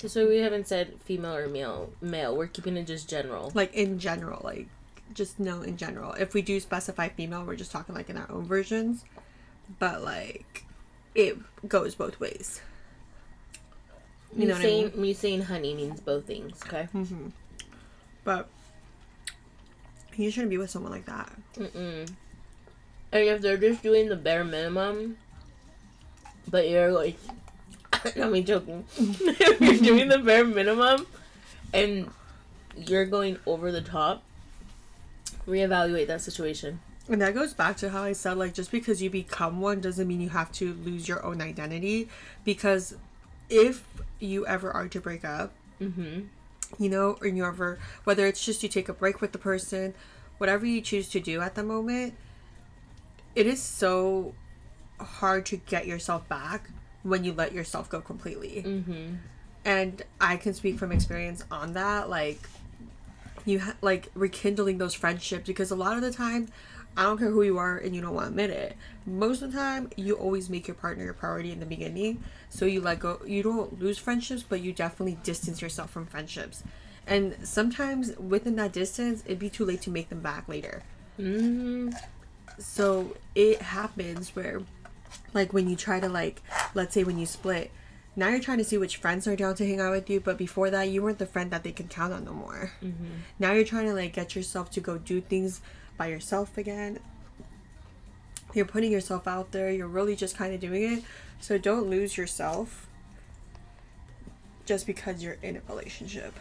So 0.06 0.28
we 0.28 0.38
haven't 0.38 0.68
said 0.68 0.94
female 1.04 1.36
or 1.36 1.48
male. 1.48 1.90
Male. 2.02 2.36
We're 2.36 2.48
keeping 2.48 2.78
it 2.78 2.88
just 2.88 3.10
general. 3.10 3.52
like 3.54 3.74
in 3.74 4.00
general. 4.00 4.42
Like, 4.44 4.68
just 5.14 5.40
know 5.40 5.62
in 5.62 5.78
general. 5.78 6.14
If 6.14 6.34
we 6.34 6.42
do 6.42 6.60
specify 6.60 7.10
female, 7.10 7.46
we're 7.46 7.56
just 7.56 7.72
talking 7.72 7.96
like 7.96 8.10
in 8.10 8.18
our 8.18 8.32
own 8.32 8.46
versions. 8.46 9.06
But 9.80 10.04
like, 10.04 10.66
it 11.16 11.38
goes 11.68 11.96
both 11.96 12.20
ways. 12.20 12.62
You 14.36 14.48
know 14.48 14.54
what 14.54 14.62
I 14.62 14.66
saying 14.66 14.92
me 14.96 15.14
saying 15.14 15.42
honey 15.44 15.74
means 15.74 16.02
both 16.02 16.26
things. 16.26 16.62
Okay. 16.66 16.88
Mm-hmm. 16.94 17.30
But 18.24 18.50
you 20.16 20.30
shouldn't 20.32 20.50
be 20.50 20.58
with 20.58 20.70
someone 20.70 20.92
like 20.92 21.06
that. 21.06 21.32
Mm-mm. 21.56 22.10
And 23.12 23.24
if 23.24 23.42
they're 23.42 23.58
just 23.58 23.82
doing 23.82 24.10
the 24.10 24.16
bare 24.16 24.44
minimum, 24.44 25.18
but 26.50 26.68
you're 26.70 26.92
like, 26.92 27.18
not 28.16 28.32
me 28.32 28.44
joking. 28.44 28.86
if 28.98 29.62
you're 29.62 29.76
doing 29.96 30.10
the 30.10 30.20
bare 30.20 30.46
minimum, 30.46 31.08
and 31.74 32.10
you're 32.78 33.06
going 33.06 33.38
over 33.46 33.72
the 33.72 33.82
top, 33.82 34.24
reevaluate 35.48 36.08
that 36.08 36.22
situation. 36.22 36.80
And 37.10 37.22
that 37.22 37.34
goes 37.34 37.54
back 37.54 37.78
to 37.78 37.90
how 37.90 38.04
I 38.04 38.12
said, 38.14 38.38
like, 38.38 38.54
just 38.54 38.72
because 38.72 39.02
you 39.02 39.10
become 39.10 39.62
one 39.62 39.80
doesn't 39.80 40.08
mean 40.08 40.20
you 40.20 40.30
have 40.30 40.52
to 40.54 40.74
lose 40.74 41.08
your 41.08 41.26
own 41.26 41.42
identity. 41.42 42.10
Because 42.44 42.96
if 43.50 43.86
you 44.20 44.46
ever 44.46 44.72
are 44.72 44.88
to 44.90 45.00
break 45.00 45.24
up, 45.24 45.54
Mm-hmm. 45.82 46.22
you 46.84 46.90
know, 46.90 47.18
or 47.22 47.28
you 47.28 47.46
ever, 47.46 47.78
whether 48.04 48.26
it's 48.26 48.44
just 48.44 48.64
you 48.64 48.68
take 48.70 48.90
a 48.90 48.94
break 48.94 49.22
with 49.22 49.32
the 49.32 49.38
person, 49.38 49.94
whatever 50.40 50.66
you 50.66 50.82
choose 50.82 51.08
to 51.10 51.20
do 51.20 51.40
at 51.40 51.54
the 51.54 51.62
moment, 51.62 52.16
it 53.38 53.46
is 53.46 53.62
so 53.62 54.34
hard 55.00 55.46
to 55.46 55.58
get 55.58 55.86
yourself 55.86 56.28
back 56.28 56.72
when 57.04 57.24
you 57.24 57.32
let 57.32 57.54
yourself 57.54 57.88
go 57.88 58.02
completely. 58.02 58.64
Mm-hmm. 58.66 59.16
And 59.64 60.02
I 60.20 60.38
can 60.38 60.56
speak 60.56 60.80
from 60.80 60.92
experience 60.92 61.44
on 61.52 61.74
that. 61.74 62.10
Like, 62.10 62.40
you 63.46 63.60
ha- 63.60 63.76
like 63.82 64.10
rekindling 64.16 64.80
those 64.80 64.96
friendships 64.96 65.46
because 65.46 65.70
a 65.70 65.76
lot 65.76 65.96
of 65.96 66.02
the 66.02 66.12
time, 66.12 66.48
I 66.98 67.04
don't 67.04 67.20
care 67.20 67.30
who 67.30 67.44
you 67.44 67.60
are 67.60 67.78
and 67.78 67.96
you 67.96 68.02
don't 68.02 68.16
want 68.16 68.26
to 68.26 68.30
admit 68.30 68.50
it. 68.50 68.76
Most 69.06 69.44
of 69.44 69.52
the 69.52 69.58
time, 69.58 69.92
you 69.96 70.16
always 70.16 70.50
make 70.50 70.68
your 70.68 70.74
partner 70.74 71.04
your 71.04 71.14
priority 71.14 71.52
in 71.52 71.60
the 71.60 71.68
beginning. 71.68 72.24
So 72.50 72.66
you 72.66 72.82
let 72.82 73.00
go, 73.00 73.22
you 73.24 73.44
don't 73.44 73.80
lose 73.80 74.00
friendships, 74.00 74.42
but 74.42 74.62
you 74.62 74.74
definitely 74.74 75.20
distance 75.22 75.62
yourself 75.62 75.92
from 75.92 76.08
friendships. 76.08 76.64
And 77.06 77.36
sometimes 77.44 78.18
within 78.18 78.56
that 78.56 78.74
distance, 78.74 79.22
it'd 79.28 79.38
be 79.38 79.52
too 79.52 79.64
late 79.64 79.82
to 79.84 79.92
make 79.92 80.10
them 80.10 80.22
back 80.22 80.50
later. 80.50 80.82
Mm-hmm. 81.20 81.90
So 82.58 83.16
it 83.36 83.62
happens 83.62 84.36
where, 84.36 84.62
like, 85.34 85.54
when 85.54 85.70
you 85.70 85.76
try 85.76 86.00
to, 86.00 86.10
like, 86.10 86.42
let's 86.74 86.94
say 86.94 87.04
when 87.04 87.18
you 87.18 87.26
split, 87.26 87.72
now 88.16 88.30
you're 88.30 88.40
trying 88.40 88.58
to 88.58 88.64
see 88.64 88.78
which 88.80 88.98
friends 88.98 89.28
are 89.28 89.36
down 89.36 89.54
to 89.56 89.68
hang 89.68 89.80
out 89.80 89.92
with 89.92 90.10
you, 90.10 90.20
but 90.20 90.38
before 90.38 90.72
that, 90.72 90.90
you 90.90 91.04
weren't 91.04 91.20
the 91.20 91.28
friend 91.28 91.52
that 91.52 91.64
they 91.64 91.72
can 91.72 91.88
count 91.88 92.14
on 92.14 92.26
no 92.26 92.34
more. 92.34 92.72
Mm-hmm. 92.84 93.06
Now 93.38 93.54
you're 93.54 93.64
trying 93.64 93.86
to, 93.86 93.94
like, 93.94 94.14
get 94.14 94.36
yourself 94.36 94.72
to 94.72 94.80
go 94.80 94.98
do 94.98 95.22
things 95.22 95.62
by 95.98 96.08
yourself 96.08 96.58
again. 96.58 97.00
You're 98.54 98.66
putting 98.66 98.92
yourself 98.92 99.28
out 99.28 99.52
there, 99.52 99.72
you're 99.72 99.88
really 99.88 100.16
just 100.16 100.36
kind 100.36 100.54
of 100.54 100.60
doing 100.60 100.84
it. 100.94 101.04
So 101.40 101.60
don't 101.60 101.88
lose 101.88 102.18
yourself 102.18 102.88
just 104.66 104.88
because 104.88 105.22
you're 105.22 105.38
in 105.44 105.58
a 105.58 105.62
relationship. 105.70 106.34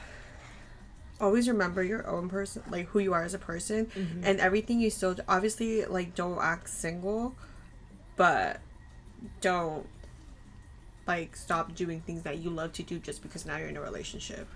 Always 1.21 1.49
remember 1.49 1.83
your 1.83 2.07
own 2.07 2.29
person, 2.29 2.63
like 2.71 2.89
who 2.89 2.99
you 2.99 3.13
are 3.15 3.23
as 3.25 3.33
a 3.35 3.39
person, 3.39 3.87
Mm-hmm. 3.87 4.25
and 4.25 4.39
everything 4.41 4.81
you 4.81 4.91
still 4.91 5.17
obviously 5.29 5.85
like 5.87 6.15
don't 6.15 6.39
act 6.41 6.69
single 6.69 7.35
but 8.17 8.61
don't 9.41 9.87
like 11.07 11.37
stop 11.37 11.75
doing 11.75 12.01
things 12.01 12.23
that 12.23 12.39
you 12.39 12.51
love 12.51 12.73
to 12.75 12.83
do 12.83 12.99
just 12.99 13.23
because 13.23 13.47
now 13.47 13.57
you're 13.57 13.69
in 13.69 13.77
a 13.77 13.81
relationship. 13.81 14.47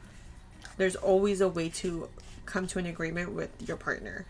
There's 0.76 0.96
always 0.96 1.40
a 1.40 1.48
way 1.48 1.68
to 1.70 2.08
come 2.44 2.66
to 2.68 2.78
an 2.78 2.86
agreement 2.86 3.32
with 3.32 3.50
your 3.66 3.76
partner. 3.76 4.26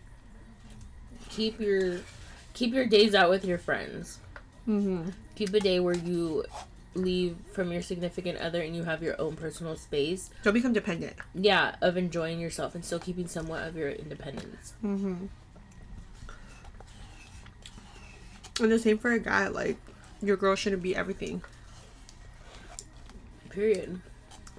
Keep 1.31 1.61
your 1.61 2.01
keep 2.55 2.75
your 2.75 2.87
days 2.87 3.15
out 3.15 3.31
with 3.31 3.45
your 3.45 3.59
friends. 3.59 4.19
Mm-hmm. 4.69 5.11
Keep 5.37 5.55
a 5.55 5.61
day 5.61 5.81
where 5.81 5.97
you 5.97 6.45
leave 6.95 7.37
from 7.53 7.71
your 7.73 7.83
significant 7.83 8.39
other 8.39 8.61
and 8.63 8.75
you 8.75 8.85
have 8.85 9.03
your 9.03 9.21
own 9.21 9.37
personal 9.37 9.77
space. 9.77 10.31
Don't 10.43 10.55
become 10.55 10.73
dependent. 10.73 11.15
Yeah, 11.35 11.77
of 11.81 11.97
enjoying 11.97 12.41
yourself 12.41 12.75
and 12.75 12.85
still 12.85 12.99
keeping 12.99 13.29
somewhat 13.29 13.63
of 13.63 13.77
your 13.77 13.91
independence. 13.91 14.75
Mm-hmm. 14.85 15.27
And 18.63 18.73
the 18.73 18.79
same 18.79 18.99
for 18.99 19.13
a 19.13 19.19
guy. 19.19 19.49
Like, 19.49 19.79
your 20.21 20.37
girl 20.37 20.55
shouldn't 20.55 20.83
be 20.83 20.95
everything. 20.95 21.43
Period. 23.49 24.01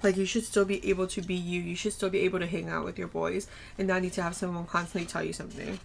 Like, 0.02 0.16
you 0.16 0.26
should 0.26 0.44
still 0.44 0.64
be 0.64 0.88
able 0.88 1.06
to 1.08 1.22
be 1.22 1.34
you. 1.34 1.60
You 1.60 1.76
should 1.76 1.92
still 1.92 2.10
be 2.10 2.20
able 2.20 2.40
to 2.40 2.46
hang 2.46 2.68
out 2.68 2.84
with 2.84 2.98
your 2.98 3.08
boys 3.08 3.46
and 3.78 3.86
not 3.86 4.02
need 4.02 4.12
to 4.14 4.22
have 4.22 4.34
someone 4.34 4.66
constantly 4.66 5.06
tell 5.06 5.22
you 5.22 5.32
something. 5.32 5.78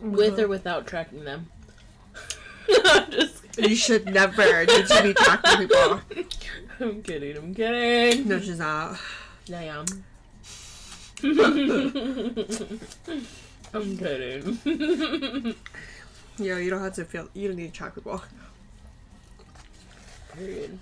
With 0.00 0.38
or 0.38 0.48
without 0.48 0.86
tracking 0.86 1.24
them. 1.24 1.50
I'm 2.84 3.10
just 3.10 3.58
You 3.58 3.76
should 3.76 4.06
never 4.06 4.64
need 4.66 4.86
to 4.86 5.02
be 5.02 5.14
tracking 5.14 5.68
people. 5.68 6.00
I'm 6.80 7.02
kidding, 7.02 7.36
I'm 7.36 7.54
kidding. 7.54 8.28
No, 8.28 8.40
she's 8.40 8.58
not. 8.58 8.98
I 9.52 9.64
am. 9.64 9.84
I'm 13.74 13.96
kidding. 13.96 15.54
Yeah, 16.38 16.58
you 16.58 16.68
don't 16.68 16.82
have 16.82 16.94
to 16.94 17.04
feel. 17.04 17.28
You 17.34 17.48
don't 17.48 17.56
need 17.56 17.72
to 17.72 17.72
track 17.72 17.94
people. 17.94 18.20
Period. 20.36 20.78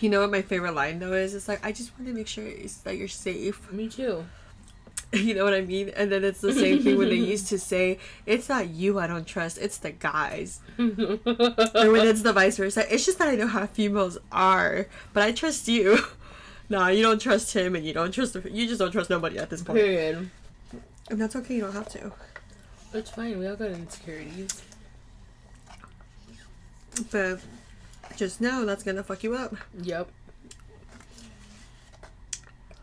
You 0.00 0.08
know 0.08 0.22
what 0.22 0.32
my 0.32 0.42
favorite 0.42 0.74
line 0.74 0.98
though 0.98 1.12
is? 1.12 1.34
It's 1.34 1.46
like 1.46 1.64
I 1.64 1.70
just 1.70 1.96
want 1.96 2.08
to 2.08 2.14
make 2.14 2.26
sure 2.26 2.44
that 2.84 2.96
you're 2.96 3.06
safe. 3.06 3.70
Me 3.70 3.88
too. 3.88 4.24
You 5.12 5.34
know 5.34 5.42
what 5.42 5.54
I 5.54 5.62
mean? 5.62 5.88
And 5.96 6.10
then 6.12 6.22
it's 6.22 6.40
the 6.40 6.52
same 6.52 6.82
thing 6.84 6.96
when 6.96 7.08
they 7.08 7.16
used 7.16 7.48
to 7.48 7.58
say, 7.72 7.98
"It's 8.26 8.48
not 8.48 8.68
you 8.70 8.98
I 9.00 9.08
don't 9.08 9.26
trust, 9.26 9.58
it's 9.58 9.78
the 9.78 9.90
guys." 9.90 10.60
And 10.78 11.20
when 11.92 12.06
it's 12.06 12.22
the 12.22 12.32
vice 12.32 12.56
versa, 12.58 12.86
it's 12.92 13.04
just 13.04 13.18
that 13.18 13.28
I 13.28 13.34
know 13.34 13.48
how 13.48 13.66
females 13.66 14.18
are, 14.30 14.86
but 15.12 15.24
I 15.24 15.32
trust 15.32 15.66
you. 15.66 15.98
nah, 16.68 16.88
you 16.88 17.02
don't 17.02 17.20
trust 17.20 17.52
him, 17.54 17.74
and 17.74 17.84
you 17.84 17.92
don't 17.92 18.12
trust. 18.12 18.34
The, 18.34 18.48
you 18.50 18.68
just 18.68 18.78
don't 18.78 18.92
trust 18.92 19.10
nobody 19.10 19.36
at 19.38 19.50
this 19.50 19.62
point. 19.62 19.78
Period. 19.80 20.30
And 21.10 21.20
that's 21.20 21.34
okay. 21.34 21.56
You 21.56 21.62
don't 21.62 21.72
have 21.72 21.88
to. 21.90 22.12
It's 22.94 23.10
fine. 23.10 23.36
We 23.38 23.48
all 23.48 23.56
got 23.56 23.70
insecurities. 23.70 24.62
But 27.10 27.40
just 28.16 28.40
know 28.40 28.64
that's 28.64 28.82
gonna 28.84 29.02
fuck 29.02 29.22
you 29.24 29.34
up. 29.34 29.56
Yep. 29.82 30.08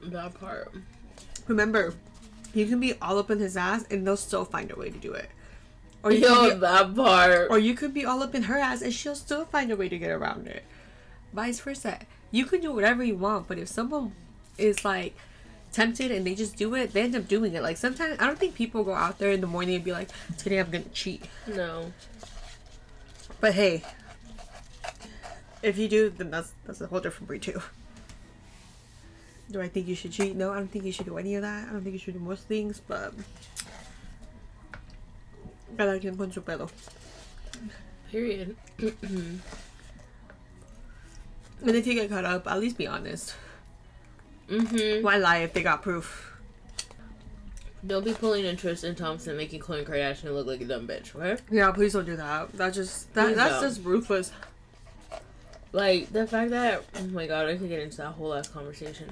That 0.02 0.34
part. 0.40 0.74
Remember, 1.48 1.94
you 2.58 2.66
can 2.66 2.80
be 2.80 2.94
all 3.02 3.18
up 3.18 3.30
in 3.32 3.40
his 3.40 3.56
ass, 3.58 3.86
and 3.92 4.06
they'll 4.06 4.18
still 4.18 4.46
find 4.46 4.72
a 4.72 4.76
way 4.76 4.90
to 4.90 4.98
do 4.98 5.14
it. 5.14 5.30
Or 6.04 6.12
you, 6.12 6.20
Yo, 6.28 6.54
be, 6.54 6.60
that 6.60 6.96
part. 6.96 7.48
or 7.50 7.60
you 7.60 7.74
could 7.74 7.94
be 7.94 8.06
all 8.06 8.22
up 8.24 8.34
in 8.36 8.44
her 8.44 8.58
ass, 8.58 8.82
and 8.82 8.94
she'll 8.94 9.16
still 9.16 9.46
find 9.46 9.72
a 9.72 9.76
way 9.76 9.90
to 9.90 9.98
get 9.98 10.10
around 10.12 10.48
it. 10.48 10.64
Vice 11.34 11.60
versa. 11.60 12.00
You 12.32 12.46
can 12.46 12.62
do 12.62 12.72
whatever 12.74 13.04
you 13.04 13.16
want, 13.16 13.48
but 13.48 13.58
if 13.58 13.68
someone 13.68 14.14
is 14.58 14.84
like 14.86 15.16
tempted 15.72 16.12
and 16.12 16.26
they 16.26 16.36
just 16.36 16.56
do 16.56 16.74
it, 16.76 16.94
they 16.94 17.02
end 17.02 17.16
up 17.16 17.28
doing 17.28 17.54
it. 17.54 17.62
Like 17.62 17.78
sometimes 17.78 18.18
I 18.20 18.26
don't 18.28 18.40
think 18.40 18.56
people 18.56 18.84
go 18.84 18.94
out 18.94 19.20
there 19.20 19.32
in 19.32 19.42
the 19.42 19.48
morning 19.48 19.76
and 19.76 19.84
be 19.84 19.92
like, 19.92 20.10
"Today 20.38 20.60
I'm 20.60 20.70
gonna 20.70 20.86
cheat." 20.94 21.24
No. 21.48 21.92
But 23.40 23.54
hey, 23.54 23.84
if 25.62 25.78
you 25.78 25.88
do, 25.88 26.10
then 26.10 26.32
that's 26.32 26.54
that's 26.66 26.82
a 26.82 26.88
whole 26.88 27.00
different 27.00 27.28
breed 27.28 27.42
too. 27.44 27.62
Do 29.50 29.62
I 29.62 29.70
think 29.70 29.88
you 29.88 29.96
should 29.96 30.12
cheat? 30.12 30.36
No, 30.36 30.52
I 30.52 30.58
don't 30.58 30.68
think 30.68 30.86
you 30.86 30.92
should 30.92 31.06
do 31.06 31.18
any 31.18 31.36
of 31.36 31.42
that. 31.42 31.70
I 31.70 31.72
don't 31.72 31.82
think 31.82 31.94
you 31.94 32.00
should 32.00 32.16
do 32.16 32.20
most 32.20 32.48
things, 32.48 32.82
but 32.86 33.14
cada 35.78 36.00
quien 36.00 36.18
con 36.18 36.32
su 36.32 36.42
pedo. 36.42 36.70
Period. 38.12 38.56
And 38.80 39.42
if 41.76 41.88
you 41.88 41.94
get 41.94 42.10
caught 42.10 42.26
up, 42.26 42.48
at 42.48 42.60
least 42.60 42.78
be 42.78 42.88
honest. 42.88 43.36
mm-hmm. 44.50 45.04
Why 45.04 45.18
lie 45.18 45.38
if 45.38 45.54
they 45.54 45.64
got 45.64 45.82
proof? 45.82 46.34
Don't 47.86 48.04
be 48.04 48.14
pulling 48.14 48.46
a 48.46 48.56
Tristan 48.56 48.96
Thompson 48.96 49.38
making 49.38 49.62
Khloe 49.62 49.86
Kardashian 49.86 50.34
look 50.34 50.48
like 50.48 50.62
a 50.62 50.66
dumb 50.66 50.88
bitch, 50.88 51.16
okay? 51.16 51.42
Yeah, 51.52 51.72
please 51.72 51.94
don't 51.94 52.06
do 52.06 52.16
that. 52.18 52.52
That 52.54 52.74
just 52.74 53.14
that 53.14 53.28
Please 53.28 53.36
that's 53.36 53.54
don't. 53.54 53.64
just 53.64 53.84
ruthless. 53.84 54.32
Like 55.72 56.12
the 56.12 56.28
fact 56.28 56.52
that 56.52 56.84
oh 56.96 57.04
my 57.08 57.28
god, 57.28 57.48
I 57.48 57.58
could 57.58 57.70
get 57.70 57.80
into 57.80 57.98
that 57.98 58.14
whole 58.14 58.34
ass 58.34 58.48
conversation, 58.48 59.10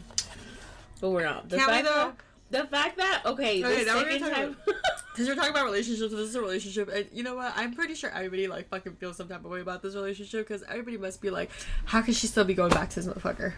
but 1.01 1.09
we're 1.09 1.23
not. 1.23 1.49
The 1.49 1.57
Can't 1.57 1.67
we 1.69 1.73
fact 1.73 1.87
though? 1.87 2.13
that 2.51 2.61
the 2.63 2.67
fact 2.67 2.97
that 2.97 3.21
okay, 3.25 3.63
Okay, 3.63 3.83
the 3.83 3.85
now 3.85 3.97
we're 3.97 4.05
gonna 4.05 4.19
second 4.19 4.33
time. 4.33 4.57
Because 5.15 5.29
we're 5.29 5.35
talking 5.35 5.51
about 5.51 5.63
relationships, 5.63 6.11
this 6.11 6.19
is 6.19 6.35
a 6.35 6.41
relationship, 6.41 6.89
and 6.93 7.07
you 7.13 7.23
know 7.23 7.35
what? 7.35 7.53
I'm 7.55 7.73
pretty 7.73 7.95
sure 7.95 8.09
everybody 8.09 8.47
like 8.47 8.67
fucking 8.67 8.95
feels 8.97 9.15
some 9.15 9.29
type 9.29 9.45
of 9.45 9.49
way 9.49 9.61
about 9.61 9.81
this 9.81 9.95
relationship 9.95 10.45
because 10.45 10.61
everybody 10.63 10.97
must 10.97 11.21
be 11.21 11.29
like, 11.29 11.49
how 11.85 12.01
can 12.01 12.13
she 12.13 12.27
still 12.27 12.43
be 12.43 12.53
going 12.53 12.71
back 12.71 12.89
to 12.89 13.01
this 13.01 13.07
motherfucker? 13.07 13.53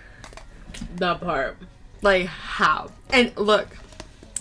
that 0.97 1.19
part. 1.19 1.57
Like 2.03 2.27
how? 2.27 2.91
And 3.09 3.35
look, 3.37 3.75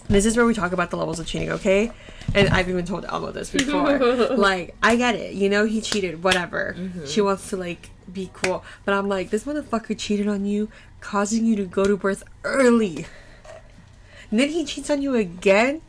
this 0.08 0.26
is 0.26 0.36
where 0.36 0.46
we 0.46 0.54
talk 0.54 0.72
about 0.72 0.90
the 0.90 0.96
levels 0.96 1.18
of 1.18 1.26
cheating, 1.26 1.50
okay? 1.50 1.90
And 2.34 2.48
I've 2.48 2.68
even 2.68 2.84
told 2.84 3.04
Elmo 3.04 3.32
this 3.32 3.50
before. 3.50 3.98
like, 4.36 4.74
I 4.82 4.96
get 4.96 5.14
it, 5.14 5.34
you 5.34 5.48
know, 5.48 5.64
he 5.64 5.80
cheated, 5.80 6.22
whatever. 6.22 6.76
She 7.06 7.20
wants 7.20 7.50
to 7.50 7.56
like 7.56 7.90
be 8.12 8.30
cool, 8.32 8.64
but 8.84 8.94
I'm 8.94 9.08
like, 9.08 9.30
this 9.30 9.44
motherfucker 9.44 9.98
cheated 9.98 10.28
on 10.28 10.44
you, 10.44 10.70
causing 11.00 11.44
you 11.44 11.56
to 11.56 11.64
go 11.64 11.84
to 11.84 11.96
birth 11.96 12.22
early. 12.44 13.06
And 14.30 14.40
then 14.40 14.48
he 14.48 14.64
cheats 14.64 14.90
on 14.90 15.02
you 15.02 15.14
again, 15.14 15.82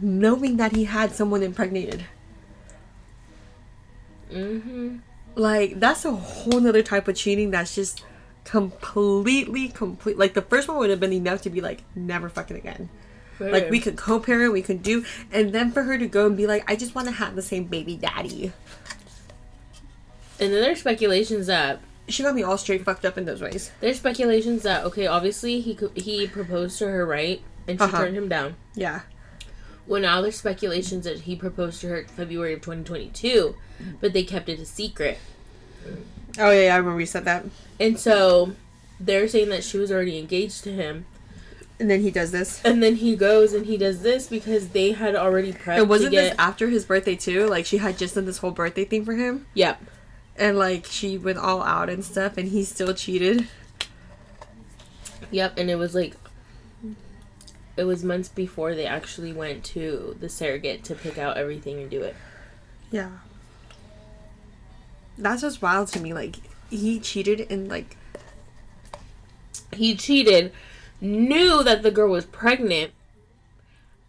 knowing 0.00 0.56
that 0.56 0.72
he 0.72 0.84
had 0.84 1.12
someone 1.12 1.42
impregnated. 1.42 2.04
Mm-hmm. 4.32 4.98
Like 5.34 5.80
that's 5.80 6.04
a 6.04 6.12
whole 6.12 6.60
nother 6.60 6.82
type 6.82 7.08
of 7.08 7.16
cheating 7.16 7.50
that's 7.50 7.74
just 7.74 8.04
completely 8.44 9.68
complete 9.68 10.18
like 10.18 10.34
the 10.34 10.42
first 10.42 10.66
one 10.68 10.76
would 10.78 10.90
have 10.90 10.98
been 11.00 11.12
enough 11.12 11.42
to 11.42 11.50
be 11.50 11.60
like 11.60 11.82
never 11.94 12.28
fucking 12.28 12.56
again 12.56 12.88
like 13.38 13.70
we 13.70 13.80
could 13.80 13.96
co-parent 13.96 14.52
we 14.52 14.60
could 14.62 14.82
do 14.82 15.04
and 15.32 15.52
then 15.52 15.70
for 15.72 15.82
her 15.84 15.96
to 15.96 16.06
go 16.06 16.26
and 16.26 16.36
be 16.36 16.46
like 16.46 16.62
i 16.70 16.76
just 16.76 16.94
want 16.94 17.06
to 17.08 17.12
have 17.12 17.34
the 17.36 17.42
same 17.42 17.64
baby 17.64 17.96
daddy 17.96 18.52
And 20.38 20.52
then 20.52 20.60
there's 20.62 20.80
speculations 20.80 21.46
that 21.46 21.80
she 22.08 22.22
got 22.22 22.34
me 22.34 22.42
all 22.42 22.58
straight 22.58 22.84
fucked 22.84 23.04
up 23.04 23.16
in 23.18 23.24
those 23.26 23.40
ways 23.42 23.70
there's 23.80 23.98
speculations 23.98 24.62
that 24.62 24.84
okay, 24.84 25.06
obviously 25.06 25.60
he 25.60 25.78
he 25.94 26.26
proposed 26.26 26.78
to 26.78 26.86
her 26.88 27.06
right, 27.06 27.40
and 27.68 27.78
she 27.78 27.84
Uh-huh. 27.84 27.98
turned 27.98 28.16
him 28.16 28.28
down. 28.28 28.56
yeah 28.74 29.02
Well, 29.86 30.00
now 30.02 30.20
there's 30.22 30.36
speculations 30.36 31.04
that 31.04 31.20
he 31.22 31.36
proposed 31.36 31.80
to 31.82 31.88
her 31.88 32.04
February 32.16 32.54
of 32.54 32.60
2022, 32.62 33.54
but 34.00 34.12
they 34.12 34.22
kept 34.22 34.48
it 34.48 34.58
a 34.60 34.64
secret. 34.66 35.18
Oh 36.38 36.50
yeah, 36.50 36.66
yeah 36.66 36.74
i 36.74 36.76
remember 36.78 37.00
you 37.00 37.06
said 37.06 37.24
that 37.24 37.44
And 37.78 37.98
so 37.98 38.52
they're 38.98 39.28
saying 39.28 39.48
that 39.50 39.64
she 39.64 39.78
was 39.78 39.90
already 39.90 40.18
engaged 40.18 40.62
to 40.64 40.72
him. 40.72 41.06
and 41.78 41.90
then 41.90 42.02
he 42.02 42.10
does 42.10 42.30
this 42.30 42.60
And 42.64 42.82
then 42.82 42.96
he 42.96 43.16
goes 43.16 43.52
and 43.52 43.66
he 43.66 43.76
does 43.76 44.02
this 44.02 44.26
because 44.28 44.68
they 44.68 44.92
had 44.92 45.14
already 45.16 45.52
prepped 45.52 45.78
and 45.80 45.88
wasn't 45.88 46.10
to 46.12 46.16
get. 46.16 46.30
this 46.30 46.34
after 46.38 46.68
his 46.68 46.84
birthday 46.84 47.16
too 47.16 47.46
like 47.46 47.66
she 47.66 47.78
had 47.78 47.96
just 47.98 48.14
done 48.14 48.26
this 48.26 48.38
whole 48.38 48.50
birthday 48.52 48.84
thing 48.84 49.04
for 49.04 49.14
him 49.14 49.46
Yep. 49.54 49.82
and 50.36 50.58
like 50.58 50.86
she 50.86 51.16
went 51.18 51.38
all 51.38 51.62
out 51.62 51.88
and 51.88 52.04
stuff 52.04 52.36
and 52.36 52.48
he 52.48 52.64
still 52.64 52.94
cheated 52.94 53.48
Yep. 55.32 55.58
And 55.58 55.70
it 55.70 55.76
was 55.76 55.94
like. 55.94 56.16
It 57.76 57.84
was 57.84 58.02
months 58.04 58.28
before 58.28 58.74
they 58.74 58.84
actually 58.84 59.32
went 59.32 59.62
to 59.66 60.16
the 60.20 60.28
surrogate 60.28 60.82
to 60.84 60.94
pick 60.94 61.18
out 61.18 61.36
everything 61.36 61.80
and 61.80 61.88
do 61.88 62.02
it. 62.02 62.16
yeah 62.90 63.10
that's 65.20 65.42
just 65.42 65.62
wild 65.62 65.88
to 65.88 66.00
me 66.00 66.12
like 66.12 66.36
he 66.70 66.98
cheated 67.00 67.46
and 67.50 67.68
like 67.68 67.96
He 69.72 69.94
cheated, 69.94 70.52
knew 71.00 71.62
that 71.62 71.82
the 71.82 71.90
girl 71.90 72.10
was 72.10 72.24
pregnant, 72.24 72.92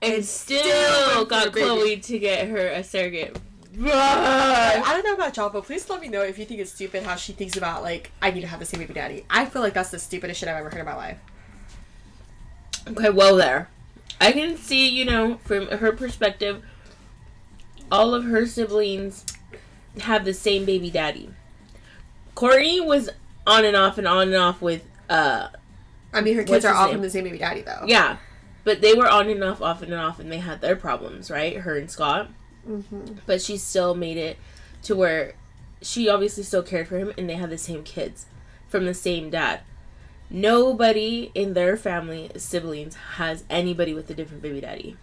and, 0.01 0.13
And 0.13 0.25
still, 0.25 0.59
still 0.63 1.25
got 1.25 1.45
for 1.45 1.51
baby. 1.51 1.67
Khloe 1.67 2.03
to 2.07 2.19
get 2.19 2.47
her 2.47 2.67
a 2.67 2.83
surrogate. 2.83 3.37
I 3.79 4.81
don't 4.87 5.05
know 5.05 5.13
about 5.13 5.37
y'all, 5.37 5.49
but 5.49 5.63
please 5.63 5.87
let 5.89 6.01
me 6.01 6.07
know 6.07 6.23
if 6.23 6.37
you 6.37 6.45
think 6.45 6.59
it's 6.59 6.71
stupid 6.71 7.03
how 7.03 7.15
she 7.15 7.31
thinks 7.33 7.55
about 7.55 7.83
like 7.83 8.11
I 8.21 8.31
need 8.31 8.41
to 8.41 8.47
have 8.47 8.59
the 8.59 8.65
same 8.65 8.79
baby 8.81 8.93
daddy. 8.93 9.25
I 9.29 9.45
feel 9.45 9.61
like 9.61 9.73
that's 9.73 9.91
the 9.91 9.99
stupidest 9.99 10.39
shit 10.39 10.49
I've 10.49 10.57
ever 10.57 10.69
heard 10.69 10.79
in 10.79 10.85
my 10.85 10.95
life. 10.95 11.19
Okay, 12.87 13.11
well 13.11 13.35
there. 13.35 13.69
I 14.19 14.31
can 14.31 14.57
see, 14.57 14.89
you 14.89 15.05
know, 15.05 15.37
from 15.45 15.67
her 15.67 15.91
perspective, 15.93 16.63
all 17.91 18.13
of 18.13 18.25
her 18.25 18.45
siblings 18.45 19.25
have 19.99 20.23
the 20.25 20.33
same 20.33 20.65
baby 20.65 20.89
daddy. 20.89 21.29
Kourtney 22.35 22.85
was 22.85 23.09
on 23.45 23.65
and 23.65 23.75
off 23.75 23.97
and 23.97 24.07
on 24.07 24.27
and 24.29 24.37
off 24.37 24.61
with 24.61 24.83
uh 25.09 25.49
I 26.13 26.21
mean, 26.21 26.35
her 26.35 26.43
kids 26.43 26.65
are 26.65 26.73
all 26.73 26.85
name? 26.87 26.95
from 26.95 27.01
the 27.03 27.09
same 27.09 27.23
baby 27.23 27.37
daddy 27.37 27.61
though. 27.61 27.83
yeah. 27.87 28.17
but 28.63 28.81
they 28.81 28.93
were 28.93 29.09
on 29.09 29.29
and 29.29 29.43
off, 29.43 29.61
off 29.61 29.81
and 29.81 29.93
off, 29.93 30.19
and 30.19 30.31
they 30.31 30.39
had 30.39 30.61
their 30.61 30.75
problems, 30.75 31.31
right? 31.31 31.57
Her 31.57 31.77
and 31.77 31.89
Scott. 31.89 32.29
Mm-hmm. 32.67 33.13
But 33.25 33.41
she 33.41 33.57
still 33.57 33.95
made 33.95 34.17
it 34.17 34.37
to 34.83 34.95
where 34.95 35.33
she 35.81 36.07
obviously 36.09 36.43
still 36.43 36.61
cared 36.63 36.87
for 36.87 36.97
him, 36.99 37.11
and 37.17 37.29
they 37.29 37.35
had 37.35 37.49
the 37.49 37.57
same 37.57 37.83
kids 37.83 38.25
from 38.67 38.85
the 38.85 38.93
same 38.93 39.29
dad. 39.29 39.61
Nobody 40.29 41.31
in 41.35 41.53
their 41.53 41.75
family 41.75 42.31
siblings 42.37 42.95
has 43.15 43.43
anybody 43.49 43.93
with 43.93 44.09
a 44.09 44.13
different 44.13 44.41
baby 44.41 44.61
daddy. 44.61 44.95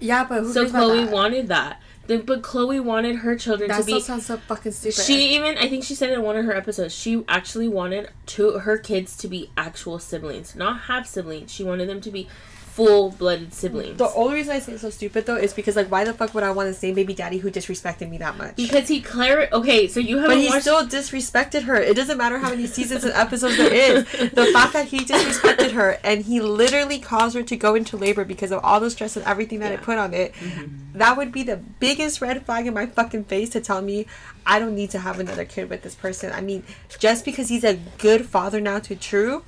Yeah, 0.00 0.24
but 0.24 0.40
who 0.42 0.52
So 0.52 0.66
Khloe 0.66 1.04
that? 1.04 1.12
wanted 1.12 1.48
that. 1.48 1.80
But 2.06 2.42
Khloe 2.42 2.82
wanted 2.82 3.16
her 3.16 3.36
children 3.36 3.68
That 3.68 3.80
to 3.80 3.84
be. 3.86 4.00
sounds 4.00 4.26
so 4.26 4.36
fucking 4.36 4.72
stupid. 4.72 5.04
She 5.04 5.34
even, 5.36 5.56
I 5.56 5.68
think 5.68 5.84
she 5.84 5.94
said 5.94 6.10
in 6.10 6.22
one 6.22 6.36
of 6.36 6.44
her 6.44 6.54
episodes, 6.54 6.94
she 6.94 7.24
actually 7.28 7.68
wanted 7.68 8.10
to 8.26 8.58
her 8.58 8.76
kids 8.76 9.16
to 9.18 9.28
be 9.28 9.50
actual 9.56 9.98
siblings, 9.98 10.56
not 10.56 10.82
half 10.82 11.06
siblings. 11.06 11.52
She 11.52 11.64
wanted 11.64 11.88
them 11.88 12.00
to 12.00 12.10
be 12.10 12.28
full 12.72 13.10
blooded 13.10 13.52
siblings. 13.52 13.98
the 13.98 14.10
only 14.14 14.36
reason 14.36 14.56
I 14.56 14.58
say 14.58 14.72
it's 14.72 14.80
so 14.80 14.88
stupid 14.88 15.26
though 15.26 15.36
is 15.36 15.52
because 15.52 15.76
like 15.76 15.90
why 15.90 16.04
the 16.04 16.14
fuck 16.14 16.32
would 16.32 16.42
I 16.42 16.50
want 16.52 16.68
the 16.70 16.74
same 16.74 16.94
baby 16.94 17.12
daddy 17.12 17.36
who 17.36 17.50
disrespected 17.50 18.08
me 18.08 18.16
that 18.18 18.38
much? 18.38 18.56
because 18.56 18.88
he 18.88 19.02
clar. 19.02 19.48
Okay, 19.52 19.88
so 19.88 20.00
you 20.00 20.16
haven't 20.18 20.38
he 20.38 20.48
watched. 20.48 20.62
still 20.62 20.82
disrespected 20.86 21.64
her. 21.64 21.76
It 21.76 21.96
doesn't 21.96 22.16
matter 22.16 22.38
how 22.38 22.48
many 22.48 22.66
seasons 22.66 23.04
and 23.04 23.12
episodes 23.12 23.58
there 23.58 23.72
is. 23.72 24.04
The 24.32 24.46
fact 24.54 24.72
that 24.72 24.86
he 24.86 25.00
disrespected 25.00 25.72
her 25.72 25.98
and 26.02 26.24
he 26.24 26.40
literally 26.40 26.98
caused 26.98 27.34
her 27.34 27.42
to 27.42 27.56
go 27.56 27.74
into 27.74 27.96
labor 27.98 28.24
because 28.24 28.50
of 28.52 28.64
all 28.64 28.80
the 28.80 28.90
stress 28.90 29.16
and 29.16 29.26
everything 29.26 29.58
that 29.60 29.68
Yeah. 29.72 29.78
it 29.78 29.82
put 29.82 29.98
on 29.98 30.14
it, 30.14 30.32
mm-hmm. 30.34 30.98
that 30.98 31.16
would 31.18 31.30
be 31.30 31.42
the 31.42 31.56
biggest 31.56 32.20
red 32.22 32.44
flag 32.46 32.66
in 32.66 32.72
my 32.72 32.86
fucking 32.86 33.24
face 33.24 33.50
to 33.50 33.60
tell 33.60 33.82
me 33.82 34.06
I 34.46 34.58
don't 34.58 34.74
need 34.74 34.90
to 34.90 34.98
have 34.98 35.20
another 35.20 35.44
kid 35.44 35.68
with 35.68 35.82
this 35.82 35.94
person. 35.94 36.32
I 36.32 36.40
mean, 36.40 36.64
just 36.98 37.24
because 37.26 37.48
he's 37.50 37.64
a 37.64 37.78
good 37.98 38.24
father 38.26 38.60
now 38.62 38.78
to 38.80 38.96
True 38.96 39.44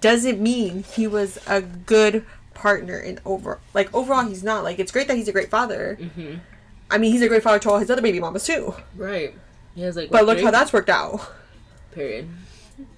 doesn't 0.00 0.40
mean 0.40 0.84
he 0.84 1.06
was 1.08 1.38
a 1.48 1.60
good 1.60 2.24
partner 2.60 2.98
in 2.98 3.18
over 3.24 3.58
like 3.74 3.88
overall 3.94 4.24
he's 4.26 4.44
not 4.44 4.62
like 4.64 4.78
it's 4.78 4.92
great 4.92 5.08
that 5.08 5.16
he's 5.16 5.28
a 5.28 5.32
great 5.32 5.50
father 5.50 5.96
hmm 6.16 6.34
i 6.90 6.98
mean 6.98 7.10
he's 7.12 7.22
a 7.22 7.28
great 7.28 7.42
father 7.42 7.58
to 7.58 7.70
all 7.70 7.78
his 7.78 7.90
other 7.90 8.02
baby 8.02 8.20
mamas 8.20 8.44
too 8.44 8.74
Right. 8.96 9.32
He 9.74 9.82
has 9.82 9.96
like. 9.96 10.10
but 10.10 10.26
look 10.26 10.36
three? 10.38 10.44
how 10.44 10.50
that's 10.50 10.72
worked 10.72 10.90
out 10.90 11.20
Period. 11.92 12.28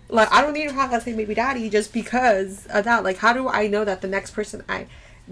like 0.08 0.30
I 0.32 0.42
don't 0.42 0.52
need 0.54 0.68
to 0.68 0.74
have 0.74 0.90
that 0.90 1.02
same 1.02 1.16
baby 1.16 1.34
daddy 1.34 1.70
just 1.70 1.92
because 1.92 2.66
of 2.66 2.84
that. 2.84 3.04
Like, 3.04 3.18
how 3.18 3.32
do 3.32 3.48
I 3.48 3.66
know 3.66 3.84
that 3.84 4.00
the 4.02 4.08
next 4.08 4.32
person 4.32 4.62
I 4.68 4.86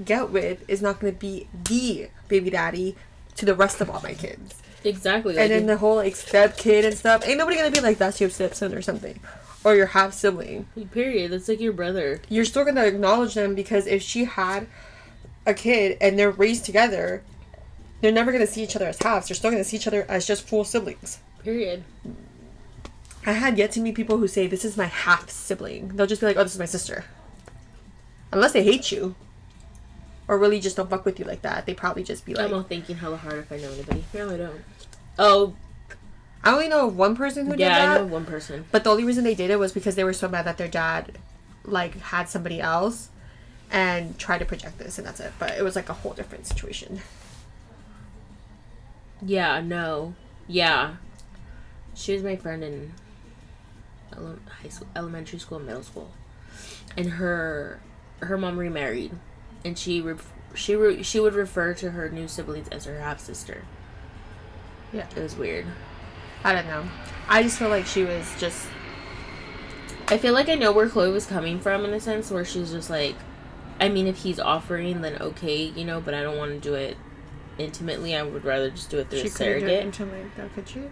get 0.05 0.31
with 0.31 0.59
is 0.69 0.81
not 0.81 1.01
going 1.01 1.13
to 1.13 1.19
be 1.19 1.47
the 1.69 2.09
baby 2.29 2.51
daddy 2.51 2.97
to 3.37 3.45
the 3.47 3.55
rest 3.55 3.81
of 3.81 3.91
all 3.91 4.01
my 4.03 4.15
kids? 4.15 4.55
Exactly. 4.85 5.35
Like 5.35 5.43
and 5.43 5.51
then 5.53 5.67
the 5.67 5.77
whole 5.77 5.97
like 5.97 6.17
step 6.17 6.57
kid 6.57 6.85
and 6.87 6.97
stuff. 6.97 7.27
Ain't 7.27 7.37
nobody 7.39 7.57
gonna 7.59 7.71
be 7.71 7.81
like 7.81 7.99
that's 7.99 8.21
your 8.21 8.31
stepson 8.31 8.73
or 8.75 8.81
something, 8.83 9.21
or 9.65 9.75
your 9.75 9.87
half 9.87 10.13
sibling. 10.13 10.67
period. 10.93 11.33
That's 11.33 11.49
like 11.49 11.61
your 11.61 11.73
brother. 11.73 12.21
You're 12.29 12.45
still 12.45 12.65
gonna 12.65 12.85
acknowledge 12.85 13.35
them 13.35 13.55
because 13.55 13.87
if 13.87 14.03
she 14.03 14.25
had 14.25 14.67
a 15.47 15.55
kid 15.55 15.99
and 16.01 16.19
they're 16.19 16.31
raised 16.31 16.65
together, 16.65 17.23
they're 18.01 18.13
never 18.13 18.33
gonna 18.33 18.47
see 18.47 18.63
each 18.63 18.77
other 18.77 18.87
as 18.87 18.99
halves. 19.01 19.29
They're 19.29 19.35
still 19.35 19.51
gonna 19.51 19.65
see 19.65 19.77
each 19.77 19.87
other 19.87 20.07
as 20.09 20.27
just 20.27 20.47
full 20.49 20.65
siblings. 20.65 21.19
Period. 21.45 21.85
I 23.27 23.33
had 23.33 23.59
yet 23.59 23.73
to 23.73 23.81
meet 23.81 23.95
people 23.95 24.17
who 24.17 24.29
say 24.29 24.47
this 24.47 24.65
is 24.65 24.77
my 24.77 24.87
half 24.87 25.29
sibling. 25.29 25.89
They'll 25.89 26.07
just 26.07 26.21
be 26.21 26.27
like, 26.27 26.37
"Oh, 26.37 26.43
this 26.43 26.55
is 26.55 26.59
my 26.59 26.65
sister." 26.65 27.05
Unless 28.33 28.53
they 28.53 28.63
hate 28.63 28.91
you, 28.91 29.15
or 30.29 30.39
really 30.39 30.61
just 30.61 30.77
don't 30.77 30.89
fuck 30.89 31.05
with 31.05 31.19
you 31.19 31.25
like 31.25 31.43
that, 31.43 31.67
they 31.67 31.75
probably 31.75 32.05
just 32.05 32.25
be 32.25 32.35
like, 32.35 32.47
I'm 32.47 32.55
all 32.55 32.63
thinking 32.63 32.97
hella 32.97 33.17
hard 33.17 33.39
if 33.39 33.51
I 33.53 33.57
know 33.57 33.73
anybody. 33.73 34.05
No, 34.15 34.31
I 34.31 34.37
don't. 34.37 34.61
Oh, 35.19 35.55
"I 36.43 36.53
only 36.53 36.69
know 36.69 36.87
of 36.89 36.97
one 36.97 37.17
person 37.17 37.47
who 37.47 37.53
yeah, 37.57 37.69
did 37.69 37.83
I 37.83 37.87
that." 37.87 38.01
know 38.01 38.07
one 38.07 38.25
person. 38.25 38.65
But 38.71 38.85
the 38.85 38.91
only 38.91 39.05
reason 39.05 39.25
they 39.25 39.35
did 39.35 39.51
it 39.51 39.59
was 39.59 39.73
because 39.73 39.95
they 39.95 40.05
were 40.05 40.13
so 40.13 40.29
mad 40.29 40.45
that 40.47 40.59
their 40.59 40.69
dad, 40.69 41.19
like, 41.65 41.99
had 41.99 42.29
somebody 42.29 42.61
else, 42.61 43.11
and 43.71 44.19
tried 44.19 44.39
to 44.39 44.45
project 44.45 44.79
this, 44.79 44.99
and 44.99 45.07
that's 45.07 45.21
it. 45.21 45.33
But 45.39 45.57
it 45.59 45.63
was 45.63 45.77
like 45.77 45.89
a 45.89 45.95
whole 45.95 46.13
different 46.13 46.47
situation. 46.47 47.01
Yeah, 49.23 49.61
no. 49.61 50.15
Yeah. 50.49 50.95
She 51.95 52.15
was 52.15 52.23
my 52.23 52.37
friend 52.37 52.65
in 52.65 52.93
ele- 54.17 54.39
high 54.63 54.69
school, 54.69 54.89
elementary 54.97 55.39
school, 55.39 55.59
middle 55.59 55.83
school. 55.83 56.11
And 56.97 57.11
her 57.11 57.81
her 58.21 58.37
mom 58.37 58.59
remarried, 58.59 59.13
and 59.65 59.79
she 59.79 60.01
re- 60.01 60.17
she 60.55 60.75
re- 60.75 61.03
she 61.03 61.21
would 61.21 61.35
refer 61.35 61.75
to 61.75 61.93
her 61.93 62.09
new 62.09 62.29
siblings 62.29 62.69
as 62.69 62.87
her 62.87 62.99
half 63.01 63.21
sister. 63.21 63.65
Yeah. 64.93 65.07
It 65.15 65.23
was 65.23 65.37
weird. 65.37 65.67
I 66.45 66.53
don't 66.55 66.67
know. 66.67 66.85
I 67.29 67.43
just 67.43 67.59
feel 67.59 67.69
like 67.69 67.87
she 67.87 68.05
was 68.05 68.33
just 68.39 68.67
I 70.09 70.19
feel 70.19 70.33
like 70.33 70.49
I 70.49 70.57
know 70.57 70.73
where 70.73 70.89
Khloe 70.89 71.13
was 71.13 71.27
coming 71.27 71.61
from 71.61 71.85
in 71.85 71.93
a 71.95 72.01
sense 72.01 72.31
where 72.31 72.45
she's 72.45 72.73
just 72.73 72.91
like 72.91 73.15
I 73.79 73.89
mean 73.89 74.07
if 74.07 74.19
he's 74.19 74.41
offering 74.41 75.01
then 75.03 75.21
okay, 75.21 75.65
you 75.65 75.85
know, 75.85 76.01
but 76.01 76.15
I 76.15 76.23
don't 76.23 76.37
want 76.39 76.51
to 76.53 76.59
do 76.59 76.75
it 76.75 76.97
intimately. 77.59 78.17
I 78.17 78.23
would 78.23 78.45
rather 78.45 78.71
just 78.71 78.91
do 78.91 78.99
it 78.99 79.11
through 79.11 79.21
she 79.21 79.29
a 79.29 79.31
couldn't 79.31 79.61
do 79.61 79.67
it 79.67 79.95
surrogate. 79.95 80.25
like 80.25 80.37
that, 80.37 80.55
could 80.55 80.69
she? 80.69 80.83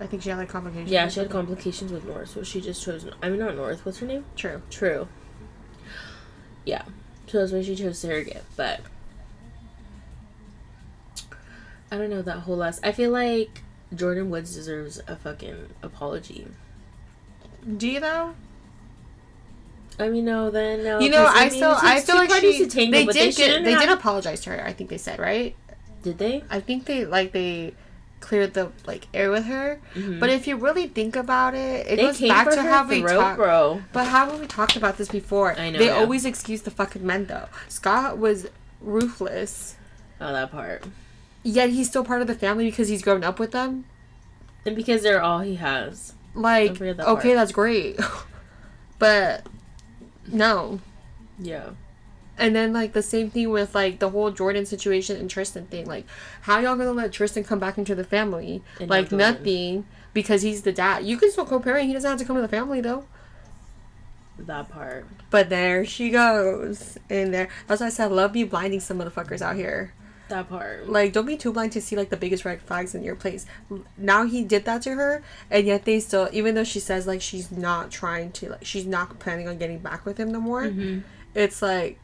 I 0.00 0.06
think 0.06 0.22
she 0.22 0.30
had 0.30 0.38
like 0.38 0.48
complications. 0.48 0.90
Yeah, 0.90 1.08
she 1.08 1.20
had 1.20 1.30
complications 1.30 1.92
with 1.92 2.04
North, 2.04 2.30
so 2.30 2.42
she 2.42 2.60
just 2.60 2.82
chose. 2.82 3.06
I 3.22 3.28
mean, 3.28 3.38
not 3.38 3.54
North. 3.54 3.84
What's 3.84 3.98
her 3.98 4.06
name? 4.06 4.24
True. 4.36 4.60
True. 4.68 5.06
Yeah, 6.64 6.82
so 7.26 7.38
that's 7.38 7.52
why 7.52 7.62
she 7.62 7.76
chose 7.76 7.98
surrogate. 7.98 8.44
But 8.56 8.80
I 11.90 11.98
don't 11.98 12.10
know 12.10 12.22
that 12.22 12.40
whole 12.40 12.56
last. 12.56 12.80
I 12.84 12.92
feel 12.92 13.10
like 13.10 13.62
Jordyn 13.94 14.28
Woods 14.28 14.54
deserves 14.54 15.00
a 15.06 15.16
fucking 15.16 15.68
apology. 15.82 16.46
Do 17.76 17.88
you 17.88 18.00
though? 18.00 18.34
I 19.98 20.08
mean, 20.08 20.24
no, 20.24 20.50
then 20.50 20.82
no. 20.82 21.00
you 21.00 21.10
know, 21.10 21.26
I 21.28 21.42
mean, 21.44 21.50
still, 21.50 21.76
I 21.78 22.00
feel 22.00 22.16
like 22.16 22.30
she, 22.40 22.66
tango, 22.66 22.90
they 22.92 23.04
did, 23.06 23.14
they 23.14 23.32
get, 23.32 23.64
they 23.64 23.72
have- 23.72 23.80
did 23.82 23.88
apologize 23.90 24.40
to 24.42 24.50
her. 24.50 24.64
I 24.66 24.72
think 24.72 24.88
they 24.90 24.98
said 24.98 25.18
right. 25.18 25.54
Did 26.02 26.18
they? 26.18 26.42
I 26.50 26.60
think 26.60 26.86
they 26.86 27.04
like 27.04 27.32
they 27.32 27.74
cleared 28.20 28.54
the 28.54 28.72
like 28.86 29.06
air 29.12 29.30
with 29.30 29.44
her. 29.44 29.78
Mhm. 29.94 30.18
But 30.18 30.30
if 30.30 30.46
you 30.46 30.56
really 30.56 30.88
think 30.88 31.14
about 31.14 31.54
it, 31.54 31.86
it 31.86 31.96
they 31.96 32.02
goes 32.02 32.18
came 32.18 32.28
back 32.28 32.50
to 32.50 32.62
how 32.62 32.88
we 32.88 33.00
throat, 33.00 33.18
talked. 33.20 33.36
bro. 33.36 33.82
But 33.92 34.06
how 34.06 34.30
have 34.30 34.40
we 34.40 34.46
talked 34.46 34.76
about 34.76 34.96
this 34.96 35.08
before? 35.08 35.52
I 35.58 35.70
know, 35.70 35.78
They 35.78 35.86
yeah. 35.86 35.96
always 35.98 36.24
excuse 36.24 36.62
the 36.62 36.70
fucking 36.70 37.06
men 37.06 37.26
though. 37.26 37.46
Scott 37.68 38.18
was 38.18 38.48
ruthless, 38.80 39.76
Oh, 40.20 40.32
that 40.32 40.50
part. 40.50 40.84
Yet 41.42 41.70
he's 41.70 41.88
still 41.88 42.04
part 42.04 42.20
of 42.20 42.28
the 42.28 42.34
family 42.34 42.66
because 42.66 42.88
he's 42.88 43.02
grown 43.02 43.24
up 43.24 43.38
with 43.38 43.50
them. 43.52 43.84
And 44.64 44.76
because 44.76 45.02
they're 45.02 45.22
all 45.22 45.40
he 45.40 45.56
has. 45.56 46.14
Like, 46.34 46.78
that 46.78 47.00
okay, 47.00 47.28
part. 47.30 47.36
that's 47.36 47.52
great, 47.52 48.00
but 48.98 49.46
no. 50.26 50.80
Yeah. 51.38 51.70
And 52.38 52.56
then 52.56 52.72
like 52.72 52.92
the 52.92 53.02
same 53.02 53.30
thing 53.30 53.50
with 53.50 53.74
like 53.74 53.98
the 53.98 54.08
whole 54.10 54.32
Jordyn 54.32 54.66
situation 54.66 55.16
and 55.18 55.28
Tristan 55.28 55.66
thing. 55.66 55.86
Like, 55.86 56.06
how 56.42 56.60
y'all 56.60 56.76
gonna 56.76 56.92
let 56.92 57.12
Tristan 57.12 57.44
come 57.44 57.58
back 57.58 57.76
into 57.76 57.94
the 57.94 58.04
family? 58.04 58.62
And 58.80 58.88
like 58.88 59.10
Jordyn. 59.10 59.18
nothing 59.18 59.86
because 60.14 60.42
he's 60.42 60.62
the 60.62 60.72
dad. 60.72 61.04
You 61.04 61.18
can 61.18 61.30
still 61.30 61.44
co-parent. 61.44 61.86
He 61.86 61.92
doesn't 61.92 62.08
have 62.08 62.18
to 62.18 62.24
come 62.24 62.36
to 62.36 62.42
the 62.42 62.48
family 62.48 62.80
though. 62.80 63.04
That 64.38 64.70
part. 64.70 65.06
But 65.30 65.50
there 65.50 65.84
she 65.84 66.10
goes. 66.10 66.96
And 67.10 67.34
there, 67.34 67.48
that's 67.66 67.80
why 67.80 67.88
I 67.88 67.90
said, 67.90 68.10
love 68.10 68.32
be 68.32 68.44
blinding 68.44 68.80
some 68.80 68.98
motherfuckers 68.98 69.42
out 69.42 69.56
here. 69.56 69.92
That 70.32 70.48
part. 70.48 70.88
Like, 70.88 71.12
don't 71.12 71.26
be 71.26 71.36
too 71.36 71.52
blind 71.52 71.72
to 71.72 71.80
see 71.82 71.94
like 71.94 72.08
the 72.08 72.16
biggest 72.16 72.44
red 72.46 72.62
flags 72.62 72.94
in 72.94 73.02
your 73.04 73.14
place. 73.16 73.44
Now 73.98 74.24
he 74.24 74.44
did 74.44 74.64
that 74.64 74.80
to 74.82 74.94
her, 74.94 75.22
and 75.50 75.66
yet 75.66 75.84
they 75.84 76.00
still, 76.00 76.28
even 76.32 76.54
though 76.54 76.64
she 76.64 76.80
says 76.80 77.06
like 77.06 77.20
she's 77.20 77.52
not 77.52 77.90
trying 77.90 78.32
to, 78.32 78.50
like 78.52 78.64
she's 78.64 78.86
not 78.86 79.18
planning 79.18 79.46
on 79.46 79.58
getting 79.58 79.78
back 79.78 80.06
with 80.06 80.16
him 80.18 80.32
no 80.32 80.40
more. 80.40 80.68
hmm 80.68 81.00
It's 81.34 81.60
like, 81.60 81.98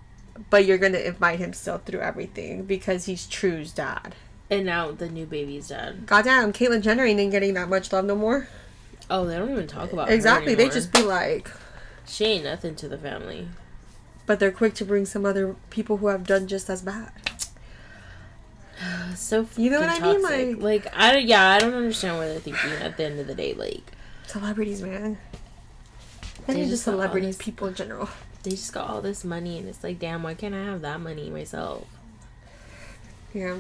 but 0.51 0.67
you're 0.67 0.77
gonna 0.79 0.99
invite 0.99 1.39
him 1.39 1.53
still 1.55 1.79
through 1.79 2.01
everything 2.01 2.65
because 2.65 3.07
he's 3.07 3.27
True's 3.27 3.73
dad. 3.73 4.15
And 4.51 4.67
now 4.67 4.91
the 4.93 5.09
new 5.09 5.25
baby's 5.27 5.69
dead. 5.69 6.05
Goddamn, 6.07 6.53
Caitlyn 6.53 6.83
Jenner 6.83 7.05
ain't 7.05 7.31
getting 7.31 7.55
that 7.55 7.69
much 7.71 7.93
love 7.93 8.05
no 8.05 8.15
more. 8.15 8.49
Oh, 9.11 9.25
they 9.25 9.37
don't 9.39 9.51
even 9.51 9.67
talk 9.67 9.93
about 9.93 10.09
her 10.09 10.15
Exactly, 10.15 10.55
they 10.55 10.69
just 10.69 10.93
be 10.93 11.03
like, 11.03 11.51
She 12.07 12.25
ain't 12.27 12.45
nothing 12.45 12.75
to 12.77 12.89
the 12.89 12.99
family. 12.99 13.49
but 14.27 14.39
they're 14.39 14.53
quick 14.53 14.75
to 14.75 14.85
bring 14.85 15.07
some 15.07 15.25
other 15.25 15.57
people 15.71 15.97
who 15.97 16.09
have 16.09 16.27
done 16.27 16.47
just 16.47 16.69
as 16.69 16.83
bad. 16.83 17.11
So 19.17 19.47
You 19.57 19.71
know 19.71 19.81
what 19.81 19.89
I 19.89 19.99
mean? 20.01 20.23
toxic. 20.23 20.63
Like, 20.63 20.87
I 20.97 21.13
don't, 21.13 21.27
yeah, 21.27 21.49
I 21.51 21.59
don't 21.59 21.75
understand 21.75 22.17
what 22.17 22.27
they're 22.29 22.39
thinking 22.39 22.71
at 22.81 22.97
the 22.97 23.05
end 23.05 23.19
of 23.21 23.27
the 23.27 23.35
day. 23.35 23.55
Like, 23.55 23.83
Celebrities, 24.27 24.83
man. 24.83 25.19
They 26.47 26.55
just 26.61 26.71
just 26.71 26.85
celebrities, 26.85 27.37
this- 27.37 27.45
people 27.45 27.67
in 27.69 27.75
general. 27.75 28.09
they 28.43 28.51
just 28.53 28.73
got 28.73 28.89
all 28.89 29.01
this 29.03 29.25
money, 29.25 29.59
and 29.59 29.69
it's 29.69 29.83
like, 29.83 29.99
damn, 29.99 30.23
why 30.23 30.35
can't 30.35 30.55
I 30.55 30.65
have 30.65 30.81
that 30.83 31.01
money 31.01 31.29
myself? 31.29 31.87
Yeah. 33.35 33.57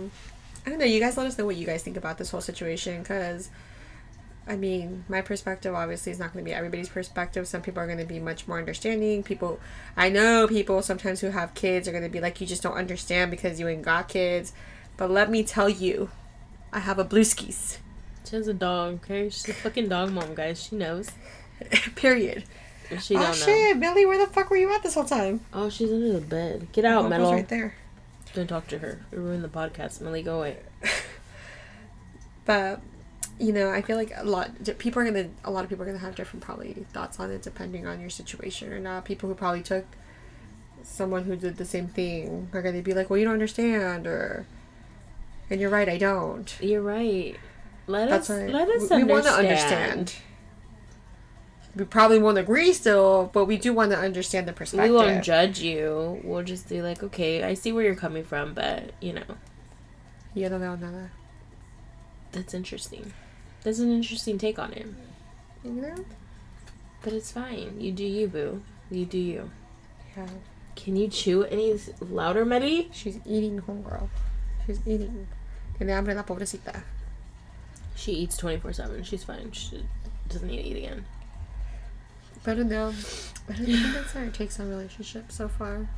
I 0.66 0.70
don't 0.70 0.78
know. 0.78 0.84
You 0.84 1.00
guys 1.00 1.16
let 1.16 1.26
us 1.26 1.38
know 1.38 1.46
what 1.46 1.56
you 1.56 1.66
guys 1.66 1.82
think 1.82 1.96
about 1.96 2.18
this 2.18 2.30
whole 2.30 2.40
situation 2.40 3.02
because, 3.02 3.50
I 4.46 4.56
mean, 4.56 5.04
my 5.08 5.20
perspective 5.20 5.74
obviously 5.74 6.12
is 6.12 6.18
not 6.18 6.32
going 6.32 6.44
to 6.44 6.48
be 6.48 6.54
everybody's 6.54 6.88
perspective. 6.88 7.46
Some 7.48 7.62
people 7.62 7.82
are 7.82 7.86
going 7.86 7.98
to 7.98 8.04
be 8.04 8.18
much 8.20 8.46
more 8.48 8.58
understanding. 8.58 9.22
People, 9.22 9.60
I 9.96 10.08
know 10.10 10.46
people 10.46 10.80
sometimes 10.82 11.20
who 11.20 11.28
have 11.30 11.54
kids 11.54 11.88
are 11.88 11.92
going 11.92 12.04
to 12.04 12.10
be 12.10 12.20
like, 12.20 12.40
you 12.40 12.46
just 12.46 12.62
don't 12.62 12.74
understand 12.74 13.30
because 13.30 13.58
you 13.60 13.68
ain't 13.68 13.82
got 13.82 14.08
kids. 14.08 14.52
But 14.98 15.10
let 15.10 15.30
me 15.30 15.42
tell 15.42 15.70
you, 15.70 16.10
I 16.72 16.80
have 16.80 16.98
a 16.98 17.04
blue 17.04 17.24
skis. 17.24 17.78
She 18.28 18.36
has 18.36 18.46
a 18.48 18.52
dog, 18.52 18.96
okay? 19.04 19.30
She's 19.30 19.48
a 19.48 19.54
fucking 19.54 19.88
dog 19.88 20.12
mom, 20.12 20.34
guys. 20.34 20.62
She 20.62 20.76
knows. 20.76 21.10
Period. 21.94 22.44
She 23.00 23.16
oh 23.16 23.20
don't 23.20 23.28
know. 23.30 23.32
shit, 23.46 23.76
Millie, 23.78 24.04
where 24.04 24.18
the 24.18 24.30
fuck 24.30 24.50
were 24.50 24.56
you 24.56 24.70
at 24.74 24.82
this 24.82 24.94
whole 24.94 25.04
time? 25.04 25.40
Oh, 25.54 25.70
she's 25.70 25.90
under 25.90 26.12
the 26.12 26.20
bed. 26.20 26.68
Get 26.72 26.84
out, 26.84 27.06
Oh, 27.06 27.08
Metal. 27.08 27.32
right 27.32 27.48
there. 27.48 27.74
Don't 28.34 28.46
talk 28.46 28.66
to 28.68 28.78
her. 28.78 29.00
You 29.10 29.18
ruin 29.18 29.40
the 29.40 29.48
podcast. 29.48 30.02
Millie, 30.02 30.22
go 30.22 30.38
away. 30.38 30.58
But 32.44 32.80
you 33.38 33.52
know, 33.52 33.70
I 33.70 33.82
feel 33.82 33.96
like 33.96 34.10
a 34.16 34.24
lot 34.24 34.50
people 34.78 35.02
are 35.02 35.04
gonna 35.04 35.28
a 35.44 35.50
lot 35.50 35.64
of 35.64 35.70
people 35.70 35.82
are 35.82 35.86
gonna 35.86 35.98
have 35.98 36.14
different 36.14 36.42
probably 36.42 36.86
thoughts 36.94 37.20
on 37.20 37.30
it 37.30 37.42
depending 37.42 37.86
on 37.86 38.00
your 38.00 38.08
situation 38.10 38.72
or 38.72 38.80
not. 38.80 39.04
People 39.04 39.28
who 39.28 39.34
probably 39.34 39.62
took 39.62 39.84
someone 40.82 41.24
who 41.24 41.36
did 41.36 41.58
the 41.58 41.64
same 41.66 41.88
thing 41.88 42.48
are 42.54 42.62
gonna 42.62 42.80
be 42.80 42.94
like, 42.94 43.10
Well 43.10 43.18
you 43.18 43.24
don't 43.26 43.34
understand 43.34 44.06
or 44.06 44.46
and 45.50 45.60
you're 45.60 45.70
right, 45.70 45.88
I 45.88 45.98
don't. 45.98 46.56
You're 46.60 46.82
right. 46.82 47.36
Let 47.86 48.10
That's 48.10 48.28
us 48.28 48.38
right. 48.38 48.50
let 48.50 48.68
us 48.68 48.90
we, 48.90 48.98
we 48.98 49.04
want 49.04 49.24
to 49.24 49.30
understand. 49.32 50.14
We 51.74 51.84
probably 51.84 52.18
won't 52.18 52.38
agree 52.38 52.72
still, 52.72 53.30
but 53.32 53.44
we 53.44 53.56
do 53.56 53.72
want 53.72 53.92
to 53.92 53.98
understand 53.98 54.48
the 54.48 54.52
perspective. 54.52 54.90
We 54.90 54.96
won't 54.96 55.22
judge 55.24 55.60
you. 55.60 56.20
We'll 56.24 56.42
just 56.42 56.68
be 56.68 56.82
like, 56.82 57.02
okay, 57.02 57.44
I 57.44 57.54
see 57.54 57.72
where 57.72 57.84
you're 57.84 57.94
coming 57.94 58.24
from, 58.24 58.52
but 58.52 58.92
you 59.00 59.12
know, 59.12 59.22
Yeah, 60.34 60.48
no, 60.48 60.58
no, 60.58 60.74
no. 60.74 61.08
that's 62.32 62.52
interesting. 62.52 63.12
That's 63.62 63.78
an 63.78 63.92
interesting 63.92 64.38
take 64.38 64.58
on 64.58 64.72
it. 64.72 64.86
You 65.64 65.70
know? 65.72 65.94
But 67.02 67.12
it's 67.12 67.30
fine. 67.32 67.80
You 67.80 67.92
do 67.92 68.04
you, 68.04 68.26
boo. 68.28 68.62
You 68.90 69.04
do 69.06 69.18
you. 69.18 69.50
Yeah. 70.16 70.26
Can 70.74 70.96
you 70.96 71.08
chew 71.08 71.44
any 71.44 71.78
louder, 72.00 72.44
Melly? 72.44 72.88
She's 72.92 73.18
eating 73.24 73.60
homegirl. 73.62 74.08
She's 74.66 74.80
eating. 74.86 75.28
Tiene 75.78 75.92
hambre 75.92 76.14
la 76.14 76.24
pobrecita. 76.24 76.82
She 77.94 78.12
eats 78.12 78.36
24 78.36 78.72
7. 78.72 79.04
She's 79.04 79.24
fine. 79.24 79.52
She 79.52 79.84
doesn't 80.28 80.46
need 80.46 80.62
to 80.62 80.68
eat 80.68 80.76
again. 80.76 81.04
But 82.44 82.58
no, 82.58 82.92
I 83.48 83.52
don't 83.52 83.66
think 83.66 83.94
that's 83.94 84.16
our 84.16 84.26
takes 84.28 84.60
on 84.60 84.68
relationships 84.68 85.34
so 85.36 85.48
far. 85.48 85.88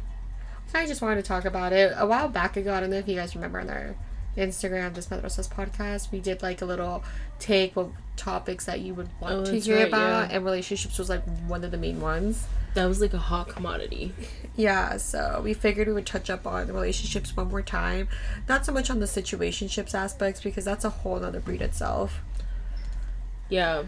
I 0.72 0.86
just 0.86 1.02
wanted 1.02 1.16
to 1.16 1.22
talk 1.22 1.44
about 1.44 1.72
it 1.72 1.92
a 1.96 2.06
while 2.06 2.28
back 2.28 2.56
ago. 2.56 2.72
I 2.72 2.80
don't 2.80 2.90
know 2.90 2.96
if 2.98 3.08
you 3.08 3.16
guys 3.16 3.34
remember 3.34 3.60
on 3.60 3.68
our 3.70 3.96
Instagram, 4.36 4.94
this 4.94 5.06
Medrosas 5.08 5.48
podcast, 5.48 6.10
we 6.12 6.20
did 6.20 6.42
like 6.42 6.62
a 6.62 6.64
little 6.64 7.02
take 7.38 7.76
of 7.76 7.92
topics 8.16 8.66
that 8.66 8.80
you 8.80 8.94
would 8.94 9.08
want 9.20 9.34
Oh, 9.34 9.44
to 9.44 9.58
hear 9.58 9.78
right, 9.78 9.88
about, 9.88 10.30
yeah. 10.30 10.36
and 10.36 10.44
relationships 10.44 10.98
was 10.98 11.08
like 11.08 11.22
one 11.46 11.64
of 11.64 11.70
the 11.70 11.78
main 11.78 12.00
ones. 12.00 12.46
That 12.74 12.86
was 12.86 13.00
like 13.00 13.12
a 13.14 13.18
hot 13.18 13.48
commodity. 13.48 14.12
Yeah, 14.56 14.98
so 14.98 15.40
we 15.42 15.54
figured 15.54 15.86
we 15.88 15.94
would 15.94 16.04
touch 16.06 16.28
up 16.28 16.46
on 16.46 16.66
the 16.66 16.72
relationships 16.74 17.34
one 17.34 17.48
more 17.48 17.62
time. 17.62 18.08
Not 18.46 18.66
so 18.66 18.72
much 18.72 18.90
on 18.90 18.98
the 19.00 19.06
situationships 19.06 19.94
aspects 19.94 20.42
because 20.42 20.66
that's 20.66 20.84
a 20.84 20.90
whole 20.90 21.24
other 21.24 21.40
breed 21.40 21.62
itself. 21.62 22.20
Yeah. 23.48 23.84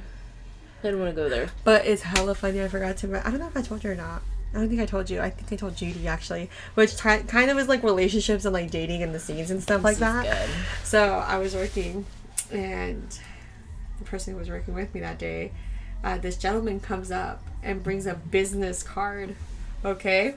I 0.83 0.91
don't 0.91 0.99
want 1.01 1.15
to 1.15 1.17
go 1.21 1.29
there. 1.29 1.51
But 1.63 1.85
it's 1.85 2.03
hella 2.03 2.35
funny. 2.35 2.63
I 2.63 2.69
forgot 2.69 2.97
to. 2.99 3.27
I 3.27 3.31
don't 3.31 3.41
know 3.41 3.49
if 3.49 3.57
I 3.57 3.61
told 3.61 3.85
you 3.85 3.91
or 3.91 3.95
not. 3.97 4.23
I 4.55 4.59
don't 4.59 4.69
think 4.69 4.81
I 4.81 4.87
told 4.87 5.09
you. 5.09 5.21
I 5.21 5.31
think 5.31 5.53
I 5.53 5.57
told 5.57 5.77
Judy 5.77 6.07
actually, 6.07 6.51
which 6.75 6.97
ti 6.97 7.19
kind 7.27 7.51
of 7.51 7.57
was 7.57 7.69
like 7.69 7.83
relationships 7.83 8.45
and 8.45 8.53
like 8.53 8.71
dating 8.71 9.03
and 9.03 9.15
the 9.15 9.19
scenes 9.21 9.51
and 9.51 9.63
stuff 9.63 9.83
like 9.83 9.97
This 9.97 10.09
is 10.09 10.15
that. 10.15 10.47
good. 10.47 10.51
So 10.85 11.15
I 11.27 11.39
was 11.39 11.55
working, 11.55 12.05
and 12.51 13.19
the 13.99 14.05
person 14.05 14.35
who 14.35 14.39
was 14.39 14.51
working 14.51 14.75
with 14.75 14.95
me 14.95 15.01
that 15.01 15.19
day, 15.19 15.53
uh, 16.05 16.19
this 16.19 16.37
gentleman 16.37 16.81
comes 16.81 17.11
up 17.11 17.43
and 17.63 17.83
brings 17.83 18.07
a 18.07 18.15
business 18.15 18.83
card. 18.83 19.37
Okay, 19.85 20.35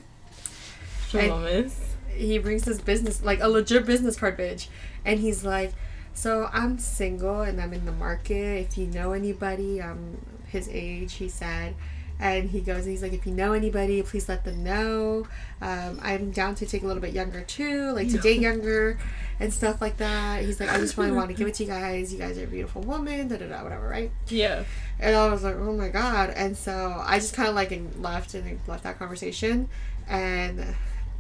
he 2.16 2.38
brings 2.38 2.64
this 2.64 2.80
business 2.80 3.22
like 3.24 3.42
a 3.42 3.48
legit 3.50 3.86
business 3.86 4.16
card 4.18 4.38
bitch 4.38 4.68
and 5.04 5.20
he's 5.20 5.44
like 5.44 5.74
so 6.14 6.50
i'm 6.54 6.78
single 6.80 7.42
and 7.42 7.60
i'm 7.62 7.74
in 7.74 7.86
the 7.86 7.92
market 7.92 8.62
if 8.70 8.78
you 8.78 8.88
know 8.88 9.12
anybody 9.12 9.82
i'm 9.82 10.18
his 10.48 10.70
age 10.72 11.16
he 11.16 11.28
said 11.28 11.76
and 12.20 12.50
he 12.50 12.62
goes 12.62 12.84
and 12.84 12.92
he's 12.92 13.02
like 13.04 13.12
if 13.14 13.26
you 13.26 13.34
know 13.34 13.52
anybody 13.54 14.02
please 14.02 14.30
let 14.30 14.44
them 14.46 14.64
know 14.64 15.28
um, 15.62 16.00
i'm 16.02 16.32
down 16.32 16.56
to 16.56 16.66
take 16.66 16.82
a 16.84 16.86
little 16.88 17.02
bit 17.02 17.14
younger 17.14 17.42
too 17.42 17.92
like 17.92 18.10
to 18.10 18.18
date 18.18 18.40
younger 18.40 18.98
and 19.40 19.54
stuff 19.54 19.82
like 19.82 19.98
that 19.98 20.44
he's 20.46 20.60
like 20.60 20.70
i 20.70 20.78
just 20.78 20.98
really 20.98 21.12
want 21.12 21.28
to 21.28 21.34
give 21.34 21.46
it 21.48 21.54
to 21.54 21.64
you 21.64 21.70
guys 21.70 22.14
you 22.14 22.18
guys 22.20 22.38
are 22.38 22.46
a 22.46 22.48
beautiful 22.48 22.82
woman 22.84 23.28
da 23.28 23.36
da 23.38 23.48
da 23.48 23.62
whatever 23.64 23.88
right 23.90 24.12
Yeah. 24.30 24.64
and 25.00 25.14
I 25.16 25.28
was 25.30 25.44
like, 25.44 25.56
oh 25.56 25.74
my 25.76 25.90
god. 25.90 26.30
And 26.30 26.56
so 26.56 27.02
I 27.06 27.20
just 27.20 27.34
kind 27.34 27.50
of 27.50 27.56
like 27.56 27.78
left 28.00 28.34
and 28.34 28.60
left 28.66 28.84
that 28.84 28.98
conversation. 28.98 29.68
And 30.08 30.64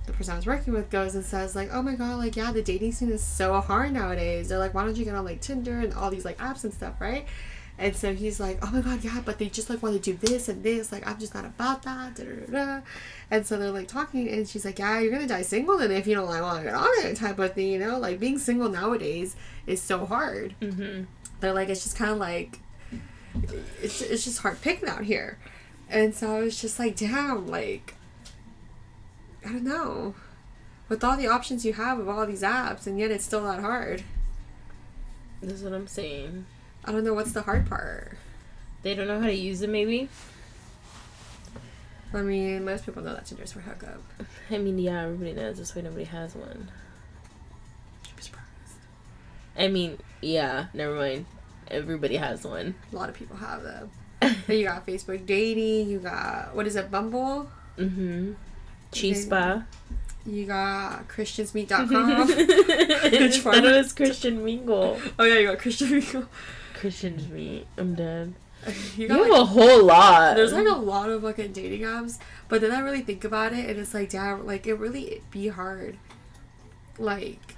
the 0.05 0.13
person 0.13 0.33
I 0.33 0.37
was 0.37 0.45
working 0.45 0.71
with 0.73 0.89
goes 0.89 1.13
and 1.15 1.25
says, 1.25 1.55
like, 1.57 1.69
oh 1.73 1.81
my 1.81 1.95
god, 1.95 2.17
like, 2.19 2.35
yeah, 2.37 2.51
the 2.53 2.61
dating 2.61 2.93
scene 2.93 3.09
is 3.11 3.21
so 3.23 3.59
hard 3.59 3.91
nowadays. 3.91 4.47
They're 4.47 4.59
like, 4.59 4.73
why 4.73 4.85
don't 4.85 4.95
you 4.95 5.03
get 5.03 5.13
on 5.15 5.25
like 5.25 5.41
Tinder 5.41 5.79
and 5.79 5.93
all 5.93 6.09
these 6.09 6.23
like 6.23 6.37
apps 6.37 6.63
and 6.63 6.73
stuff, 6.73 7.01
right? 7.01 7.25
And 7.77 7.93
so 7.95 8.13
he's 8.13 8.39
like, 8.39 8.59
oh 8.61 8.71
my 8.71 8.79
god, 8.81 9.03
yeah, 9.03 9.21
but 9.25 9.37
they 9.37 9.49
just 9.49 9.69
like 9.69 9.83
want 9.83 9.95
to 9.95 10.01
do 10.01 10.15
this 10.17 10.47
and 10.47 10.63
this. 10.63 10.91
Like, 10.93 11.05
I'm 11.05 11.19
just 11.19 11.33
not 11.33 11.43
about 11.43 11.83
that. 11.83 12.15
Da, 12.15 12.23
da, 12.23 12.45
da. 12.77 12.81
And 13.29 13.45
so 13.45 13.57
they're 13.57 13.69
like 13.71 13.89
talking, 13.89 14.29
and 14.29 14.47
she's 14.47 14.63
like, 14.63 14.79
yeah, 14.79 14.99
you're 14.99 15.11
gonna 15.11 15.27
die 15.27 15.41
single 15.41 15.77
then 15.77 15.91
if 15.91 16.07
you 16.07 16.15
don't 16.15 16.27
like 16.29 16.41
want 16.41 16.59
to 16.59 16.63
get 16.63 16.73
on 16.73 16.87
it, 17.05 17.17
type 17.17 17.37
of 17.37 17.53
thing, 17.53 17.67
you 17.67 17.79
know? 17.79 17.99
Like, 17.99 18.19
being 18.19 18.37
single 18.39 18.69
nowadays 18.69 19.35
is 19.67 19.81
so 19.81 20.05
hard 20.05 20.55
Mm-hmm. 20.61 21.03
they're 21.41 21.53
like 21.53 21.67
it's 21.69 21.83
just 21.83 21.97
kind 21.97 22.11
of 22.11 22.17
like 22.17 22.59
it's, 23.81 24.01
it's 24.01 24.23
just 24.23 24.39
hard 24.39 24.61
picking 24.61 24.87
out 24.87 25.03
here 25.03 25.37
and 25.89 26.15
so 26.15 26.33
i 26.37 26.39
was 26.39 26.61
just 26.61 26.79
like 26.79 26.95
damn 26.95 27.47
like 27.47 27.95
i 29.45 29.49
don't 29.49 29.63
know 29.63 30.15
with 30.87 31.03
all 31.03 31.17
the 31.17 31.27
options 31.27 31.65
you 31.65 31.73
have 31.73 31.99
of 31.99 32.07
all 32.07 32.25
these 32.25 32.43
apps 32.43 32.87
and 32.87 32.97
yet 32.99 33.11
it's 33.11 33.25
still 33.25 33.43
that 33.43 33.59
hard 33.59 34.03
That's 35.41 35.61
what 35.61 35.73
I'm 35.73 35.87
saying. 35.87 36.45
I 36.85 36.91
don't 36.91 37.03
know 37.03 37.13
what's 37.13 37.31
the 37.33 37.41
hard 37.41 37.67
part 37.67 38.17
They 38.83 38.93
don't 38.95 39.07
know 39.07 39.19
how 39.19 39.27
to 39.27 39.33
use 39.33 39.61
it, 39.61 39.69
maybe? 39.69 40.09
i 42.13 42.21
mean 42.21 42.63
most 42.63 42.85
people 42.85 43.01
know 43.03 43.13
that 43.13 43.25
tinder's 43.25 43.51
for 43.51 43.59
hookup 43.61 44.01
I 44.51 44.59
mean, 44.59 44.77
yeah, 44.77 45.01
everybody 45.05 45.33
knows. 45.33 45.57
That's 45.57 45.75
why 45.75 45.81
nobody 45.81 46.03
has 46.03 46.35
one. 46.35 46.69
I'm 48.13 48.21
surprised. 48.21 48.45
I 49.57 49.69
mean, 49.69 49.97
yeah, 50.21 50.67
never 50.71 50.93
mind. 50.95 51.25
Everybody 51.67 52.17
has 52.17 52.43
one. 52.45 52.75
a 52.93 52.95
lot 52.95 53.09
of 53.09 53.15
people 53.15 53.37
have 53.37 53.63
them 53.63 53.89
you 54.47 54.63
got 54.63 54.85
facebook 54.87 55.25
dating 55.25 55.89
you 55.89 55.99
got 55.99 56.55
what 56.55 56.65
is 56.67 56.75
it 56.75 56.89
bumble 56.91 57.49
Mm-hmm. 57.77 58.33
Chispa. 58.91 59.65
you 60.25 60.45
got 60.45 61.07
christiansmeet.com 61.09 62.27
Which 62.27 63.43
one? 63.45 63.61
That 63.63 63.77
was 63.77 63.93
Christian 63.93 64.45
Mingle. 64.45 64.99
oh 65.19 65.23
yeah 65.23 65.39
you 65.39 65.47
got 65.47 65.57
christian 65.59 65.89
Christian's 66.85 67.27
meet. 67.29 67.65
I'm 67.77 67.95
dead. 67.95 68.35
you 68.95 69.07
You 69.07 69.09
have 69.09 69.21
like, 69.27 69.39
a 69.41 69.45
whole 69.45 69.85
lot. 69.85 70.35
There's 70.35 70.53
like 70.53 70.67
a 70.67 70.77
lot 70.77 71.09
of 71.09 71.23
fucking 71.23 71.51
dating 71.51 71.81
apps, 71.81 72.19
but 72.47 72.61
then 72.61 72.71
I 72.71 72.79
really 72.79 73.01
think 73.01 73.23
about 73.23 73.53
it, 73.53 73.67
and 73.67 73.79
it's 73.79 73.95
like, 73.95 74.11
damn, 74.11 74.45
like 74.45 74.67
it 74.67 74.75
really 74.75 75.23
be 75.31 75.47
hard, 75.47 75.97
like, 76.99 77.55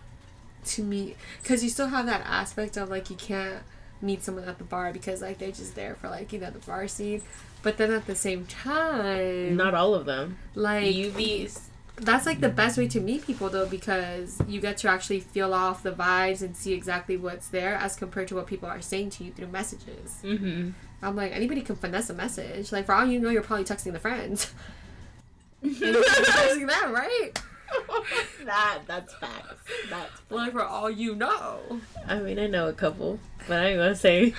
to 0.68 0.82
meet, 0.82 1.18
because 1.42 1.62
you 1.62 1.70
still 1.70 1.88
have 1.88 2.06
that 2.06 2.22
aspect 2.26 2.78
of 2.78 2.90
like 2.90 3.10
you 3.10 3.18
can't 3.18 3.64
meet 4.02 4.24
someone 4.24 4.46
at 4.46 4.60
the 4.60 4.64
bar 4.64 4.94
because 4.94 5.22
like 5.22 5.40
they're 5.40 5.52
just 5.52 5.76
there 5.76 5.96
for 5.96 6.08
like 6.10 6.32
you 6.32 6.40
know 6.40 6.50
the 6.50 6.60
bar 6.60 6.88
scene, 6.88 7.22
but 7.64 7.76
then 7.78 7.92
at 7.92 8.06
the 8.08 8.16
same 8.16 8.46
time, 8.46 9.58
Not 9.58 9.74
all 9.74 9.94
of 9.94 10.06
them. 10.06 10.38
like 10.56 10.94
You 10.96 11.12
be 11.12 11.50
that's 11.98 12.26
like 12.26 12.39
the 12.39 12.50
best 12.50 12.78
way 12.78 12.88
to 12.88 13.00
meet 13.00 13.26
people 13.26 13.50
though 13.50 13.66
because 13.66 14.39
you 14.48 14.62
get 14.62 14.78
to 14.78 14.88
actually 14.88 15.20
feel 15.20 15.54
off 15.54 15.84
the 15.84 15.91
vibes 15.91 16.41
and 16.41 16.56
see 16.56 16.74
exactly 16.74 17.18
what's 17.18 17.48
there 17.48 17.76
as 17.76 17.95
compared 17.95 18.28
to 18.28 18.36
what 18.36 18.45
people 18.48 18.70
are 18.70 18.82
saying 18.82 19.10
to 19.12 19.24
you 19.24 19.32
through 19.32 19.48
messages. 19.48 20.20
Mm-hmm. 20.24 20.70
I'm 21.02 21.16
like, 21.16 21.32
anybody 21.32 21.62
can 21.62 21.76
finesse 21.76 22.10
a 22.10 22.14
message. 22.14 22.72
Like, 22.72 22.86
for 22.86 22.93
all 22.93 23.06
you 23.06 23.20
know, 23.20 23.30
you're 23.30 23.43
probably 23.43 23.66
texting 23.66 23.93
the 23.93 24.00
friends. 24.00 24.54
Texting 25.64 26.68
them, 26.68 26.93
right? 26.93 27.32
that 28.45 28.80
that's 28.88 29.14
facts. 29.16 29.64
That's 29.89 30.12
Like, 30.30 30.52
for 30.52 30.64
all 30.64 30.89
you 30.89 31.16
know. 31.16 31.82
I 32.08 32.20
mean, 32.20 32.39
I 32.39 32.48
know 32.48 32.68
a 32.68 32.74
couple, 32.74 33.20
but 33.48 33.60
I 33.60 33.66
ain't 33.70 33.78
gonna 33.78 33.95
say. 33.95 34.34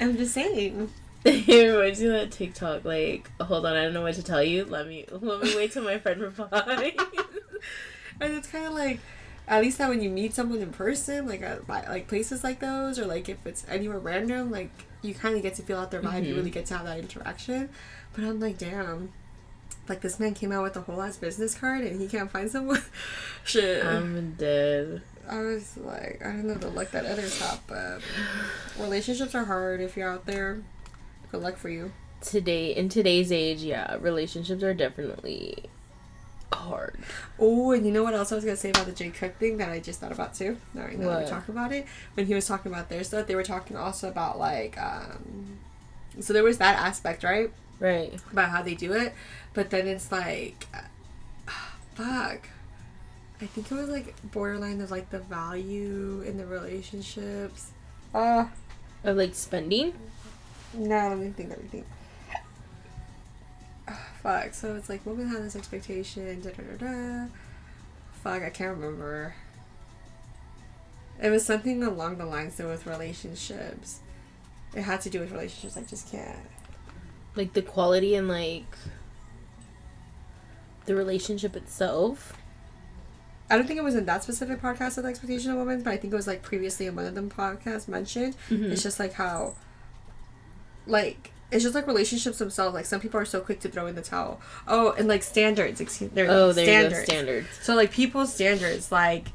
I'm 0.00 0.16
just 0.16 0.32
saying. 0.32 0.90
It 1.24 1.70
reminds 1.72 2.00
me 2.00 2.06
of 2.06 2.12
that 2.12 2.30
TikTok. 2.30 2.84
Like, 2.84 3.30
hold 3.40 3.66
on, 3.66 3.76
I 3.76 3.82
don't 3.84 3.92
know 3.94 4.02
what 4.02 4.14
to 4.14 4.22
tell 4.22 4.42
you. 4.42 4.64
Let 4.64 4.86
me 4.86 5.04
let 5.10 5.42
me 5.42 5.56
wait 5.56 5.72
till 5.72 5.82
my 5.84 5.98
friend 5.98 6.20
replies. 6.20 6.92
And 8.20 8.34
it's 8.34 8.48
kind 8.48 8.66
of 8.66 8.72
like, 8.72 8.98
at 9.46 9.62
least 9.62 9.78
that 9.78 9.88
when 9.88 10.02
you 10.02 10.10
meet 10.10 10.34
someone 10.34 10.60
in 10.60 10.70
person, 10.72 11.26
like 11.28 11.40
at 11.42 11.68
like 11.68 12.08
places 12.08 12.42
like 12.42 12.58
those, 12.60 12.98
or 12.98 13.06
like 13.06 13.28
if 13.28 13.38
it's 13.46 13.64
anywhere 13.68 13.98
random, 14.00 14.50
like 14.50 14.70
you 15.02 15.14
kind 15.14 15.36
of 15.36 15.42
get 15.42 15.54
to 15.54 15.62
feel 15.62 15.78
out 15.78 15.90
their 15.92 16.02
vibe. 16.02 16.26
You 16.26 16.32
Mhm. 16.34 16.36
really 16.38 16.50
get 16.50 16.66
to 16.66 16.76
have 16.76 16.86
that 16.86 16.98
interaction. 16.98 17.68
But 18.14 18.24
I'm 18.24 18.40
like, 18.40 18.58
damn. 18.58 19.12
Like 19.88 20.00
this 20.00 20.18
man 20.18 20.34
came 20.34 20.50
out 20.52 20.64
with 20.64 20.76
a 20.76 20.80
whole 20.80 21.00
ass 21.00 21.16
business 21.16 21.54
card 21.54 21.82
and 21.84 22.00
he 22.00 22.08
can't 22.08 22.30
find 22.30 22.50
someone. 22.50 22.82
Shit. 23.44 23.84
I'm 23.84 24.32
dead. 24.34 25.02
I 25.28 25.38
was 25.40 25.76
like, 25.76 26.20
I 26.24 26.28
don't 26.30 26.44
know 26.46 26.54
the 26.54 26.68
luck 26.70 26.90
that 26.90 27.06
others 27.06 27.38
have, 27.40 27.60
but 27.68 28.00
relationships 28.80 29.34
are 29.34 29.44
hard 29.44 29.80
if 29.80 29.96
you're 29.96 30.10
out 30.10 30.26
there. 30.26 30.62
Good 31.30 31.42
luck 31.42 31.56
for 31.56 31.68
you. 31.68 31.92
Today 32.20 32.74
in 32.74 32.88
today's 32.88 33.30
age, 33.30 33.60
yeah, 33.62 33.96
relationships 34.00 34.62
are 34.62 34.74
definitely 34.74 35.64
hard. 36.52 36.98
Oh, 37.38 37.70
and 37.72 37.84
you 37.86 37.92
know 37.92 38.02
what 38.02 38.14
else 38.14 38.32
I 38.32 38.34
was 38.34 38.44
gonna 38.44 38.56
say 38.56 38.70
about 38.70 38.86
the 38.86 38.92
Jay 38.92 39.10
Cook 39.10 39.36
thing 39.38 39.58
that 39.58 39.68
I 39.68 39.78
just 39.80 40.00
thought 40.00 40.10
about 40.12 40.34
too? 40.34 40.56
Now 40.74 40.86
that 40.86 40.98
we 40.98 41.04
What? 41.04 41.26
talk 41.28 41.48
about 41.48 41.72
it, 41.72 41.86
when 42.14 42.26
he 42.26 42.34
was 42.34 42.46
talking 42.46 42.72
about 42.72 42.88
their 42.88 43.04
stuff, 43.04 43.26
they 43.26 43.34
were 43.36 43.44
talking 43.44 43.76
also 43.76 44.08
about 44.08 44.38
like, 44.38 44.76
um, 44.80 45.58
so 46.20 46.32
there 46.32 46.42
was 46.42 46.58
that 46.58 46.76
aspect, 46.78 47.22
right? 47.22 47.50
Right. 47.80 48.12
about 48.32 48.48
how 48.48 48.62
they 48.62 48.74
do 48.74 48.92
it, 48.92 49.14
but 49.54 49.70
then 49.70 49.86
it's 49.86 50.10
like, 50.10 50.66
fuck. 51.94 52.48
I 53.40 53.46
think 53.46 53.70
it 53.70 53.74
was 53.74 53.88
like 53.88 54.16
borderline 54.32 54.80
of 54.80 54.90
like 54.90 55.10
the 55.10 55.20
value 55.20 56.24
in 56.26 56.38
the 56.38 56.46
relationships. 56.46 57.70
Uh, 58.12 58.46
Of 59.04 59.16
like 59.16 59.36
spending. 59.36 59.92
No, 60.74 61.08
let 61.10 61.18
me 61.18 61.30
think. 61.30 61.50
Let 61.50 61.62
me 61.62 61.68
think. 61.68 61.86
Fuck. 64.22 64.54
So 64.54 64.74
it's 64.76 64.88
like 64.88 65.04
women 65.06 65.28
have 65.28 65.42
this 65.42 65.56
expectation. 65.56 66.40
Da 66.40 66.50
da 66.50 66.62
da 66.62 66.86
da. 66.86 67.26
Fuck. 68.22 68.42
I 68.42 68.50
can't 68.50 68.76
remember. 68.76 69.34
It 71.22 71.30
was 71.30 71.44
something 71.44 71.82
along 71.82 72.18
the 72.18 72.26
lines 72.26 72.56
though 72.56 72.68
with 72.68 72.86
relationships. 72.86 74.00
It 74.74 74.82
had 74.82 75.00
to 75.02 75.10
do 75.10 75.20
with 75.20 75.30
relationships. 75.32 75.76
I 75.76 75.82
just 75.82 76.10
can't. 76.10 76.36
Like 77.34 77.54
the 77.54 77.62
quality 77.62 78.14
and 78.14 78.28
like 78.28 78.76
the 80.86 80.94
relationship 80.94 81.56
itself. 81.56 82.34
I 83.50 83.56
don't 83.56 83.66
think 83.66 83.78
it 83.78 83.84
was 83.84 83.94
in 83.94 84.04
that 84.06 84.22
specific 84.22 84.60
podcast 84.60 84.98
of 84.98 85.04
the 85.04 85.08
expectation 85.10 85.50
of 85.50 85.56
women, 85.58 85.82
but 85.82 85.90
I 85.92 85.96
think 85.96 86.12
it 86.12 86.16
was 86.16 86.26
like 86.26 86.42
previously 86.42 86.86
in 86.86 86.94
one 86.96 87.06
of 87.06 87.14
them 87.14 87.30
podcasts 87.30 87.88
mentioned. 87.88 88.36
Mhm. 88.50 88.70
It's 88.72 88.82
just 88.82 88.98
like 88.98 89.14
how, 89.14 89.54
like, 90.88 91.32
it's 91.50 91.62
just 91.62 91.74
like 91.74 91.86
relationships 91.86 92.38
themselves. 92.38 92.74
Like 92.74 92.84
some 92.86 93.00
people 93.00 93.18
are 93.20 93.24
so 93.24 93.40
quick 93.40 93.60
to 93.60 93.68
throw 93.68 93.86
in 93.86 93.94
the 93.94 94.02
towel. 94.02 94.40
Oh, 94.66 94.92
and 94.92 95.08
like 95.08 95.22
standards. 95.22 95.80
Excuse, 95.80 96.10
there 96.12 96.26
Oh, 96.30 96.52
there 96.52 96.64
standards. 96.66 97.00
you 97.00 97.06
go. 97.06 97.12
Standards. 97.12 97.48
So 97.62 97.74
like 97.74 97.90
people's 97.90 98.34
standards, 98.34 98.92
like 98.92 99.28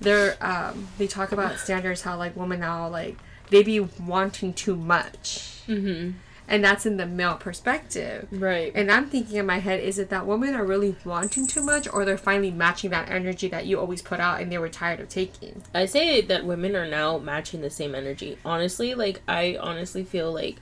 they're 0.00 0.36
um 0.40 0.86
they 0.98 1.06
talk 1.08 1.32
about 1.32 1.58
standards 1.58 2.02
how 2.02 2.16
like 2.16 2.36
women 2.36 2.60
now 2.60 2.88
like 2.88 3.16
they 3.50 3.62
be 3.64 3.80
wanting 3.80 4.52
too 4.52 4.76
much, 4.76 5.62
Mm-hmm. 5.66 6.12
and 6.46 6.64
that's 6.64 6.86
in 6.86 6.96
the 6.98 7.06
male 7.06 7.34
perspective. 7.36 8.28
Right. 8.30 8.70
And 8.74 8.90
I'm 8.92 9.06
thinking 9.06 9.36
in 9.36 9.46
my 9.46 9.58
head, 9.58 9.80
is 9.80 9.98
it 9.98 10.10
that 10.10 10.26
women 10.26 10.54
are 10.54 10.64
really 10.64 10.96
wanting 11.04 11.46
too 11.46 11.62
much, 11.62 11.88
or 11.92 12.04
they're 12.04 12.16
finally 12.18 12.50
matching 12.50 12.90
that 12.90 13.10
energy 13.10 13.48
that 13.48 13.66
you 13.66 13.80
always 13.80 14.00
put 14.02 14.20
out 14.20 14.40
and 14.40 14.52
they 14.52 14.58
were 14.58 14.68
tired 14.68 15.00
of 15.00 15.08
taking? 15.08 15.62
I 15.74 15.86
say 15.86 16.20
that 16.20 16.44
women 16.44 16.76
are 16.76 16.86
now 16.86 17.18
matching 17.18 17.62
the 17.62 17.70
same 17.70 17.94
energy. 17.94 18.38
Honestly, 18.44 18.94
like 18.94 19.20
I 19.26 19.56
honestly 19.60 20.04
feel 20.04 20.30
like 20.32 20.56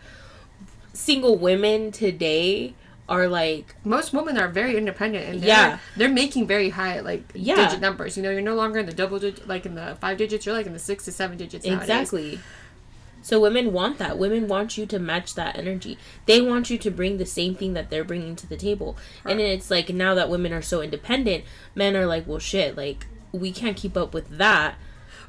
single 0.96 1.36
women 1.36 1.92
today 1.92 2.74
are 3.08 3.28
like 3.28 3.76
Most 3.84 4.12
women 4.12 4.36
are 4.36 4.48
very 4.48 4.76
independent 4.76 5.28
and 5.28 5.40
they're, 5.40 5.48
Yeah. 5.48 5.78
they're 5.96 6.08
making 6.08 6.46
very 6.46 6.70
high 6.70 6.98
like 7.00 7.22
Yeah. 7.34 7.56
digit 7.66 7.80
numbers. 7.80 8.16
You 8.16 8.22
know, 8.22 8.30
you're 8.30 8.40
no 8.42 8.56
longer 8.56 8.80
in 8.80 8.86
the 8.86 8.92
double 8.92 9.18
digit, 9.18 9.46
like 9.46 9.64
in 9.64 9.74
the 9.76 9.96
five 10.00 10.16
digits. 10.18 10.44
You're 10.44 10.54
like 10.56 10.66
in 10.66 10.72
the 10.72 10.78
six 10.80 11.04
to 11.04 11.12
seven 11.12 11.36
digits. 11.36 11.64
Nowadays. 11.64 11.82
exactly. 11.88 12.40
So 13.22 13.40
women 13.40 13.72
want 13.72 13.98
that. 13.98 14.18
Women 14.18 14.46
want 14.48 14.78
you 14.78 14.86
to 14.86 14.98
match 14.98 15.34
that 15.34 15.56
energy. 15.58 15.98
They 16.26 16.40
want 16.40 16.70
you 16.70 16.78
to 16.78 16.90
bring 16.90 17.18
the 17.18 17.26
same 17.26 17.54
thing 17.56 17.74
that 17.74 17.90
they're 17.90 18.04
bringing 18.04 18.36
to 18.36 18.46
the 18.48 18.56
table. 18.56 18.96
And 19.24 19.38
then 19.40 19.46
it's 19.46 19.70
like 19.70 19.88
now 19.90 20.14
that 20.14 20.28
women 20.28 20.52
are 20.52 20.62
so 20.62 20.80
independent, 20.80 21.44
men 21.74 21.96
are 21.96 22.06
like, 22.06 22.26
"Well, 22.26 22.38
shit, 22.38 22.76
like 22.76 23.06
we 23.32 23.50
can't 23.52 23.76
keep 23.76 23.96
up 23.96 24.14
with 24.14 24.38
that." 24.38 24.76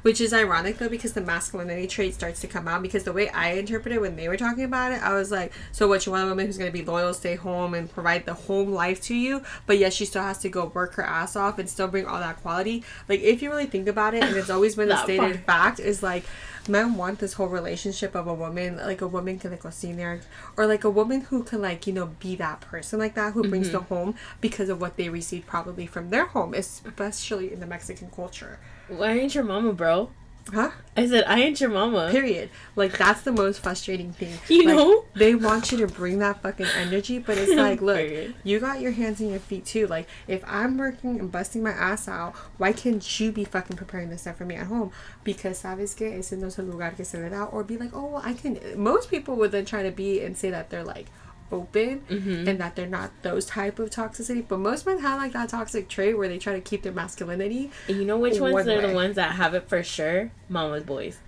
Which 0.02 0.20
is 0.20 0.32
ironic 0.32 0.78
though, 0.78 0.88
because 0.88 1.12
the 1.12 1.20
masculinity 1.20 1.86
trait 1.86 2.14
starts 2.14 2.40
to 2.40 2.46
come 2.46 2.68
out. 2.68 2.82
Because 2.82 3.04
the 3.04 3.12
way 3.12 3.28
I 3.30 3.52
interpreted 3.52 4.00
when 4.00 4.16
they 4.16 4.28
were 4.28 4.36
talking 4.36 4.64
about 4.64 4.92
it, 4.92 5.02
I 5.02 5.14
was 5.14 5.30
like, 5.30 5.52
"So 5.72 5.88
what? 5.88 6.06
You 6.06 6.12
want 6.12 6.24
a 6.24 6.28
woman 6.28 6.46
who's 6.46 6.58
going 6.58 6.70
to 6.70 6.78
be 6.78 6.84
loyal, 6.84 7.14
stay 7.14 7.34
home, 7.34 7.74
and 7.74 7.90
provide 7.90 8.26
the 8.26 8.34
home 8.34 8.72
life 8.72 9.00
to 9.02 9.14
you, 9.14 9.42
but 9.66 9.78
yet 9.78 9.92
she 9.92 10.04
still 10.04 10.22
has 10.22 10.38
to 10.38 10.48
go 10.48 10.66
work 10.66 10.94
her 10.94 11.04
ass 11.04 11.36
off 11.36 11.58
and 11.58 11.68
still 11.68 11.88
bring 11.88 12.06
all 12.06 12.20
that 12.20 12.40
quality." 12.42 12.84
Like, 13.08 13.20
if 13.20 13.42
you 13.42 13.50
really 13.50 13.66
think 13.66 13.88
about 13.88 14.14
it, 14.14 14.22
and 14.22 14.36
it's 14.36 14.50
always 14.50 14.74
been 14.74 14.88
the 14.88 14.94
That 14.94 15.04
stated 15.04 15.40
fact, 15.44 15.80
is 15.80 16.02
like 16.02 16.24
men 16.68 16.94
want 16.94 17.18
this 17.18 17.34
whole 17.34 17.48
relationship 17.48 18.14
of 18.14 18.26
a 18.26 18.34
woman, 18.34 18.76
like 18.76 19.00
a 19.00 19.06
woman 19.06 19.38
can 19.38 19.50
like 19.50 19.62
cociner, 19.62 20.20
or 20.56 20.66
like 20.66 20.84
a 20.84 20.90
woman 20.90 21.22
who 21.22 21.42
can 21.42 21.62
like 21.62 21.86
you 21.86 21.92
know 21.92 22.06
be 22.20 22.36
that 22.36 22.60
person 22.60 22.98
like 22.98 23.14
that 23.14 23.32
who 23.32 23.48
brings 23.48 23.70
the 23.70 23.78
mm-hmm. 23.78 23.94
home 23.94 24.14
because 24.40 24.68
of 24.68 24.80
what 24.80 24.96
they 24.96 25.08
received 25.08 25.46
probably 25.46 25.86
from 25.86 26.10
their 26.10 26.26
home, 26.26 26.54
especially 26.54 27.52
in 27.52 27.60
the 27.60 27.66
Mexican 27.66 28.10
culture, 28.10 28.58
Why 28.88 29.12
ain't 29.12 29.34
your 29.34 29.44
mama, 29.44 29.72
bro? 29.72 30.10
huh? 30.50 30.70
I 30.96 31.06
said, 31.06 31.24
"I 31.26 31.40
ain't 31.40 31.60
your 31.60 31.68
mama." 31.68 32.08
Period. 32.10 32.48
Like 32.74 32.96
that's 32.96 33.20
the 33.20 33.32
most 33.32 33.60
frustrating 33.60 34.12
thing. 34.14 34.32
You 34.48 34.64
Like, 34.64 34.76
know? 34.76 35.04
they 35.14 35.34
want 35.34 35.70
you 35.70 35.76
to 35.78 35.86
bring 35.86 36.20
that 36.20 36.40
fucking 36.42 36.64
energy, 36.74 37.18
but 37.18 37.36
it's 37.36 37.52
like, 37.66 37.82
look, 37.82 37.98
Period. 37.98 38.34
you 38.44 38.58
got 38.58 38.80
your 38.80 38.92
hands 38.92 39.20
and 39.20 39.30
your 39.30 39.40
feet 39.40 39.66
too. 39.66 39.86
Like 39.86 40.08
if 40.26 40.42
I'm 40.46 40.78
working 40.78 41.20
and 41.20 41.30
busting 41.30 41.62
my 41.62 41.72
ass 41.72 42.08
out, 42.08 42.34
why 42.56 42.72
can't 42.72 43.20
you 43.20 43.30
be 43.30 43.44
fucking 43.44 43.76
preparing 43.76 44.08
this 44.08 44.22
stuff 44.22 44.36
for 44.38 44.46
me 44.46 44.54
at 44.54 44.68
home? 44.68 44.90
Because 45.22 45.60
sabes 45.62 45.94
que 45.94 46.06
es 46.18 46.32
en 46.32 46.42
ese 46.42 46.58
lugar 46.60 46.92
que 46.92 47.04
se 47.04 47.18
le 47.18 47.28
da, 47.28 47.44
or 47.44 47.62
be 47.62 47.76
like, 47.76 47.90
oh, 47.94 48.06
well, 48.06 48.22
I 48.24 48.32
can. 48.32 48.58
Most 48.82 49.10
people 49.10 49.36
would 49.36 49.52
then 49.52 49.66
try 49.66 49.82
to 49.82 49.90
be 49.90 50.20
and 50.22 50.34
say 50.34 50.48
that 50.48 50.70
they're 50.70 50.82
like 50.82 51.08
open 51.52 52.00
Mm-hmm. 52.08 52.48
and 52.48 52.60
that 52.60 52.76
they're 52.76 52.86
not 52.86 53.10
those 53.22 53.46
type 53.46 53.78
of 53.78 53.90
toxicity 53.90 54.44
but 54.46 54.58
most 54.58 54.86
men 54.86 54.98
have 55.00 55.18
like 55.20 55.32
that 55.32 55.48
toxic 55.50 55.88
trait 55.88 56.16
where 56.16 56.28
they 56.28 56.38
try 56.38 56.52
to 56.54 56.60
keep 56.60 56.82
their 56.82 56.92
masculinity 56.92 57.70
And 57.88 57.96
you 57.98 58.04
know 58.04 58.18
which 58.18 58.38
ones 58.40 58.54
One 58.54 58.68
are 58.68 58.80
the 58.86 58.92
ones 58.94 59.16
that 59.16 59.32
have 59.36 59.54
it 59.54 59.68
for 59.68 59.82
sure? 59.82 60.30
Mama's 60.48 60.82
boys. 60.84 61.18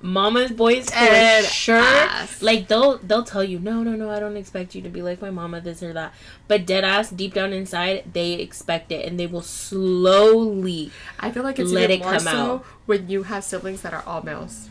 Mama's 0.00 0.50
boys 0.52 0.84
for 0.90 0.96
Dead 1.00 1.44
sure. 1.46 1.78
ass. 1.78 2.42
Like 2.42 2.68
they'll 2.68 2.98
they'll 2.98 3.22
tell 3.24 3.42
you, 3.42 3.58
no, 3.58 3.82
no, 3.82 3.92
no, 3.92 4.10
I 4.10 4.20
don't 4.20 4.36
expect 4.36 4.74
you 4.74 4.82
to 4.82 4.90
be 4.90 5.00
like 5.00 5.22
my 5.22 5.30
mama, 5.30 5.62
this 5.62 5.82
or 5.82 5.94
that. 5.94 6.12
But 6.46 6.66
dead 6.66 6.84
ass, 6.84 7.08
deep 7.08 7.32
down 7.32 7.54
inside, 7.54 8.12
they 8.12 8.34
expect 8.34 8.92
it, 8.92 9.06
and 9.06 9.18
they 9.18 9.26
will 9.26 9.40
slowly. 9.40 10.90
i 11.20 11.30
feel 11.30 11.42
like 11.42 11.58
it's 11.58 11.70
Let 11.70 11.84
even 11.90 12.00
it 12.00 12.02
more 12.02 12.12
come 12.12 12.20
so 12.20 12.30
out. 12.56 12.64
when 12.84 13.08
you 13.08 13.22
have 13.22 13.44
siblings 13.44 13.80
that 13.80 13.94
are 13.94 14.02
all 14.06 14.22
males 14.22 14.68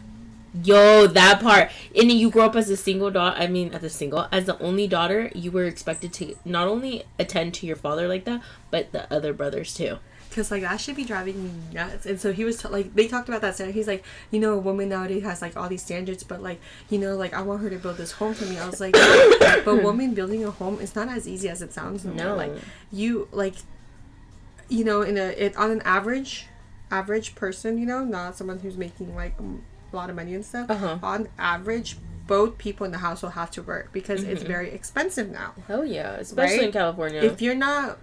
Yo, 0.62 1.08
that 1.08 1.40
part. 1.42 1.72
And 1.96 2.12
you 2.12 2.30
grow 2.30 2.46
up 2.46 2.56
as 2.56 2.70
a 2.70 2.78
single 2.78 3.10
daughter. 3.10 3.36
I 3.40 3.48
mean, 3.48 3.74
as 3.74 3.84
a 3.84 3.90
single, 3.90 4.28
as 4.32 4.46
the 4.46 4.58
only 4.60 4.88
daughter, 4.88 5.32
you 5.34 5.50
were 5.52 5.64
expected 5.66 6.14
to 6.14 6.36
not 6.46 6.68
only 6.68 7.04
attend 7.18 7.56
to 7.56 7.66
your 7.66 7.76
father 7.76 8.08
like 8.08 8.26
that, 8.26 8.42
but 8.70 8.92
the 8.92 9.12
other 9.12 9.34
brothers 9.34 9.74
too. 9.74 9.98
Because 10.30 10.50
like 10.52 10.62
that 10.64 10.80
should 10.82 10.96
be 10.96 11.06
driving 11.06 11.44
me 11.44 11.52
nuts. 11.74 12.06
And 12.06 12.20
so 12.20 12.34
he 12.34 12.44
was 12.44 12.62
t- 12.62 12.68
like, 12.68 12.94
they 12.96 13.08
talked 13.08 13.30
about 13.30 13.42
that 13.42 13.56
standard. 13.56 13.74
He's 13.76 13.88
like, 13.88 14.04
you 14.32 14.40
know, 14.40 14.54
a 14.54 14.58
woman 14.58 14.90
nowadays 14.90 15.24
has 15.24 15.42
like 15.42 15.56
all 15.58 15.70
these 15.70 15.84
standards, 15.84 16.24
but 16.24 16.42
like, 16.42 16.60
you 16.90 16.98
know, 17.00 17.16
like 17.16 17.34
I 17.34 17.42
want 17.42 17.62
her 17.62 17.70
to 17.70 17.78
build 17.78 17.98
this 17.98 18.12
home 18.14 18.34
for 18.34 18.46
me. 18.46 18.58
I 18.58 18.68
was 18.68 18.80
like, 18.82 18.94
but 19.66 19.84
woman 19.84 20.14
building 20.14 20.44
a 20.44 20.52
home 20.52 20.80
is 20.82 20.96
not 20.96 21.08
as 21.10 21.28
easy 21.28 21.50
as 21.50 21.62
it 21.62 21.72
sounds. 21.74 22.04
No, 22.06 22.14
No. 22.14 22.36
like 22.36 22.52
you 22.92 23.28
like, 23.32 23.56
you 24.70 24.84
know, 24.84 25.02
in 25.04 25.18
a 25.18 25.26
it 25.38 25.56
on 25.56 25.70
an 25.72 25.82
average, 25.82 26.48
average 26.90 27.36
person, 27.36 27.78
you 27.78 27.86
know, 27.86 28.04
not 28.04 28.36
someone 28.36 28.60
who's 28.60 28.78
making 28.78 29.16
like 29.16 29.36
a 29.94 29.96
lot 29.96 30.10
of 30.10 30.16
money 30.16 30.34
and 30.36 30.46
stuff. 30.46 30.70
Uh-huh. 30.70 30.98
On 31.04 31.28
average, 31.38 31.98
both 32.28 32.58
people 32.58 32.86
in 32.86 32.92
the 32.92 32.98
household 33.00 33.34
have 33.34 33.52
to 33.52 33.62
work 33.62 33.92
because 33.94 34.24
it's 34.24 34.44
very 34.44 34.72
expensive 34.72 35.30
now. 35.30 35.54
Hell 35.68 35.86
yeah, 35.86 36.14
especially 36.14 36.58
Right? 36.58 36.66
in 36.68 36.72
California. 36.72 37.22
if 37.22 37.42
you're 37.42 37.56
not 37.56 37.98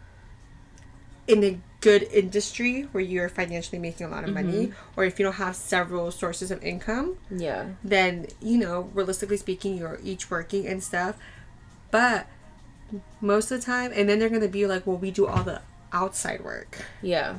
in 1.26 1.44
a 1.44 1.60
good 1.80 2.02
industry 2.12 2.82
where 2.92 3.02
you're 3.02 3.28
financially 3.28 3.78
making 3.78 4.06
a 4.06 4.10
lot 4.10 4.22
of 4.24 4.30
money 4.34 4.70
or 4.96 5.04
if 5.04 5.18
you 5.18 5.24
don't 5.24 5.36
have 5.36 5.56
several 5.56 6.10
sources 6.10 6.50
of 6.50 6.62
income 6.62 7.16
yeah, 7.30 7.68
then 7.82 8.26
you 8.42 8.58
know 8.58 8.90
realistically 8.92 9.36
speaking 9.38 9.78
you're 9.78 9.98
each 10.04 10.30
working 10.30 10.66
and 10.66 10.82
stuff 10.82 11.16
but 11.90 12.26
most 13.22 13.50
of 13.50 13.60
the 13.60 13.64
time 13.64 13.92
and 13.94 14.08
then 14.10 14.18
they're 14.18 14.28
gonna 14.28 14.46
be 14.48 14.66
like 14.66 14.86
well 14.86 14.96
we 14.98 15.10
do 15.10 15.26
all 15.26 15.42
the 15.42 15.62
outside 15.92 16.42
work 16.44 16.84
yeah. 17.00 17.36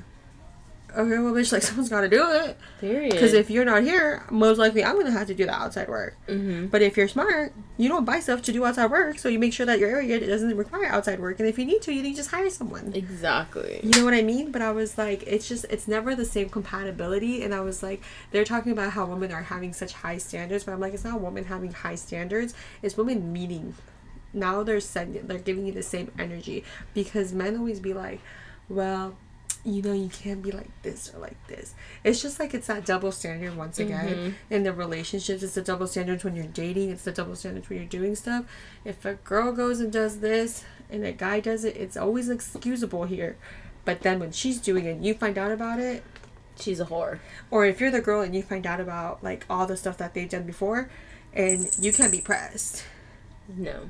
Okay 0.97 1.19
well 1.19 1.33
bitch 1.33 1.51
like 1.51 1.61
someone's 1.67 1.89
gotta 1.89 2.09
do 2.09 2.29
it 2.31 2.57
Period. 2.79 3.11
because 3.11 3.33
if 3.33 3.49
you're 3.49 3.65
not 3.65 3.83
here 3.83 4.23
most 4.29 4.57
likely 4.57 4.83
i'm 4.83 4.97
gonna 4.97 5.11
have 5.11 5.27
to 5.27 5.33
do 5.33 5.45
the 5.45 5.53
outside 5.53 5.87
work 5.87 6.17
hmm 6.27 6.65
but 6.67 6.81
if 6.81 6.97
you're 6.97 7.07
smart 7.07 7.53
you 7.77 7.89
don't 7.89 8.05
buy 8.05 8.19
stuff 8.19 8.41
to 8.41 8.51
do 8.51 8.65
outside 8.65 8.91
work 8.91 9.17
so 9.17 9.29
you 9.29 9.39
make 9.39 9.53
sure 9.53 9.65
that 9.65 9.79
your 9.79 9.89
area 9.89 10.19
doesn't 10.25 10.55
require 10.55 10.85
outside 10.85 11.19
work 11.19 11.39
and 11.39 11.47
if 11.47 11.57
you 11.57 11.65
need 11.65 11.81
to 11.81 11.93
you 11.93 12.01
need 12.03 12.11
to 12.11 12.17
just 12.17 12.31
hire 12.31 12.49
someone 12.49 12.91
exactly. 12.93 13.79
You 13.83 13.91
know 13.91 14.05
what 14.05 14.13
I 14.13 14.21
mean? 14.21 14.51
But 14.51 14.61
I 14.61 14.71
was 14.71 14.97
like, 14.97 15.23
it's 15.23 15.47
just, 15.47 15.65
it's 15.69 15.87
never 15.87 16.15
the 16.15 16.25
same 16.25 16.49
compatibility. 16.49 17.43
And 17.43 17.53
I 17.53 17.61
was 17.61 17.83
like, 17.83 18.01
they're 18.31 18.45
talking 18.45 18.71
about 18.71 18.91
how 18.91 19.05
women 19.05 19.31
are 19.31 19.43
having 19.43 19.73
such 19.73 19.93
high 19.93 20.17
standards, 20.17 20.63
but 20.63 20.73
I'm 20.73 20.79
like, 20.79 20.93
it's 20.93 21.03
not 21.03 21.21
women 21.21 21.45
having 21.45 21.71
high 21.71 21.95
standards, 21.95 22.53
it's 22.81 22.97
women 22.97 23.31
meeting. 23.33 23.75
Now 24.33 24.63
they're 24.63 24.79
sending, 24.79 25.27
they're 25.27 25.39
giving 25.39 25.65
you 25.65 25.73
the 25.73 25.83
same 25.83 26.11
energy 26.17 26.63
because 26.93 27.33
men 27.33 27.57
always 27.57 27.79
be 27.79 27.93
like, 27.93 28.21
well, 28.69 29.15
you 29.63 29.81
know, 29.81 29.93
you 29.93 30.09
can't 30.09 30.41
be 30.41 30.51
like 30.51 30.69
this 30.81 31.13
or 31.13 31.19
like 31.19 31.37
this. 31.47 31.75
It's 32.03 32.21
just 32.21 32.39
like 32.39 32.53
it's 32.53 32.67
that 32.67 32.85
double 32.85 33.11
standard 33.11 33.55
once 33.55 33.79
again 33.79 34.09
mm-hmm. 34.09 34.53
in 34.53 34.63
the 34.63 34.73
relationships. 34.73 35.43
It's 35.43 35.55
the 35.55 35.61
double 35.61 35.87
standards 35.87 36.23
when 36.23 36.35
you're 36.35 36.45
dating. 36.45 36.89
It's 36.89 37.03
the 37.03 37.11
double 37.11 37.35
standards 37.35 37.69
when 37.69 37.79
you're 37.79 37.87
doing 37.87 38.15
stuff. 38.15 38.45
If 38.83 39.05
a 39.05 39.15
girl 39.15 39.51
goes 39.51 39.79
and 39.79 39.91
does 39.91 40.19
this 40.19 40.63
and 40.89 41.05
a 41.05 41.11
guy 41.11 41.39
does 41.39 41.63
it, 41.63 41.77
it's 41.77 41.95
always 41.95 42.29
excusable 42.29 43.05
here. 43.05 43.37
But 43.85 44.01
then 44.01 44.19
when 44.19 44.31
she's 44.31 44.59
doing 44.59 44.85
it, 44.85 44.91
and 44.91 45.05
you 45.05 45.13
find 45.13 45.37
out 45.37 45.51
about 45.51 45.79
it, 45.79 46.03
She's 46.59 46.79
a 46.79 46.85
whore. 46.85 47.19
or 47.49 47.65
if 47.65 47.81
you're 47.81 47.89
the 47.89 48.01
girl 48.01 48.21
and 48.21 48.35
you 48.35 48.43
find 48.43 48.67
out 48.67 48.79
about 48.79 49.23
like 49.23 49.45
all 49.49 49.65
the 49.65 49.77
stuff 49.77 49.97
that 49.97 50.13
they've 50.13 50.29
done 50.29 50.43
before, 50.43 50.89
and 51.33 51.67
you 51.79 51.91
can't 51.91 52.11
be 52.11 52.21
pressed. 52.21 52.83
No. 53.47 53.89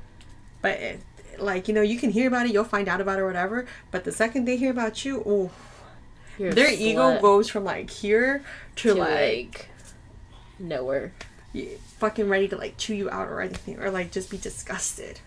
But 0.61 0.79
it, 0.79 1.01
like 1.39 1.67
you 1.67 1.73
know, 1.73 1.81
you 1.81 1.97
can 1.97 2.11
hear 2.11 2.27
about 2.27 2.45
it, 2.45 2.53
you'll 2.53 2.63
find 2.63 2.87
out 2.87 3.01
about 3.01 3.19
it 3.19 3.21
or 3.21 3.27
whatever. 3.27 3.65
But 3.91 4.03
the 4.03 4.11
second 4.11 4.45
they 4.45 4.57
hear 4.57 4.71
about 4.71 5.05
you, 5.05 5.23
oh, 5.25 5.51
their 6.37 6.71
ego 6.71 7.19
goes 7.19 7.49
from 7.49 7.63
like 7.63 7.89
here 7.89 8.43
to, 8.77 8.89
to 8.89 8.95
like, 8.95 9.09
like 9.09 9.69
nowhere. 10.59 11.13
fucking 11.97 12.29
ready 12.29 12.47
to 12.47 12.57
like 12.57 12.77
chew 12.77 12.95
you 12.95 13.09
out 13.09 13.27
or 13.27 13.41
anything, 13.41 13.79
or 13.79 13.91
like 13.91 14.11
just 14.11 14.29
be 14.29 14.37
disgusted. 14.37 15.19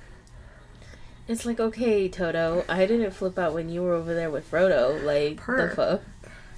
It's 1.27 1.47
like 1.47 1.59
okay, 1.59 2.09
Toto. 2.09 2.65
I 2.69 2.85
didn't 2.87 3.13
flip 3.13 3.39
out 3.39 3.55
when 3.55 3.71
you 3.71 3.83
were 3.83 3.95
over 3.95 4.15
there 4.15 4.31
with 4.31 4.51
Frodo. 4.51 5.03
Like 5.03 5.39
Per. 5.39 5.69
the 5.69 5.75
fuck. 5.75 6.03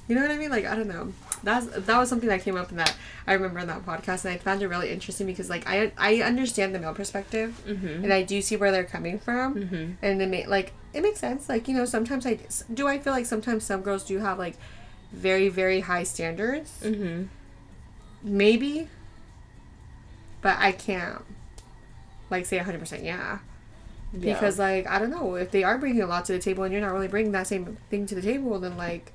You 0.08 0.14
know 0.14 0.22
what 0.22 0.30
I 0.30 0.36
mean? 0.36 0.50
Like 0.50 0.64
I 0.64 0.74
don't 0.74 0.88
know. 0.88 1.12
That's 1.46 1.66
that 1.66 1.96
was 1.98 2.08
something 2.08 2.28
that 2.28 2.42
came 2.42 2.56
up 2.56 2.70
in 2.70 2.76
that 2.76 2.94
I 3.26 3.32
remember 3.34 3.60
in 3.60 3.68
that 3.68 3.86
podcast, 3.86 4.24
and 4.24 4.34
I 4.34 4.38
found 4.38 4.60
it 4.62 4.68
really 4.68 4.90
interesting 4.90 5.26
because 5.26 5.48
like 5.48 5.64
I 5.66 5.92
I 5.96 6.20
understand 6.22 6.74
the 6.74 6.78
male 6.80 6.92
perspective, 6.94 7.50
Mm-hmm. 7.66 8.04
and 8.04 8.12
I 8.12 8.22
do 8.22 8.42
see 8.42 8.56
where 8.56 8.72
they're 8.72 8.84
coming 8.96 9.18
from, 9.18 9.54
Mm-hmm. 9.54 9.92
and 10.02 10.20
it 10.22 10.28
may, 10.28 10.46
like 10.46 10.72
it 10.92 11.00
makes 11.02 11.20
sense. 11.20 11.48
Like 11.48 11.68
you 11.68 11.74
know, 11.74 11.84
sometimes 11.84 12.26
I 12.26 12.38
do 12.74 12.86
I 12.88 12.98
feel 12.98 13.12
like 13.12 13.26
sometimes 13.26 13.64
some 13.64 13.80
girls 13.82 14.04
do 14.04 14.18
have 14.18 14.38
like 14.38 14.56
very 15.12 15.48
very 15.48 15.80
high 15.80 16.02
standards, 16.02 16.80
Mm-hmm. 16.82 17.24
maybe, 18.22 18.88
but 20.42 20.56
I 20.58 20.72
can't 20.72 21.22
like 22.30 22.44
say 22.46 22.58
hundred 22.58 22.80
percent 22.80 23.04
yeah. 23.04 23.38
Yeah. 24.12 24.34
Because 24.34 24.58
like 24.58 24.86
I 24.88 24.98
don't 24.98 25.10
know 25.10 25.34
if 25.36 25.50
they 25.50 25.62
are 25.64 25.78
bringing 25.78 26.02
a 26.02 26.06
lot 26.06 26.24
to 26.26 26.32
the 26.32 26.38
table 26.38 26.64
and 26.64 26.72
you're 26.72 26.80
not 26.82 26.92
really 26.92 27.08
bringing 27.08 27.32
that 27.32 27.46
same 27.46 27.76
thing 27.90 28.06
to 28.06 28.14
the 28.14 28.22
table, 28.22 28.58
then 28.58 28.76
like 28.76 29.12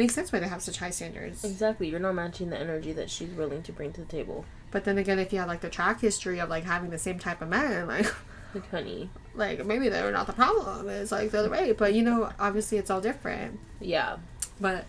makes 0.00 0.14
sense 0.14 0.32
why 0.32 0.40
they 0.40 0.48
have 0.48 0.62
such 0.62 0.78
high 0.78 0.90
standards. 0.90 1.44
exactly, 1.44 1.88
you're 1.88 2.00
not 2.00 2.14
matching 2.14 2.48
the 2.50 2.58
energy 2.58 2.92
that 2.92 3.10
she's 3.10 3.28
willing 3.30 3.62
to 3.62 3.72
bring 3.72 3.92
to 3.92 4.00
the 4.00 4.06
table. 4.06 4.44
But 4.70 4.84
then 4.84 4.96
again, 4.98 5.18
if 5.18 5.32
you 5.32 5.38
have 5.40 5.48
like 5.48 5.60
the 5.60 5.68
track 5.68 6.00
history 6.00 6.40
of 6.40 6.48
like 6.48 6.64
having 6.64 6.90
the 6.90 6.98
same 6.98 7.18
type 7.18 7.42
of 7.42 7.48
men, 7.48 7.86
like 7.86 8.06
Like, 8.54 8.68
honey. 8.70 9.10
like 9.34 9.64
maybe 9.64 9.88
they're 9.88 10.10
not 10.10 10.26
the 10.26 10.32
problem. 10.32 10.88
It's 10.88 11.12
like 11.12 11.30
the 11.30 11.38
other 11.38 11.50
way. 11.50 11.72
But 11.72 11.94
you 11.94 12.02
know, 12.02 12.30
obviously 12.40 12.78
it's 12.78 12.90
all 12.90 13.00
different. 13.00 13.60
Yeah. 13.80 14.16
But 14.60 14.86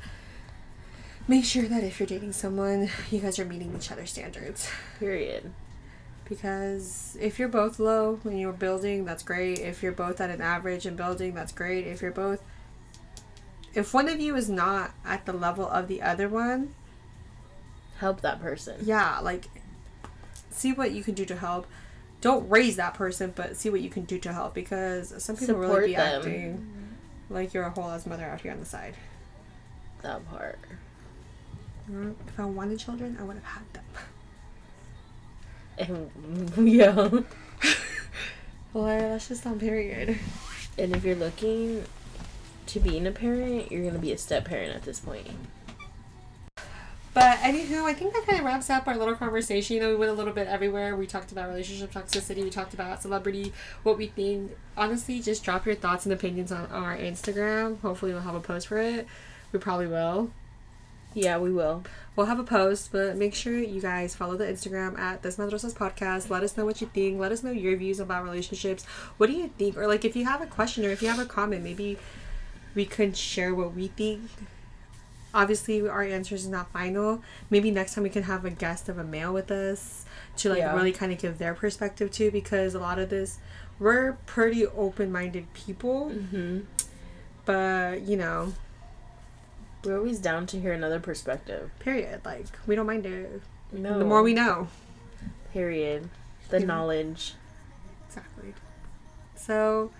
make 1.28 1.45
sure 1.45 1.66
that 1.66 1.84
if 1.84 1.99
you're 1.99 2.07
dating 2.07 2.34
someone, 2.34 2.89
you 3.12 3.20
guys 3.20 3.38
are 3.38 3.45
meeting 3.45 3.74
each 3.76 3.91
other's 3.91 4.09
standards. 4.12 4.68
Period. 4.99 5.51
Because 6.28 7.18
if 7.20 7.38
you're 7.38 7.49
both 7.49 7.78
low 7.78 8.20
when 8.24 8.38
you're 8.38 8.53
building, 8.53 9.03
that's 9.05 9.22
great. 9.22 9.59
If 9.59 9.84
you're 9.84 9.91
both 9.91 10.22
at 10.22 10.30
an 10.30 10.41
average 10.41 10.86
and 10.86 10.95
building, 10.95 11.34
that's 11.36 11.51
great. 11.51 11.86
If 11.86 12.01
you're 12.01 12.12
both 12.12 12.41
if 13.74 13.93
one 13.93 14.07
of 14.09 14.19
you 14.19 14.36
is 14.36 14.49
not 14.49 14.91
at 15.05 15.26
the 15.26 15.34
level 15.34 15.67
of 15.67 15.88
the 15.88 16.01
other 16.01 16.28
one, 16.30 16.74
Help 17.99 18.22
that 18.22 18.41
person. 18.41 18.78
yeah, 18.84 19.19
like 19.19 19.45
see 20.49 20.74
what 20.74 20.91
you 20.91 21.03
can 21.03 21.13
do 21.13 21.26
to 21.26 21.36
help. 21.36 21.67
Don't 22.19 22.47
raise 22.49 22.76
that 22.76 22.93
person, 22.93 23.34
but 23.36 23.55
see 23.57 23.69
what 23.69 23.82
you 23.82 23.89
can 23.89 24.03
do 24.03 24.17
to 24.19 24.34
help 24.34 24.53
because 24.53 25.13
some 25.24 25.36
people 25.36 25.55
Support 25.55 25.69
really 25.80 25.88
be 25.89 25.95
them. 25.95 26.17
acting 26.19 26.67
like 27.30 27.53
you're 27.53 27.63
a 27.63 27.69
whole 27.72 27.89
ass 27.89 28.05
mother 28.05 28.26
out 28.26 28.41
here 28.41 28.51
on 28.51 28.59
the 28.59 28.65
side. 28.65 28.95
That 30.01 30.28
part. 30.30 30.59
Mm, 31.89 32.15
If 32.28 32.39
I 32.39 32.45
wanted 32.45 32.80
children, 32.80 33.17
I 33.19 33.24
would 33.24 33.38
have 33.38 33.43
had 33.45 33.74
them. 33.74 33.84
And 36.57 36.67
yeah. 36.67 36.93
Well, 38.74 38.86
that's 38.86 39.28
just 39.30 39.45
on 39.47 39.59
period. 39.59 40.17
And 40.78 40.95
if 40.95 41.03
you're 41.03 41.15
looking 41.15 41.84
to 42.74 42.80
being 42.80 43.05
a 43.07 43.11
parent, 43.11 43.72
you're 43.72 43.84
gonna 43.84 43.99
be 43.99 44.11
a 44.11 44.17
step 44.17 44.45
parent 44.45 44.76
at 44.76 44.84
this 44.84 44.99
point. 44.99 45.28
But 47.13 47.39
anywho, 47.39 47.84
I 47.84 47.93
think 47.93 48.13
that 48.13 48.26
kind 48.26 48.39
of 48.39 48.45
wraps 48.45 48.69
up 48.69 48.88
our 48.88 48.95
little 48.95 49.15
conversation. 49.15 49.76
You 49.76 49.82
know, 49.82 49.89
we 49.89 49.95
went 49.95 50.11
a 50.11 50.13
little 50.13 50.32
bit 50.32 50.47
everywhere. 50.47 50.95
We 50.95 51.05
talked 51.05 51.34
about 51.34 51.49
relationship 51.49 51.91
toxicity. 51.91 52.41
We 52.41 52.49
talked 52.49 52.74
about 52.74 53.01
celebrity, 53.01 53.51
what 53.84 53.97
we 53.97 54.07
think. 54.07 54.51
Honestly, 54.78 55.19
just 55.19 55.43
drop 55.43 55.65
your 55.65 55.76
thoughts 55.76 56.05
and 56.05 56.13
opinions 56.13 56.53
on 56.53 56.67
our 56.67 56.95
Instagram. 56.95 57.82
Hopefully, 57.82 58.13
we'll 58.13 58.22
have 58.22 58.36
a 58.36 58.39
post 58.39 58.67
for 58.67 58.78
it. 58.78 59.07
We 59.51 59.59
probably 59.59 59.88
will. 59.88 60.32
Yeah, 61.13 61.38
we 61.39 61.51
will. 61.51 61.84
We'll 62.15 62.28
have 62.28 62.39
a 62.39 62.43
post, 62.45 62.93
but 62.93 63.17
make 63.17 63.36
sure 63.36 63.57
you 63.57 63.82
guys 63.82 64.15
follow 64.15 64.38
the 64.38 64.45
Instagram 64.45 64.97
at 64.97 65.22
This 65.22 65.36
Madrosas 65.36 65.74
Podcast. 65.74 66.30
Let 66.30 66.43
us 66.43 66.55
know 66.55 66.63
what 66.63 66.80
you 66.80 66.88
think. 66.88 67.19
Let 67.19 67.34
us 67.34 67.43
know 67.43 67.51
your 67.51 67.76
views 67.76 67.99
about 67.99 68.24
relationships. 68.24 68.86
What 69.17 69.28
do 69.28 69.34
you 69.34 69.49
think? 69.57 69.76
Or 69.76 69.88
like 69.88 70.05
if 70.05 70.15
you 70.15 70.24
have 70.24 70.41
a 70.41 70.47
question 70.47 70.86
or 70.86 70.89
if 70.89 71.01
you 71.01 71.09
have 71.09 71.19
a 71.19 71.26
comment, 71.26 71.65
maybe 71.65 71.97
we 72.76 72.86
could 72.86 73.15
share 73.17 73.53
what 73.53 73.74
we 73.74 73.88
think. 73.88 74.22
Obviously, 75.34 75.88
our 75.88 76.03
answers 76.03 76.43
is 76.43 76.49
not 76.49 76.72
final. 76.74 77.22
Maybe 77.49 77.72
next 77.72 77.93
time 77.95 78.03
we 78.03 78.09
can 78.09 78.24
have 78.24 78.43
a 78.43 78.49
guest 78.49 78.89
of 78.89 78.97
a 78.97 79.03
male 79.03 79.32
with 79.34 79.49
us 79.49 80.05
to 80.38 80.49
like 80.49 80.59
Yeah. 80.59 80.76
really 80.76 80.91
kind 80.91 81.11
of 81.11 81.17
give 81.19 81.38
their 81.38 81.53
perspective 81.53 82.11
too, 82.11 82.32
because 82.32 82.74
a 82.76 82.80
lot 82.80 82.99
of 82.99 83.09
this 83.09 83.38
we're 83.80 84.13
pretty 84.26 84.65
open-minded 84.67 85.53
people, 85.53 86.11
Mm-hmm. 86.13 86.59
but 87.45 88.01
you 88.01 88.17
know, 88.17 88.53
We're 89.84 89.97
always 89.97 90.19
down 90.19 90.45
to 90.47 90.59
hear 90.59 90.74
another 90.74 90.99
perspective. 90.99 91.72
period. 91.80 92.22
Like 92.26 92.45
we 92.67 92.76
don't 92.76 92.86
mind 92.86 93.05
it. 93.05 93.41
No. 93.72 93.97
The 93.99 94.05
more 94.05 94.22
we 94.22 94.34
know. 94.34 94.67
Period. 95.53 96.09
The 96.49 96.59
knowledge. 96.59 97.34
Exactly. 98.07 98.53
So, 99.36 99.91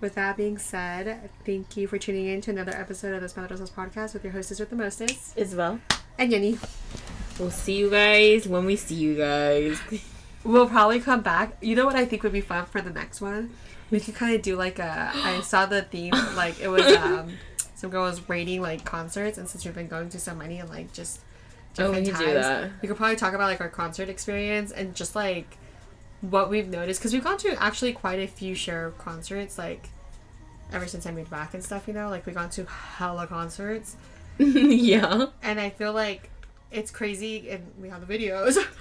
with 0.00 0.14
that 0.14 0.36
being 0.36 0.58
said, 0.58 1.30
thank 1.44 1.76
you 1.76 1.86
for 1.86 1.98
tuning 1.98 2.26
in 2.26 2.40
to 2.42 2.50
another 2.50 2.72
episode 2.72 3.14
of 3.14 3.20
the 3.22 3.40
Madrosas 3.40 3.70
podcast 3.70 4.14
with 4.14 4.24
your 4.24 4.32
hostess 4.32 4.58
with 4.60 4.70
the 4.70 4.76
mostest 4.76 5.36
Isabel. 5.36 5.80
and 6.18 6.32
Yenny. 6.32 6.58
We'll 7.38 7.50
see 7.50 7.76
you 7.76 7.90
guys 7.90 8.46
when 8.46 8.64
we 8.66 8.76
see 8.76 8.94
you 8.96 9.16
guys. 9.16 9.80
We'll 10.42 10.70
probably 10.70 11.00
come 11.00 11.20
back. 11.20 11.58
You 11.60 11.76
know 11.76 11.84
what 11.84 11.96
I 11.96 12.06
think 12.06 12.22
would 12.22 12.32
be 12.32 12.40
fun 12.40 12.64
for 12.64 12.80
the 12.80 12.88
next 12.88 13.20
one? 13.20 13.50
We 13.90 14.00
could 14.00 14.14
kind 14.14 14.34
of 14.34 14.40
do 14.40 14.56
like 14.56 14.78
a. 14.78 15.10
I 15.14 15.40
saw 15.44 15.66
the 15.66 15.82
theme 15.82 16.14
like 16.34 16.58
it 16.60 16.68
was 16.68 16.86
um 16.96 17.34
some 17.74 17.90
girl 17.90 18.04
was 18.04 18.26
rating 18.26 18.62
like 18.62 18.82
concerts, 18.82 19.36
and 19.36 19.46
since 19.46 19.66
we've 19.66 19.74
been 19.74 19.86
going 19.86 20.08
to 20.08 20.18
so 20.18 20.34
many 20.34 20.58
and 20.58 20.70
like 20.70 20.94
just 20.94 21.20
Oh, 21.78 21.90
we 21.90 21.96
could 21.96 22.04
do 22.06 22.12
times, 22.12 22.32
that. 22.32 22.70
we 22.80 22.88
could 22.88 22.96
probably 22.96 23.16
talk 23.16 23.34
about 23.34 23.48
like 23.50 23.60
our 23.60 23.68
concert 23.68 24.08
experience 24.08 24.72
and 24.72 24.94
just 24.96 25.14
like 25.14 25.58
what 26.20 26.50
we've 26.50 26.68
noticed 26.68 27.00
because 27.00 27.12
we've 27.12 27.24
gone 27.24 27.38
to 27.38 27.62
actually 27.62 27.92
quite 27.92 28.18
a 28.18 28.26
few 28.26 28.54
share 28.54 28.90
concerts 28.98 29.56
like 29.56 29.88
ever 30.72 30.86
since 30.86 31.06
I 31.06 31.12
moved 31.12 31.30
back 31.30 31.54
and 31.54 31.64
stuff. 31.64 31.88
You 31.88 31.94
know, 31.94 32.08
like 32.08 32.26
we've 32.26 32.34
gone 32.34 32.50
to 32.50 32.64
hella 32.64 33.26
concerts, 33.26 33.96
yeah. 34.38 35.26
and 35.42 35.60
I 35.60 35.70
feel 35.70 35.92
like 35.92 36.30
it's 36.70 36.90
crazy, 36.90 37.50
and 37.50 37.66
we 37.80 37.88
have 37.88 38.06
the 38.06 38.18
videos. 38.18 38.56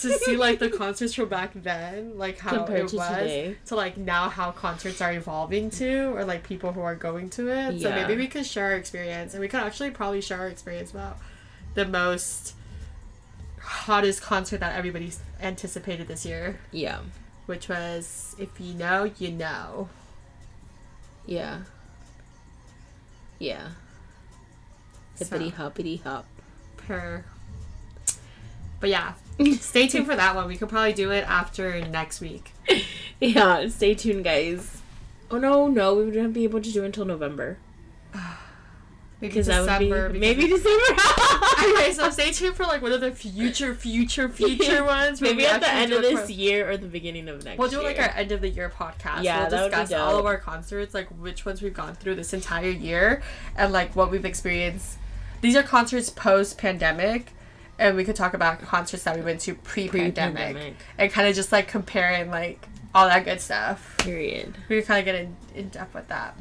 to 0.00 0.12
see 0.14 0.36
like 0.36 0.58
the 0.58 0.70
concerts 0.70 1.14
from 1.14 1.28
back 1.28 1.52
then, 1.54 2.16
like 2.16 2.38
how 2.38 2.56
Compared 2.56 2.86
it 2.86 2.88
to 2.88 2.96
was, 2.96 3.08
today. 3.08 3.56
to 3.66 3.76
like 3.76 3.98
now 3.98 4.30
how 4.30 4.50
concerts 4.50 5.00
are 5.00 5.12
evolving 5.12 5.70
to, 5.70 6.14
or 6.16 6.24
like 6.24 6.42
people 6.42 6.72
who 6.72 6.80
are 6.80 6.94
going 6.94 7.28
to 7.30 7.48
it. 7.48 7.80
So 7.80 7.90
maybe 7.90 8.16
we 8.16 8.26
could 8.26 8.46
share 8.46 8.66
our 8.66 8.72
experience, 8.72 9.34
and 9.34 9.40
we 9.40 9.48
could 9.48 9.60
actually 9.60 9.90
probably 9.90 10.20
share 10.22 10.40
our 10.40 10.48
experience 10.48 10.90
about 10.90 11.18
the 11.74 11.84
most 11.84 12.54
hottest 13.70 14.20
concert 14.22 14.60
that 14.60 14.76
everybody 14.76 15.12
anticipated 15.40 16.08
this 16.08 16.26
year, 16.26 16.58
Yeah. 16.72 16.98
which 17.46 17.68
was 17.68 18.34
"If 18.38 18.48
You 18.60 18.74
Know, 18.74 19.10
You 19.18 19.30
Know." 19.32 19.88
Yeah. 21.26 21.60
Yeah. 23.38 23.68
Hippity 25.18 25.50
hoppity 25.50 25.96
hop. 25.98 26.26
per. 26.76 27.24
But 28.80 28.88
yeah, 28.90 29.12
stay 29.60 29.86
tuned 29.86 30.06
for 30.06 30.16
that 30.16 30.34
one. 30.34 30.48
We 30.48 30.56
could 30.56 30.68
probably 30.70 30.94
do 30.94 31.10
it 31.10 31.24
after 31.28 31.80
next 31.86 32.20
week. 32.20 32.52
Yeah, 33.22 33.68
stay 33.68 33.94
tuned, 33.94 34.24
guys. 34.24 34.80
Oh 35.30 35.36
no, 35.36 35.68
no, 35.68 35.94
we 35.94 36.06
wouldn't 36.06 36.32
be 36.32 36.44
able 36.44 36.62
to 36.62 36.72
do 36.72 36.82
it 36.82 36.86
until 36.86 37.04
November 37.04 37.58
Maybe 39.20 39.32
because 39.34 39.46
that 39.48 39.60
would 39.60 39.66
December. 39.66 40.08
be 40.10 40.18
maybe 40.18 40.46
December. 40.46 41.02
okay, 41.62 41.92
so 41.92 42.08
stay 42.10 42.32
tuned 42.32 42.56
for 42.56 42.64
like 42.64 42.80
one 42.80 42.92
of 42.92 43.00
the 43.02 43.12
future, 43.12 43.74
future, 43.74 44.28
future 44.28 44.82
ones. 44.98 45.20
maybe 45.20 45.44
at 45.46 45.60
the 45.60 45.70
end 45.70 45.92
of 45.92 46.00
this 46.02 46.26
for- 46.26 46.32
year 46.32 46.70
or 46.70 46.76
the 46.76 46.86
beginning 46.86 47.28
of 47.28 47.44
next. 47.44 47.58
We'll 47.58 47.68
do 47.68 47.76
year. 47.76 47.84
like 47.84 47.98
our 47.98 48.08
end 48.16 48.32
of 48.32 48.40
the 48.40 48.48
year 48.48 48.70
podcast. 48.74 49.22
Yeah, 49.22 49.40
we'll 49.42 49.50
that 49.50 49.62
would 49.64 49.70
be 49.72 49.76
discuss 49.76 49.92
all 50.00 50.18
of 50.18 50.24
our 50.26 50.38
concerts, 50.38 50.94
like 50.94 51.08
which 51.08 51.44
ones 51.44 51.60
we've 51.60 51.74
gone 51.74 51.94
through 51.94 52.14
this 52.14 52.32
entire 52.32 52.70
year, 52.70 53.22
and 53.56 53.72
like 53.72 53.94
what 53.94 54.10
we've 54.10 54.24
experienced. 54.24 54.96
These 55.42 55.54
are 55.56 55.62
concerts 55.62 56.08
post 56.10 56.56
pandemic, 56.58 57.32
and 57.78 57.96
we 57.96 58.04
could 58.04 58.16
talk 58.16 58.32
about 58.34 58.60
concerts 58.62 59.02
that 59.04 59.16
we 59.16 59.22
went 59.22 59.40
to 59.42 59.54
pre 59.54 59.88
pandemic, 59.88 60.36
Pre-pandemic. 60.36 60.74
and 60.98 61.10
kind 61.12 61.28
of 61.28 61.34
just 61.34 61.52
like 61.52 61.68
comparing 61.68 62.30
like 62.30 62.66
all 62.94 63.06
that 63.06 63.24
good 63.24 63.40
stuff. 63.40 63.96
period. 63.98 64.54
We 64.68 64.78
could 64.78 64.86
kind 64.86 64.98
of 65.00 65.04
get 65.04 65.14
in, 65.14 65.36
in 65.54 65.68
depth 65.68 65.94
with 65.94 66.08
that 66.08 66.36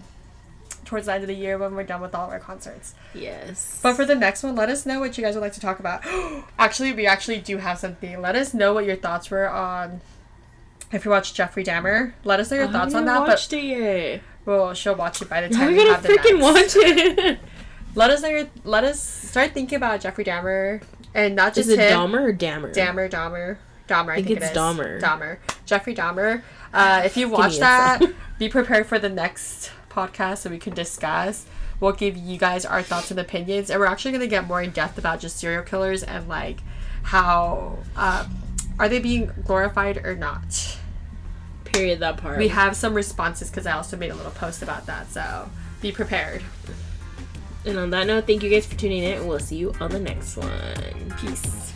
towards 0.89 1.05
the 1.05 1.13
end 1.13 1.23
of 1.23 1.27
the 1.27 1.35
year 1.35 1.55
when 1.55 1.75
we're 1.75 1.83
done 1.83 2.01
with 2.01 2.15
all 2.15 2.25
of 2.25 2.31
our 2.31 2.39
concerts. 2.39 2.95
Yes. 3.13 3.79
But 3.83 3.93
for 3.93 4.05
the 4.05 4.15
next 4.15 4.41
one, 4.41 4.55
let 4.55 4.69
us 4.69 4.87
know 4.87 4.99
what 4.99 5.15
you 5.19 5.23
guys 5.23 5.35
would 5.35 5.41
like 5.41 5.53
to 5.53 5.59
talk 5.59 5.79
about. 5.79 6.01
actually, 6.59 6.93
we 6.93 7.05
actually 7.05 7.37
do 7.37 7.57
have 7.57 7.77
something. 7.77 8.19
Let 8.19 8.35
us 8.35 8.55
know 8.55 8.73
what 8.73 8.85
your 8.85 8.95
thoughts 8.95 9.29
were 9.29 9.47
on. 9.47 10.01
If 10.91 11.05
you 11.05 11.11
watched 11.11 11.35
Jeffrey 11.35 11.63
Dahmer, 11.63 12.13
let 12.23 12.39
us 12.39 12.49
know 12.49 12.57
your 12.57 12.69
I 12.69 12.71
thoughts 12.71 12.95
on 12.95 13.05
that. 13.05 13.19
watched 13.19 13.53
it. 13.53 14.23
But 14.45 14.51
well, 14.59 14.73
she'll 14.73 14.95
watch 14.95 15.21
it 15.21 15.29
by 15.29 15.41
the 15.47 15.55
time 15.55 15.67
we 15.67 15.77
have 15.85 16.01
the 16.01 16.09
freaking 16.09 16.39
next. 16.39 16.75
watch 16.75 16.83
it. 16.83 17.39
Let 17.95 18.09
us 18.09 18.21
know 18.21 18.29
your. 18.29 18.47
Let 18.63 18.83
us 18.83 18.99
start 18.99 19.51
thinking 19.51 19.75
about 19.75 20.01
Jeffrey 20.01 20.23
Dahmer, 20.23 20.81
and 21.13 21.35
not 21.35 21.57
Is 21.57 21.67
just 21.67 21.77
it 21.77 21.91
him. 21.91 21.99
Dahmer 21.99 22.21
or 22.21 22.31
Dammer? 22.31 22.71
Dahmer, 22.73 23.09
Dahmer, 23.09 23.57
Dahmer. 23.87 24.11
I 24.11 24.15
think 24.15 24.27
think, 24.27 24.37
it's 24.41 24.47
it 24.47 24.51
is. 24.51 24.57
Dahmer. 24.57 25.01
Dahmer. 25.01 25.37
Jeffrey 25.65 25.95
Dahmer. 25.95 26.41
Uh, 26.73 27.01
if 27.03 27.17
you 27.17 27.29
watch 27.29 27.57
that, 27.59 28.01
be 28.39 28.47
prepared 28.47 28.85
for 28.87 28.99
the 28.99 29.09
next 29.09 29.71
podcast 29.89 30.39
so 30.39 30.49
we 30.49 30.59
can 30.59 30.73
discuss. 30.73 31.45
We'll 31.79 31.93
give 31.93 32.17
you 32.17 32.37
guys 32.37 32.65
our 32.65 32.81
thoughts 32.81 33.11
and 33.11 33.19
opinions, 33.19 33.69
and 33.69 33.79
we're 33.79 33.85
actually 33.85 34.11
going 34.11 34.21
to 34.21 34.27
get 34.27 34.47
more 34.47 34.61
in 34.61 34.71
depth 34.71 34.97
about 34.97 35.19
just 35.19 35.37
serial 35.37 35.63
killers 35.63 36.03
and 36.03 36.27
like 36.27 36.59
how 37.03 37.77
um, 37.95 38.35
are 38.77 38.89
they 38.89 38.99
being 38.99 39.31
glorified 39.45 40.05
or 40.05 40.15
not. 40.15 40.77
Period. 41.63 41.99
That 41.99 42.17
part. 42.17 42.37
We 42.37 42.49
have 42.49 42.75
some 42.75 42.93
responses 42.93 43.49
because 43.49 43.65
I 43.65 43.73
also 43.73 43.95
made 43.95 44.11
a 44.11 44.15
little 44.15 44.31
post 44.31 44.61
about 44.61 44.85
that. 44.87 45.09
So 45.11 45.49
be 45.81 45.91
prepared. 45.91 46.41
And 47.65 47.77
on 47.77 47.89
that 47.91 48.07
note, 48.07 48.25
thank 48.25 48.41
you 48.41 48.49
guys 48.49 48.65
for 48.65 48.75
tuning 48.75 49.03
in, 49.03 49.19
and 49.19 49.27
we'll 49.27 49.39
see 49.39 49.57
you 49.57 49.73
on 49.79 49.91
the 49.91 49.99
next 49.99 50.37
one. 50.37 51.13
Peace. 51.19 51.73